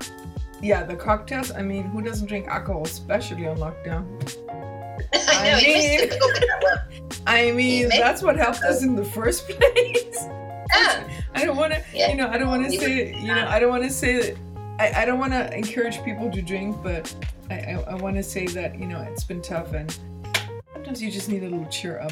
yeah, 0.62 0.84
the 0.84 0.96
cocktails, 0.96 1.52
I 1.52 1.62
mean, 1.62 1.84
who 1.86 2.02
doesn't 2.02 2.28
drink 2.28 2.48
alcohol, 2.48 2.84
especially 2.84 3.48
on 3.48 3.58
lockdown? 3.58 4.06
I 5.14 5.44
know. 5.44 5.58
I 5.58 5.62
mean- 5.64 6.10
the 6.10 6.18
book 6.18 6.34
that 6.36 6.60
one. 6.64 7.00
I 7.28 7.52
mean, 7.52 7.90
that's 7.90 8.22
what 8.22 8.36
helped 8.38 8.64
us 8.64 8.82
in 8.84 8.96
the 8.96 9.06
first 9.06 9.46
place. 9.50 10.26
Yeah. 10.76 11.10
I 11.36 11.46
don't 11.46 11.58
want 11.58 11.74
to, 11.74 11.84
Yeah. 11.94 12.10
you 12.10 12.16
know, 12.16 12.28
I 12.30 12.38
don't 12.38 12.48
want 12.50 12.70
to 12.70 12.78
say, 12.78 13.14
you 13.16 13.28
know, 13.28 13.48
I 13.48 13.60
don't 13.60 13.70
want 13.70 13.84
to 13.84 13.90
say 13.90 14.20
that. 14.34 14.38
I, 14.80 15.04
I 15.04 15.06
don't 15.06 15.20
want 15.20 15.34
to 15.34 15.54
encourage 15.56 16.02
people 16.04 16.30
to 16.32 16.42
drink, 16.42 16.78
but 16.84 17.14
I, 17.50 17.56
I, 17.56 17.84
I 17.90 17.96
want 17.96 18.16
to 18.18 18.24
say 18.24 18.46
that, 18.48 18.78
you 18.80 18.88
know, 18.88 19.02
it's 19.02 19.24
been 19.24 19.42
tough 19.42 19.74
and 19.74 19.96
sometimes 20.90 21.04
you 21.04 21.12
just 21.12 21.30
need 21.30 21.44
a 21.44 21.50
little 21.50 21.68
cheer 21.68 22.00
up. 22.00 22.12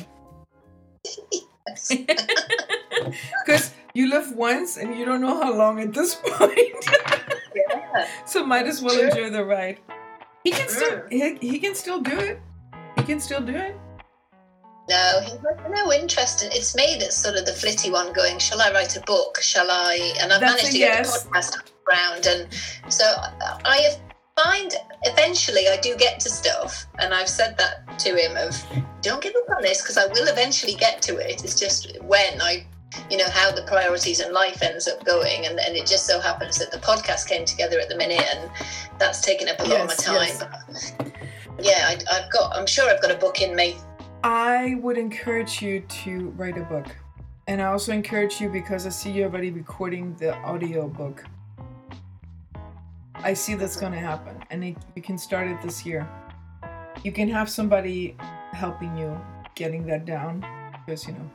Because 3.43 3.73
you 3.95 4.07
live 4.09 4.35
once 4.35 4.77
and 4.77 4.95
you 4.95 5.03
don't 5.03 5.21
know 5.21 5.41
how 5.41 5.51
long 5.55 5.79
at 5.79 5.93
this 5.93 6.15
point. 6.25 6.85
Yeah. 7.55 8.07
So 8.25 8.45
might 8.45 8.67
as 8.67 8.81
well 8.83 8.93
Sure. 8.93 9.07
enjoy 9.09 9.29
the 9.31 9.43
ride. 9.43 9.79
He 10.43 10.51
can 10.51 10.69
still 10.69 11.01
he, 11.09 11.35
he 11.41 11.59
can 11.59 11.73
still 11.73 11.99
do 12.01 12.17
it. 12.19 12.39
He 12.97 13.03
can 13.03 13.19
still 13.19 13.41
do 13.41 13.55
it. 13.55 13.75
No, 14.89 15.19
he 15.25 15.31
has 15.31 15.57
no 15.69 15.91
interest 15.91 16.43
in 16.45 16.51
it's 16.51 16.75
me 16.75 16.97
that's 16.99 17.17
sort 17.17 17.35
of 17.35 17.45
the 17.45 17.53
flitty 17.53 17.91
one 17.91 18.13
going, 18.13 18.39
shall 18.39 18.61
I 18.61 18.71
write 18.71 18.95
a 18.95 19.01
book? 19.01 19.39
Shall 19.41 19.69
I 19.69 20.13
and 20.21 20.31
I've 20.31 20.39
That's 20.39 20.61
managed 20.61 20.71
to 20.73 20.77
yes. 20.77 21.23
get 21.23 21.23
the 21.23 21.29
podcast 21.29 21.57
off 21.57 21.65
the 21.65 21.71
ground 21.83 22.27
and 22.27 22.47
so 22.93 23.03
I 23.65 23.77
have 23.89 23.99
find 24.37 24.71
eventually 25.03 25.67
I 25.67 25.77
do 25.77 25.95
get 25.97 26.19
to 26.21 26.29
stuff 26.29 26.86
and 26.99 27.13
I've 27.13 27.29
said 27.29 27.57
that 27.57 27.99
to 27.99 28.15
him 28.15 28.35
of 28.37 28.55
don't 29.01 29.21
give 29.21 29.33
up 29.35 29.55
on 29.55 29.61
this 29.61 29.81
because 29.81 29.97
I 29.97 30.07
will 30.07 30.27
eventually 30.27 30.75
get 30.75 31.01
to 31.03 31.17
it. 31.17 31.43
It's 31.43 31.59
just 31.59 31.97
when 32.01 32.41
I 32.41 32.65
you 33.11 33.17
know 33.17 33.29
how 33.29 33.51
the 33.51 33.63
priorities 33.63 34.21
in 34.21 34.33
life 34.33 34.61
ends 34.61 34.87
up 34.87 35.03
going 35.05 35.45
and, 35.45 35.59
and 35.59 35.75
it 35.75 35.85
just 35.85 36.07
so 36.07 36.19
happens 36.21 36.57
that 36.57 36.71
the 36.71 36.77
podcast 36.77 37.27
came 37.27 37.43
together 37.45 37.79
at 37.79 37.89
the 37.89 37.97
minute 37.97 38.23
and 38.33 38.49
that's 38.97 39.21
taken 39.21 39.49
up 39.49 39.59
a 39.59 39.63
lot 39.63 39.69
Yes, 39.71 40.07
of 40.07 40.13
my 40.13 40.29
time. 40.29 41.15
But 41.55 41.65
yeah, 41.65 41.89
I, 41.89 41.97
I've 42.11 42.31
got 42.31 42.55
I'm 42.55 42.65
sure 42.65 42.89
I've 42.89 43.01
got 43.01 43.11
a 43.11 43.17
book 43.17 43.41
in 43.41 43.55
me. 43.55 43.77
I 44.23 44.75
would 44.81 44.97
encourage 44.97 45.61
you 45.61 45.81
to 45.81 46.29
write 46.31 46.57
a 46.57 46.63
book. 46.63 46.87
And 47.47 47.61
I 47.61 47.65
also 47.65 47.93
encourage 47.93 48.41
you 48.41 48.49
because 48.49 48.85
I 48.85 48.89
see 48.89 49.11
you 49.11 49.23
already 49.23 49.51
recording 49.51 50.15
the 50.15 50.35
audio 50.39 50.87
book. 50.87 51.23
I 53.15 53.33
see 53.33 53.55
that's 53.55 53.75
mm-hmm. 53.75 53.85
going 53.85 53.93
to 53.93 53.99
happen. 53.99 54.43
And 54.49 54.63
it, 54.63 54.77
you 54.95 55.01
can 55.01 55.17
start 55.17 55.47
it 55.47 55.61
this 55.61 55.85
year. 55.85 56.07
You 57.03 57.11
can 57.11 57.29
have 57.29 57.49
somebody 57.49 58.15
helping 58.51 58.97
you 58.97 59.19
getting 59.55 59.85
that 59.87 60.05
down. 60.05 60.45
Because, 60.85 61.07
you 61.07 61.13
know, 61.13 61.29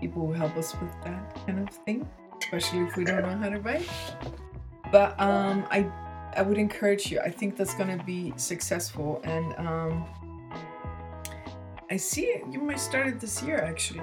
people 0.00 0.26
will 0.26 0.34
help 0.34 0.56
us 0.56 0.74
with 0.80 0.92
that 1.04 1.46
kind 1.46 1.60
of 1.60 1.74
thing. 1.84 2.08
Especially 2.42 2.80
if 2.80 2.96
we 2.96 3.04
don't 3.04 3.22
know 3.22 3.36
how 3.36 3.48
to 3.48 3.60
write. 3.60 3.88
But 4.90 5.18
um, 5.20 5.64
I, 5.70 5.86
I 6.36 6.42
would 6.42 6.58
encourage 6.58 7.10
you. 7.10 7.20
I 7.20 7.30
think 7.30 7.56
that's 7.56 7.74
going 7.74 7.96
to 7.96 8.04
be 8.04 8.32
successful. 8.36 9.20
And 9.24 9.54
um, 9.66 10.04
I 11.90 11.96
see 11.96 12.26
it. 12.26 12.44
You 12.50 12.60
might 12.60 12.80
start 12.80 13.06
it 13.06 13.20
this 13.20 13.42
year, 13.42 13.58
actually. 13.58 14.02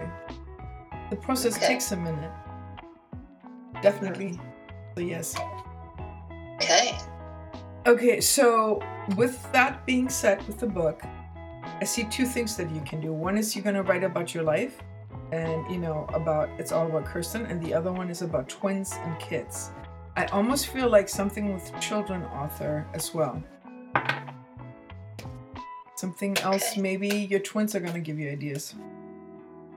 The 1.09 1.15
process 1.15 1.57
Okay. 1.57 1.67
takes 1.67 1.91
a 1.91 1.97
minute. 1.97 2.31
Definitely. 3.81 4.39
So, 4.95 5.01
yes. 5.01 5.35
Okay. 6.55 6.97
Okay, 7.85 8.21
so 8.21 8.81
with 9.15 9.51
that 9.51 9.85
being 9.85 10.09
said, 10.09 10.45
with 10.47 10.59
the 10.59 10.67
book, 10.67 11.01
I 11.81 11.83
see 11.85 12.03
two 12.05 12.25
things 12.25 12.55
that 12.57 12.69
you 12.71 12.81
can 12.81 12.99
do. 13.01 13.13
One 13.13 13.37
is 13.37 13.55
you're 13.55 13.63
going 13.63 13.75
to 13.75 13.83
write 13.83 14.03
about 14.03 14.33
your 14.33 14.43
life 14.43 14.81
and, 15.31 15.69
you 15.71 15.77
know, 15.77 16.05
about 16.13 16.49
it's 16.57 16.71
all 16.71 16.87
about 16.87 17.05
Kirsten, 17.05 17.45
and 17.45 17.61
the 17.63 17.73
other 17.73 17.91
one 17.91 18.09
is 18.09 18.21
about 18.21 18.49
twins 18.49 18.93
and 19.03 19.19
kids. 19.19 19.71
I 20.17 20.25
almost 20.27 20.67
feel 20.67 20.89
like 20.89 21.07
something 21.07 21.53
with 21.53 21.71
children 21.79 22.23
author 22.25 22.85
as 22.93 23.13
well. 23.13 23.41
Something 25.95 26.37
else, 26.39 26.71
Okay. 26.71 26.81
maybe 26.81 27.09
your 27.29 27.39
twins 27.41 27.75
are 27.75 27.79
going 27.79 27.93
to 27.93 27.99
give 27.99 28.17
you 28.19 28.29
ideas. 28.31 28.73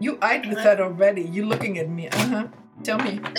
You 0.00 0.18
eyed 0.22 0.46
with 0.46 0.58
Uh-huh. 0.58 0.64
that 0.64 0.80
already. 0.80 1.22
You're 1.22 1.46
looking 1.46 1.78
at 1.78 1.88
me. 1.88 2.08
Uh 2.08 2.26
huh. 2.26 2.46
Tell 2.82 2.98
me. 2.98 3.20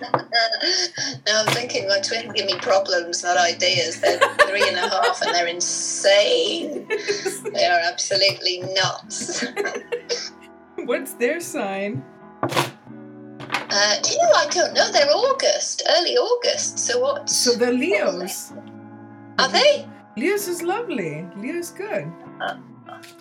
no, 0.00 1.40
I'm 1.40 1.46
thinking 1.54 1.88
my 1.88 2.00
twins 2.00 2.32
give 2.34 2.46
me 2.46 2.56
problems, 2.60 3.22
not 3.22 3.36
ideas. 3.36 4.00
They're 4.00 4.18
three 4.46 4.68
and 4.68 4.76
a 4.76 4.88
half 4.88 5.22
and 5.22 5.34
they're 5.34 5.46
insane. 5.46 6.86
They 7.52 7.66
are 7.66 7.80
absolutely 7.80 8.60
nuts. 8.74 9.44
What's 10.76 11.14
their 11.14 11.40
sign? 11.40 12.04
Uh, 12.42 14.00
do 14.02 14.10
you 14.12 14.18
know? 14.18 14.32
I 14.34 14.46
don't 14.50 14.74
know. 14.74 14.90
They're 14.92 15.10
August, 15.10 15.82
early 15.98 16.16
August. 16.16 16.78
So 16.78 17.00
what? 17.00 17.28
So 17.28 17.54
they're 17.54 17.72
Leos. 17.72 18.52
Are 19.38 19.48
they? 19.48 19.86
Leos 20.16 20.48
is 20.48 20.62
lovely. 20.62 21.26
Leo's 21.36 21.70
good. 21.70 22.10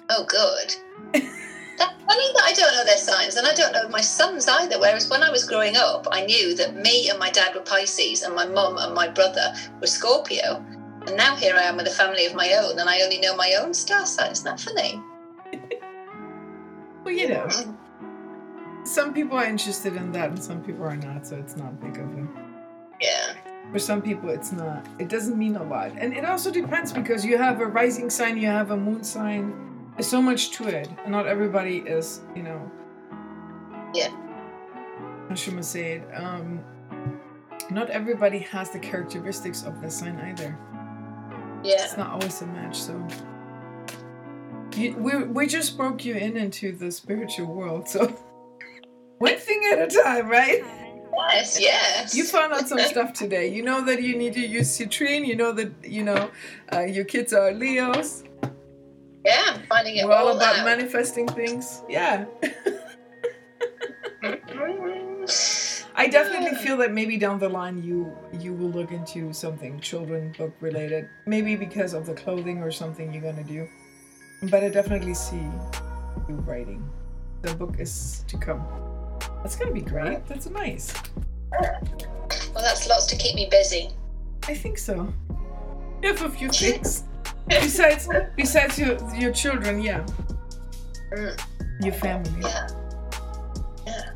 Oh, 0.09 0.25
good. 0.25 1.21
That's 1.77 1.93
funny 2.03 2.33
that 2.33 2.43
I 2.43 2.53
don't 2.53 2.73
know 2.73 2.85
their 2.85 2.97
signs, 2.97 3.35
and 3.35 3.47
I 3.47 3.53
don't 3.53 3.73
know 3.73 3.87
my 3.89 4.01
sons 4.01 4.47
either. 4.47 4.79
Whereas 4.79 5.09
when 5.09 5.23
I 5.23 5.29
was 5.29 5.45
growing 5.45 5.75
up, 5.75 6.07
I 6.11 6.25
knew 6.25 6.55
that 6.55 6.75
me 6.75 7.09
and 7.09 7.19
my 7.19 7.29
dad 7.31 7.53
were 7.55 7.61
Pisces, 7.61 8.23
and 8.23 8.35
my 8.35 8.45
mum 8.45 8.77
and 8.77 8.93
my 8.93 9.07
brother 9.07 9.53
were 9.81 9.87
Scorpio. 9.87 10.63
And 11.07 11.17
now 11.17 11.35
here 11.35 11.55
I 11.55 11.63
am 11.63 11.77
with 11.77 11.87
a 11.87 11.91
family 11.91 12.25
of 12.25 12.35
my 12.35 12.53
own, 12.53 12.79
and 12.79 12.89
I 12.89 13.01
only 13.01 13.19
know 13.19 13.35
my 13.35 13.53
own 13.59 13.73
star 13.73 14.05
sign. 14.05 14.31
Isn't 14.31 14.45
that 14.45 14.59
funny? 14.59 15.01
Well, 17.05 17.13
you 17.13 17.29
know, 17.29 17.47
some 18.83 19.13
people 19.13 19.37
are 19.37 19.45
interested 19.45 19.95
in 19.95 20.11
that 20.13 20.29
and 20.29 20.43
some 20.43 20.63
people 20.63 20.85
are 20.85 20.95
not, 20.95 21.27
so 21.27 21.35
it's 21.35 21.55
not 21.55 21.79
big 21.79 21.97
of 21.97 22.09
a. 22.17 22.27
Yeah. 22.99 23.35
For 23.71 23.77
some 23.77 24.01
people, 24.01 24.29
it's 24.29 24.51
not. 24.51 24.85
It 24.99 25.09
doesn't 25.09 25.37
mean 25.37 25.55
a 25.55 25.63
lot. 25.63 25.91
And 25.97 26.15
it 26.15 26.25
also 26.25 26.51
depends 26.51 26.91
because 26.91 27.23
you 27.23 27.37
have 27.37 27.61
a 27.61 27.65
rising 27.67 28.09
sign, 28.09 28.37
you 28.37 28.47
have 28.47 28.71
a 28.71 28.77
moon 28.77 29.03
sign. 29.03 29.53
There's 29.95 30.07
so 30.07 30.21
much 30.21 30.51
to 30.51 30.67
it. 30.67 30.89
Not 31.07 31.25
everybody 31.25 31.77
is, 31.77 32.21
you 32.35 32.43
know. 32.43 32.71
Yeah. 33.93 34.09
How 35.29 35.35
should 35.35 35.57
I 35.57 35.61
say 35.61 35.93
it? 35.93 36.07
Um, 36.13 36.63
not 37.71 37.89
everybody 37.89 38.39
has 38.39 38.71
the 38.71 38.79
characteristics 38.79 39.63
of 39.63 39.81
the 39.81 39.89
sign 39.89 40.19
either. 40.19 40.57
Yeah. 41.63 41.83
It's 41.85 41.97
not 41.97 42.11
always 42.11 42.41
a 42.41 42.47
match, 42.47 42.77
so. 42.77 43.07
You, 44.75 44.95
we, 44.97 45.23
we 45.23 45.47
just 45.47 45.77
broke 45.77 46.03
you 46.03 46.15
in 46.15 46.35
into 46.35 46.73
the 46.73 46.91
spiritual 46.91 47.47
world, 47.47 47.87
so 47.87 48.07
one 49.19 49.37
thing 49.37 49.61
at 49.71 49.79
a 49.79 49.87
time, 50.03 50.27
right? 50.27 50.61
Yes, 51.17 51.59
yes. 51.59 52.15
You 52.15 52.25
found 52.25 52.53
out 52.53 52.67
some 52.67 52.79
stuff 52.79 53.13
today. 53.13 53.47
You 53.47 53.63
know 53.63 53.83
that 53.85 54.01
you 54.01 54.17
need 54.17 54.33
to 54.33 54.45
use 54.45 54.77
citrine. 54.77 55.25
You 55.25 55.35
know 55.35 55.53
that 55.53 55.71
you 55.83 56.03
know 56.03 56.29
uh, 56.73 56.81
your 56.81 57.05
kids 57.05 57.33
are 57.33 57.53
Leos. 57.53 58.23
Yeah, 59.25 59.43
I'm 59.47 59.63
finding 59.63 59.95
it 59.97 60.05
We're 60.05 60.13
all 60.13 60.27
all 60.29 60.37
about 60.37 60.59
out. 60.59 60.65
manifesting 60.65 61.27
things. 61.27 61.81
Yeah. 61.89 62.25
Mm-hmm. 64.21 65.25
I 65.97 66.07
definitely 66.07 66.55
feel 66.59 66.77
that 66.77 66.91
maybe 66.93 67.17
down 67.17 67.39
the 67.39 67.47
line 67.49 67.81
you 67.81 68.15
you 68.39 68.53
will 68.53 68.69
look 68.69 68.91
into 68.91 69.33
something 69.33 69.79
children 69.79 70.35
book 70.37 70.53
related. 70.59 71.09
Maybe 71.25 71.55
because 71.55 71.93
of 71.93 72.05
the 72.05 72.13
clothing 72.13 72.61
or 72.61 72.69
something 72.71 73.11
you're 73.13 73.23
gonna 73.23 73.43
do. 73.43 73.67
But 74.43 74.63
I 74.63 74.69
definitely 74.69 75.13
see 75.15 75.47
you 76.27 76.35
writing. 76.45 76.87
The 77.41 77.55
book 77.55 77.79
is 77.79 78.23
to 78.27 78.37
come. 78.37 78.61
That's 79.41 79.55
gonna 79.55 79.71
be 79.71 79.81
great. 79.81 80.25
That's 80.27 80.49
nice. 80.49 80.93
Well, 81.51 82.61
that's 82.63 82.87
lots 82.87 83.05
to 83.07 83.15
keep 83.15 83.35
me 83.35 83.47
busy. 83.49 83.89
I 84.43 84.53
think 84.53 84.77
so. 84.77 85.11
You 86.01 86.09
have 86.09 86.21
a 86.23 86.29
few 86.29 86.49
things. 86.49 87.03
Besides 87.47 88.07
besides 88.35 88.79
your 88.79 88.97
your 89.15 89.31
children, 89.31 89.81
yeah. 89.81 90.05
Mm, 91.13 91.39
Your 91.81 91.93
family. 91.93 92.41
yeah. 92.41 92.67
Yeah. 93.85 94.11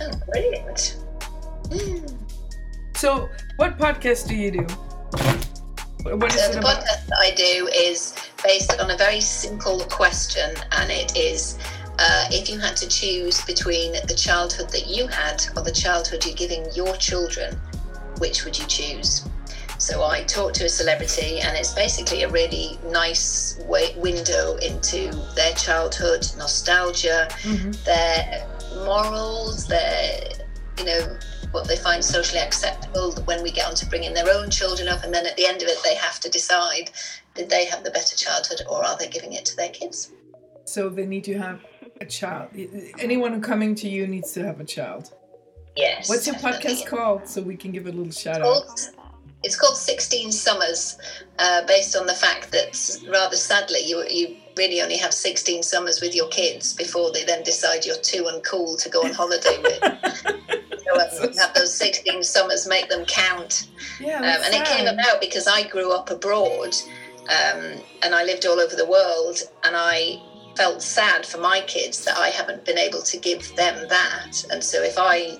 Oh, 0.00 0.10
brilliant. 0.30 0.96
Mm. 1.70 2.12
So 2.96 3.28
what 3.56 3.76
podcast 3.78 4.28
do 4.28 4.34
you 4.36 4.50
do? 4.52 4.66
What 6.04 6.32
is 6.34 6.40
So 6.40 6.52
the 6.52 6.58
about? 6.60 6.78
podcast 6.84 7.06
that 7.08 7.18
I 7.18 7.32
do 7.34 7.68
is 7.74 8.14
based 8.44 8.78
on 8.80 8.90
a 8.92 8.96
very 8.96 9.20
simple 9.20 9.80
question, 9.90 10.54
and 10.72 10.90
it 10.90 11.16
is 11.16 11.58
uh, 11.98 12.26
if 12.30 12.48
you 12.48 12.58
had 12.60 12.76
to 12.76 12.88
choose 12.88 13.40
between 13.44 13.92
the 14.06 14.14
childhood 14.14 14.70
that 14.70 14.86
you 14.86 15.08
had 15.08 15.42
or 15.56 15.62
the 15.62 15.72
childhood 15.72 16.24
you're 16.24 16.36
giving 16.36 16.64
your 16.74 16.94
children, 16.96 17.58
which 18.18 18.44
would 18.44 18.56
you 18.56 18.66
choose? 18.66 19.26
So 19.86 20.02
I 20.02 20.24
talk 20.24 20.52
to 20.54 20.64
a 20.64 20.68
celebrity, 20.68 21.38
and 21.38 21.56
it's 21.56 21.72
basically 21.72 22.24
a 22.24 22.28
really 22.28 22.76
nice 22.90 23.56
way, 23.68 23.94
window 23.96 24.56
into 24.56 25.12
their 25.36 25.52
childhood, 25.54 26.26
nostalgia, 26.36 27.28
Mhm. 27.44 27.84
their 27.84 28.48
morals, 28.84 29.68
their, 29.68 30.28
you 30.78 30.86
know, 30.86 31.16
what 31.52 31.68
they 31.68 31.76
find 31.76 32.04
socially 32.04 32.40
acceptable 32.40 33.12
when 33.26 33.44
we 33.44 33.52
get 33.52 33.64
on 33.68 33.76
to 33.76 33.86
bringing 33.86 34.12
their 34.12 34.28
own 34.28 34.50
children 34.50 34.88
up. 34.88 35.04
And 35.04 35.14
then 35.14 35.24
at 35.24 35.36
the 35.36 35.46
end 35.46 35.62
of 35.62 35.68
it, 35.68 35.78
they 35.84 35.94
have 35.94 36.18
to 36.18 36.28
decide 36.28 36.90
did 37.36 37.48
they 37.48 37.66
have 37.66 37.84
the 37.84 37.92
better 37.92 38.16
childhood 38.16 38.62
or 38.68 38.84
are 38.84 38.96
they 38.98 39.06
giving 39.06 39.34
it 39.34 39.44
to 39.44 39.54
their 39.56 39.68
kids? 39.68 40.10
So 40.64 40.88
they 40.88 41.06
need 41.06 41.22
to 41.24 41.38
have 41.38 41.60
a 42.00 42.06
child. 42.06 42.48
Anyone 42.98 43.40
coming 43.40 43.76
to 43.76 43.88
you 43.88 44.08
needs 44.08 44.32
to 44.32 44.42
have 44.44 44.58
a 44.58 44.64
child. 44.64 45.12
Yes. 45.76 46.08
What's 46.08 46.26
your 46.26 46.34
definitely. 46.34 46.74
podcast 46.74 46.86
called? 46.86 47.28
So 47.28 47.40
we 47.40 47.56
can 47.56 47.70
give 47.70 47.86
a 47.86 47.92
little 47.92 48.10
shout 48.10 48.42
out. 48.42 48.64
Called, 49.54 49.72
it's 49.72 49.76
called 49.76 49.76
16 49.76 50.32
Summers, 50.32 50.98
uh, 51.38 51.66
based 51.66 51.96
on 51.96 52.06
the 52.06 52.14
fact 52.14 52.50
that 52.52 52.76
rather 53.08 53.36
sadly 53.36 53.80
you, 53.80 54.04
you 54.08 54.36
really 54.56 54.80
only 54.80 54.96
have 54.96 55.12
16 55.12 55.62
summers 55.62 56.00
with 56.00 56.14
your 56.14 56.28
kids 56.28 56.72
before 56.72 57.12
they 57.12 57.24
then 57.24 57.42
decide 57.42 57.84
you're 57.84 57.96
too 57.96 58.24
uncool 58.24 58.80
to 58.82 58.88
go 58.88 59.02
on 59.02 59.12
holiday 59.12 59.58
with. 59.62 59.80
so 60.84 61.24
um, 61.24 61.32
have 61.34 61.54
those 61.54 61.74
16 61.74 62.22
summers, 62.22 62.66
make 62.66 62.88
them 62.88 63.04
count. 63.04 63.68
Yeah, 64.00 64.18
Um, 64.18 64.42
and 64.44 64.54
it 64.54 64.64
came 64.64 64.86
about 64.86 65.20
because 65.20 65.46
I 65.46 65.68
grew 65.68 65.92
up 65.92 66.10
abroad 66.10 66.74
um, 67.28 67.80
and 68.02 68.14
I 68.14 68.24
lived 68.24 68.46
all 68.46 68.60
over 68.60 68.74
the 68.74 68.86
world 68.86 69.38
and 69.64 69.76
I 69.76 70.20
felt 70.56 70.82
sad 70.82 71.26
for 71.26 71.38
my 71.38 71.60
kids 71.60 72.04
that 72.06 72.16
I 72.16 72.28
haven't 72.28 72.64
been 72.64 72.78
able 72.78 73.02
to 73.02 73.18
give 73.18 73.54
them 73.56 73.88
that. 73.88 74.44
And 74.50 74.64
so 74.64 74.82
if 74.82 74.94
I 74.96 75.38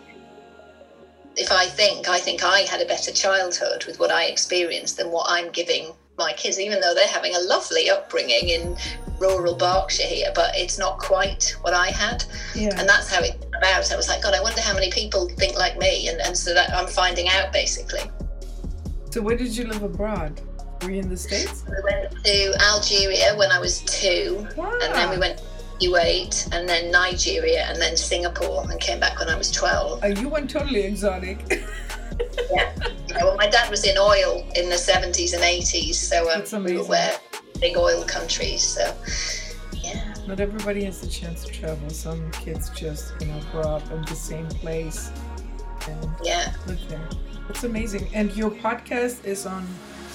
if 1.36 1.52
I 1.52 1.66
think 1.66 2.08
I 2.08 2.18
think 2.18 2.42
I 2.42 2.60
had 2.60 2.80
a 2.80 2.86
better 2.86 3.12
childhood 3.12 3.84
with 3.86 3.98
what 3.98 4.10
I 4.10 4.24
experienced 4.24 4.96
than 4.96 5.10
what 5.10 5.26
I'm 5.28 5.50
giving 5.50 5.92
my 6.18 6.32
kids, 6.32 6.58
even 6.58 6.80
though 6.80 6.94
they're 6.94 7.06
having 7.08 7.34
a 7.34 7.40
lovely 7.40 7.90
upbringing 7.90 8.48
in 8.48 8.76
rural 9.20 9.54
Berkshire 9.54 10.04
here, 10.06 10.32
but 10.34 10.50
it's 10.56 10.78
not 10.78 10.98
quite 10.98 11.54
what 11.60 11.74
I 11.74 11.88
had 11.88 12.24
Yeah. 12.54 12.78
and 12.78 12.88
that's 12.88 13.08
how 13.12 13.22
it 13.22 13.38
came 13.40 13.50
about. 13.54 13.92
I 13.92 13.96
was 13.96 14.08
like, 14.08 14.22
God, 14.22 14.34
I 14.34 14.40
wonder 14.42 14.60
how 14.62 14.74
many 14.74 14.90
people 14.90 15.28
think 15.28 15.58
like 15.58 15.78
me, 15.78 16.08
and, 16.08 16.20
and 16.20 16.36
so 16.36 16.54
that 16.54 16.72
I'm 16.74 16.86
finding 16.86 17.28
out 17.28 17.52
basically. 17.52 18.00
So 19.10 19.20
where 19.22 19.36
did 19.36 19.54
you 19.56 19.64
live 19.66 19.82
abroad? 19.82 20.40
Were 20.82 20.90
you 20.90 21.00
in 21.00 21.08
the 21.08 21.16
States? 21.16 21.64
We 21.68 21.82
went 21.82 22.12
to 22.24 22.54
Algeria 22.62 23.34
when 23.36 23.50
I 23.50 23.58
was 23.58 23.80
two, 23.82 24.46
Wow. 24.56 24.72
and 24.82 24.94
then 24.94 25.10
we 25.10 25.18
went 25.18 25.42
Kuwait, 25.80 26.52
and 26.52 26.68
then 26.68 26.90
Nigeria, 26.90 27.64
and 27.68 27.80
then 27.80 27.96
Singapore, 27.96 28.64
and 28.70 28.80
came 28.80 29.00
back 29.00 29.18
when 29.18 29.28
I 29.28 29.36
was 29.36 29.50
12. 29.50 30.00
Oh, 30.02 30.06
you 30.06 30.28
went 30.28 30.50
totally 30.50 30.82
exotic. 30.82 31.38
Yeah. 32.50 32.72
well, 33.20 33.36
my 33.36 33.46
dad 33.46 33.70
was 33.70 33.84
in 33.84 33.98
oil 33.98 34.46
in 34.54 34.68
the 34.70 34.76
70s 34.76 35.34
and 35.34 35.42
80s, 35.42 35.94
so 35.96 36.20
um, 36.32 36.38
That's 36.38 36.52
we 36.52 36.78
were 36.78 37.10
big 37.60 37.76
oil 37.76 38.04
countries. 38.04 38.62
So, 38.62 38.94
yeah. 39.82 40.14
Not 40.26 40.40
everybody 40.40 40.84
has 40.84 41.00
the 41.00 41.08
chance 41.08 41.44
to 41.44 41.52
travel. 41.52 41.90
Some 41.90 42.30
kids 42.32 42.70
just, 42.70 43.12
you 43.20 43.26
know, 43.26 43.40
grow 43.52 43.62
up 43.62 43.90
in 43.90 44.00
the 44.02 44.14
same 44.14 44.46
place 44.48 45.10
and 45.88 46.08
Yeah. 46.22 46.54
live 46.66 46.88
there. 46.88 47.06
It's 47.50 47.64
amazing. 47.64 48.08
And 48.14 48.34
your 48.34 48.50
podcast 48.50 49.24
is 49.24 49.44
on 49.44 49.66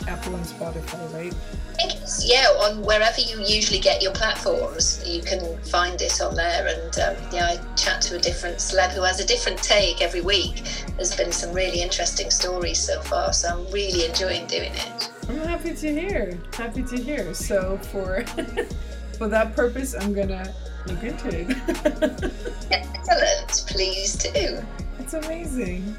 Apple 0.07 0.35
and 0.35 0.45
Spotify, 0.45 1.13
right? 1.13 1.33
I 1.69 1.73
think 1.75 2.01
it's, 2.01 2.27
yeah, 2.27 2.47
on 2.59 2.83
wherever 2.83 3.19
you 3.19 3.41
usually 3.43 3.79
get 3.79 4.01
your 4.01 4.11
platforms, 4.11 5.03
you 5.05 5.21
can 5.21 5.57
find 5.63 6.01
it 6.01 6.21
on 6.21 6.35
there. 6.35 6.67
And 6.67 6.99
um, 6.99 7.15
yeah, 7.31 7.45
I 7.57 7.75
chat 7.75 8.01
to 8.03 8.17
a 8.17 8.19
different 8.19 8.57
celeb 8.57 8.91
who 8.91 9.01
has 9.03 9.19
a 9.19 9.25
different 9.25 9.61
take 9.63 10.01
every 10.01 10.21
week. 10.21 10.63
There's 10.95 11.15
been 11.15 11.31
some 11.31 11.53
really 11.53 11.81
interesting 11.81 12.29
stories 12.29 12.79
so 12.79 13.01
far, 13.01 13.33
so 13.33 13.49
I'm 13.49 13.71
really 13.71 14.05
enjoying 14.05 14.47
doing 14.47 14.71
it. 14.73 15.09
I'm 15.29 15.37
happy 15.39 15.73
to 15.73 15.99
hear. 15.99 16.37
Happy 16.53 16.83
to 16.83 16.97
hear. 16.97 17.33
So 17.33 17.77
for 17.77 18.23
for 19.17 19.27
that 19.27 19.55
purpose, 19.55 19.95
I'm 19.95 20.13
gonna 20.13 20.53
look 20.87 21.03
into 21.03 21.29
it. 21.29 21.47
Excellent, 22.71 23.65
please 23.67 24.15
do. 24.15 24.59
it's 24.99 25.13
amazing. 25.13 25.95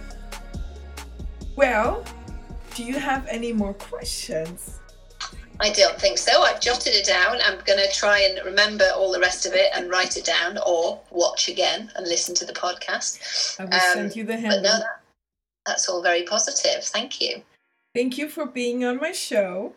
Well, 1.56 2.04
do 2.74 2.84
you 2.84 2.98
have 2.98 3.26
any 3.28 3.52
more 3.52 3.74
questions? 3.74 4.78
I 5.60 5.70
don't 5.70 5.98
think 6.00 6.18
so. 6.18 6.42
I've 6.42 6.60
jotted 6.60 6.94
it 6.94 7.06
down. 7.06 7.38
I'm 7.44 7.58
going 7.64 7.78
to 7.78 7.90
try 7.92 8.20
and 8.20 8.44
remember 8.44 8.84
all 8.96 9.12
the 9.12 9.20
rest 9.20 9.46
of 9.46 9.52
it 9.52 9.70
and 9.74 9.90
write 9.90 10.16
it 10.16 10.24
down 10.24 10.58
or 10.66 11.00
watch 11.10 11.48
again 11.48 11.90
and 11.94 12.06
listen 12.06 12.34
to 12.36 12.44
the 12.46 12.52
podcast. 12.52 13.60
I 13.60 13.64
will 13.64 13.74
Um, 13.74 13.80
send 13.94 14.16
you 14.16 14.24
the 14.24 14.34
But 14.34 14.62
no, 14.62 14.78
that, 14.78 15.02
that's 15.66 15.88
all 15.88 16.02
very 16.02 16.24
positive. 16.24 16.82
Thank 16.84 17.20
you. 17.20 17.42
Thank 17.94 18.18
you 18.18 18.28
for 18.28 18.46
being 18.46 18.84
on 18.84 18.96
my 18.96 19.12
show, 19.12 19.74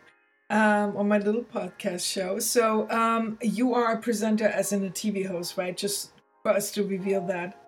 um, 0.50 0.96
on 0.96 1.06
my 1.06 1.18
little 1.18 1.44
podcast 1.44 2.10
show. 2.10 2.38
So, 2.38 2.90
um, 2.90 3.38
you 3.42 3.74
are 3.74 3.92
a 3.92 3.98
presenter 3.98 4.46
as 4.48 4.72
in 4.72 4.84
a 4.84 4.90
TV 4.90 5.26
host, 5.26 5.56
right? 5.56 5.76
Just 5.76 6.12
for 6.42 6.52
us 6.52 6.70
to 6.72 6.82
reveal 6.82 7.20
that. 7.26 7.62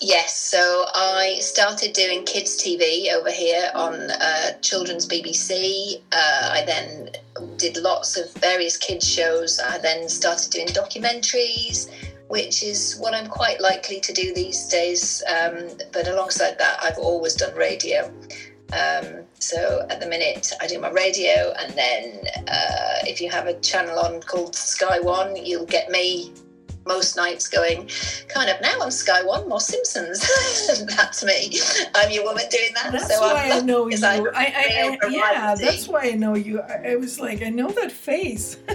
Yes, 0.00 0.36
so 0.36 0.84
I 0.94 1.38
started 1.40 1.94
doing 1.94 2.24
kids 2.24 2.62
TV 2.62 3.12
over 3.14 3.30
here 3.30 3.70
on 3.74 3.94
uh, 3.94 4.52
Children's 4.60 5.08
BBC. 5.08 6.02
Uh, 6.12 6.50
I 6.52 6.64
then 6.66 7.10
did 7.56 7.78
lots 7.78 8.18
of 8.18 8.30
various 8.34 8.76
kids 8.76 9.08
shows. 9.08 9.58
I 9.58 9.78
then 9.78 10.08
started 10.10 10.50
doing 10.50 10.66
documentaries, 10.68 11.90
which 12.28 12.62
is 12.62 12.98
what 12.98 13.14
I'm 13.14 13.28
quite 13.28 13.60
likely 13.60 13.98
to 14.00 14.12
do 14.12 14.34
these 14.34 14.68
days. 14.68 15.22
Um, 15.28 15.68
but 15.92 16.08
alongside 16.08 16.58
that, 16.58 16.78
I've 16.82 16.98
always 16.98 17.34
done 17.34 17.54
radio. 17.54 18.12
Um, 18.72 19.24
so 19.38 19.86
at 19.88 20.00
the 20.00 20.08
minute, 20.08 20.52
I 20.60 20.66
do 20.66 20.78
my 20.78 20.90
radio, 20.90 21.54
and 21.58 21.72
then 21.72 22.20
uh, 22.48 22.98
if 23.04 23.20
you 23.22 23.30
have 23.30 23.46
a 23.46 23.58
channel 23.60 23.98
on 23.98 24.20
called 24.20 24.54
Sky 24.54 25.00
One, 25.00 25.36
you'll 25.36 25.66
get 25.66 25.90
me 25.90 26.32
most 26.86 27.16
nights 27.16 27.48
going, 27.48 27.90
kind 28.28 28.50
of 28.50 28.60
now 28.60 28.80
on 28.80 28.90
Sky 28.90 29.22
One, 29.22 29.48
more 29.48 29.60
Simpsons. 29.60 30.20
that's 30.96 31.24
me. 31.24 31.58
I'm 31.94 32.10
your 32.10 32.24
woman 32.24 32.44
doing 32.50 32.70
that. 32.74 32.92
That's 32.92 33.14
so 33.14 33.20
why 33.20 33.50
I 33.50 33.58
I'm 33.58 33.66
know 33.66 33.88
you. 33.88 33.96
I'm 34.04 34.26
I, 34.34 34.34
I, 34.34 34.98
I, 35.02 35.08
yeah, 35.08 35.54
that's 35.54 35.88
why 35.88 36.02
I 36.04 36.12
know 36.12 36.34
you. 36.34 36.60
I, 36.60 36.92
I 36.92 36.96
was 36.96 37.18
like, 37.20 37.42
I 37.42 37.50
know 37.50 37.70
that 37.70 37.92
face. 37.92 38.58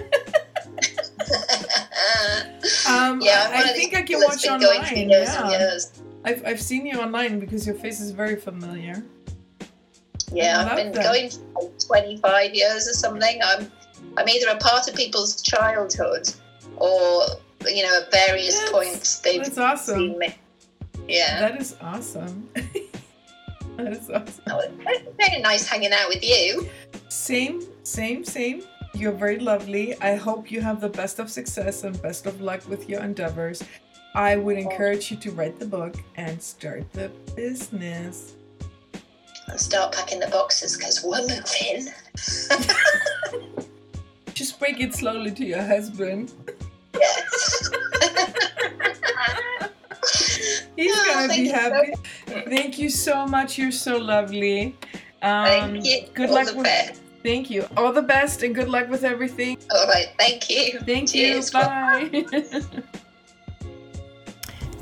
Um, 2.87 3.21
yeah, 3.21 3.45
I'm 3.47 3.53
I, 3.53 3.55
one 3.55 3.65
I 3.65 3.69
of 3.69 3.75
these 3.75 3.89
think 3.89 3.95
I 3.95 4.01
can 4.01 4.19
watch 4.19 4.43
been 4.43 4.59
going 4.59 4.81
for 4.81 4.87
online. 4.87 5.09
Yeah, 5.09 5.49
years. 5.49 6.01
I've, 6.25 6.45
I've 6.45 6.61
seen 6.61 6.85
you 6.85 6.99
online 6.99 7.39
because 7.39 7.65
your 7.65 7.75
face 7.75 7.99
is 7.99 8.11
very 8.11 8.35
familiar. 8.35 9.03
Yeah, 10.31 10.63
I 10.65 10.69
I've 10.69 10.75
been 10.75 10.91
that. 10.93 11.03
going 11.03 11.29
for 11.29 11.61
like 11.61 11.79
25 11.79 12.53
years 12.55 12.87
or 12.87 12.93
something. 12.93 13.39
I'm 13.43 13.71
I'm 14.17 14.27
either 14.27 14.49
a 14.49 14.57
part 14.57 14.87
of 14.87 14.95
people's 14.95 15.41
childhood 15.41 16.29
or 16.77 17.23
you 17.67 17.83
know 17.83 18.01
at 18.01 18.11
various 18.11 18.55
Yes, 18.55 18.71
points 18.71 19.19
they've 19.19 19.43
That's 19.43 19.57
awesome. 19.57 19.99
seen 19.99 20.19
me. 20.19 20.35
Yeah. 21.07 21.39
That 21.39 21.61
is 21.61 21.75
awesome. 21.81 22.49
that 23.77 23.93
is 23.93 24.09
awesome. 24.09 24.43
Oh, 24.47 24.61
very 25.19 25.41
nice 25.41 25.67
hanging 25.67 25.91
out 25.91 26.07
with 26.09 26.23
you. 26.23 26.69
Same, 27.09 27.61
same, 27.83 28.23
same. 28.23 28.63
You're 28.93 29.11
very 29.11 29.39
lovely. 29.39 29.99
I 30.01 30.15
hope 30.15 30.51
you 30.51 30.61
have 30.61 30.81
the 30.81 30.89
best 30.89 31.19
of 31.19 31.29
success 31.29 31.83
and 31.83 31.99
best 32.01 32.25
of 32.25 32.41
luck 32.41 32.67
with 32.67 32.89
your 32.89 33.01
endeavors. 33.01 33.63
I 34.13 34.35
would 34.35 34.57
oh. 34.57 34.61
encourage 34.61 35.11
you 35.11 35.17
to 35.17 35.31
write 35.31 35.59
the 35.59 35.65
book 35.65 35.95
and 36.15 36.41
start 36.41 36.91
the 36.93 37.09
business. 37.35 38.33
And 39.47 39.59
start 39.59 39.93
packing 39.93 40.19
the 40.19 40.27
boxes 40.27 40.77
because 40.77 41.03
we're 41.03 41.21
moving. 41.21 41.87
Just 44.33 44.59
break 44.59 44.79
it 44.79 44.93
slowly 44.93 45.31
to 45.31 45.45
your 45.45 45.63
husband. 45.63 46.33
Yes. 46.93 47.50
He's 50.81 50.95
Oh, 50.95 51.05
gonna 51.13 51.33
be 51.33 51.47
happy. 51.47 51.93
Thank 52.49 52.79
you 52.79 52.89
so 52.89 53.25
much. 53.27 53.57
You're 53.57 53.71
so 53.71 53.97
lovely. 53.97 54.75
Um, 55.21 55.45
Thank 55.45 55.85
you. 55.85 56.07
Good 56.13 56.29
All 56.29 56.35
luck 56.35 56.47
the 56.47 56.55
with. 56.55 56.63
best. 56.63 57.01
Thank 57.23 57.49
you. 57.51 57.67
All 57.77 57.93
the 57.93 58.01
best 58.01 58.41
and 58.41 58.55
good 58.55 58.67
luck 58.67 58.89
with 58.89 59.03
everything. 59.03 59.57
All 59.71 59.85
right. 59.87 60.07
Thank 60.17 60.49
you. 60.49 60.79
Thank 60.79 61.09
Cheers. 61.11 61.53
you. 61.53 61.59
Bye. 61.59 62.25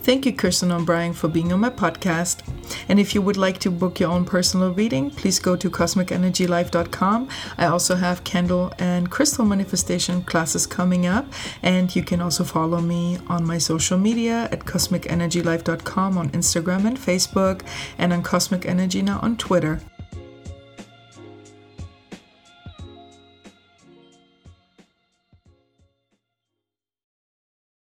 Thank 0.01 0.25
you, 0.25 0.33
Kirsten 0.33 0.71
O'Brien, 0.71 1.13
for 1.13 1.27
being 1.27 1.53
on 1.53 1.59
my 1.59 1.69
podcast. 1.69 2.41
And 2.87 2.99
if 2.99 3.13
you 3.13 3.21
would 3.21 3.37
like 3.37 3.59
to 3.59 3.71
book 3.71 3.99
your 3.99 4.09
own 4.09 4.25
personal 4.25 4.73
reading, 4.73 5.11
please 5.11 5.39
go 5.39 5.55
to 5.55 5.69
cosmicenergylife.com. 5.69 7.27
I 7.57 7.65
also 7.65 7.95
have 7.95 8.23
candle 8.23 8.73
and 8.79 9.11
crystal 9.11 9.45
manifestation 9.45 10.23
classes 10.23 10.65
coming 10.65 11.05
up. 11.05 11.27
And 11.61 11.95
you 11.95 12.03
can 12.03 12.21
also 12.21 12.43
follow 12.43 12.79
me 12.79 13.19
on 13.27 13.45
my 13.45 13.57
social 13.57 13.97
media 13.97 14.47
at 14.51 14.61
cosmicenergylife.com 14.61 16.17
on 16.17 16.29
Instagram 16.29 16.85
and 16.85 16.97
Facebook, 16.97 17.61
and 17.97 18.13
on 18.13 18.23
Cosmic 18.23 18.65
Energy 18.65 19.01
now 19.01 19.19
on 19.21 19.37
Twitter. 19.37 19.81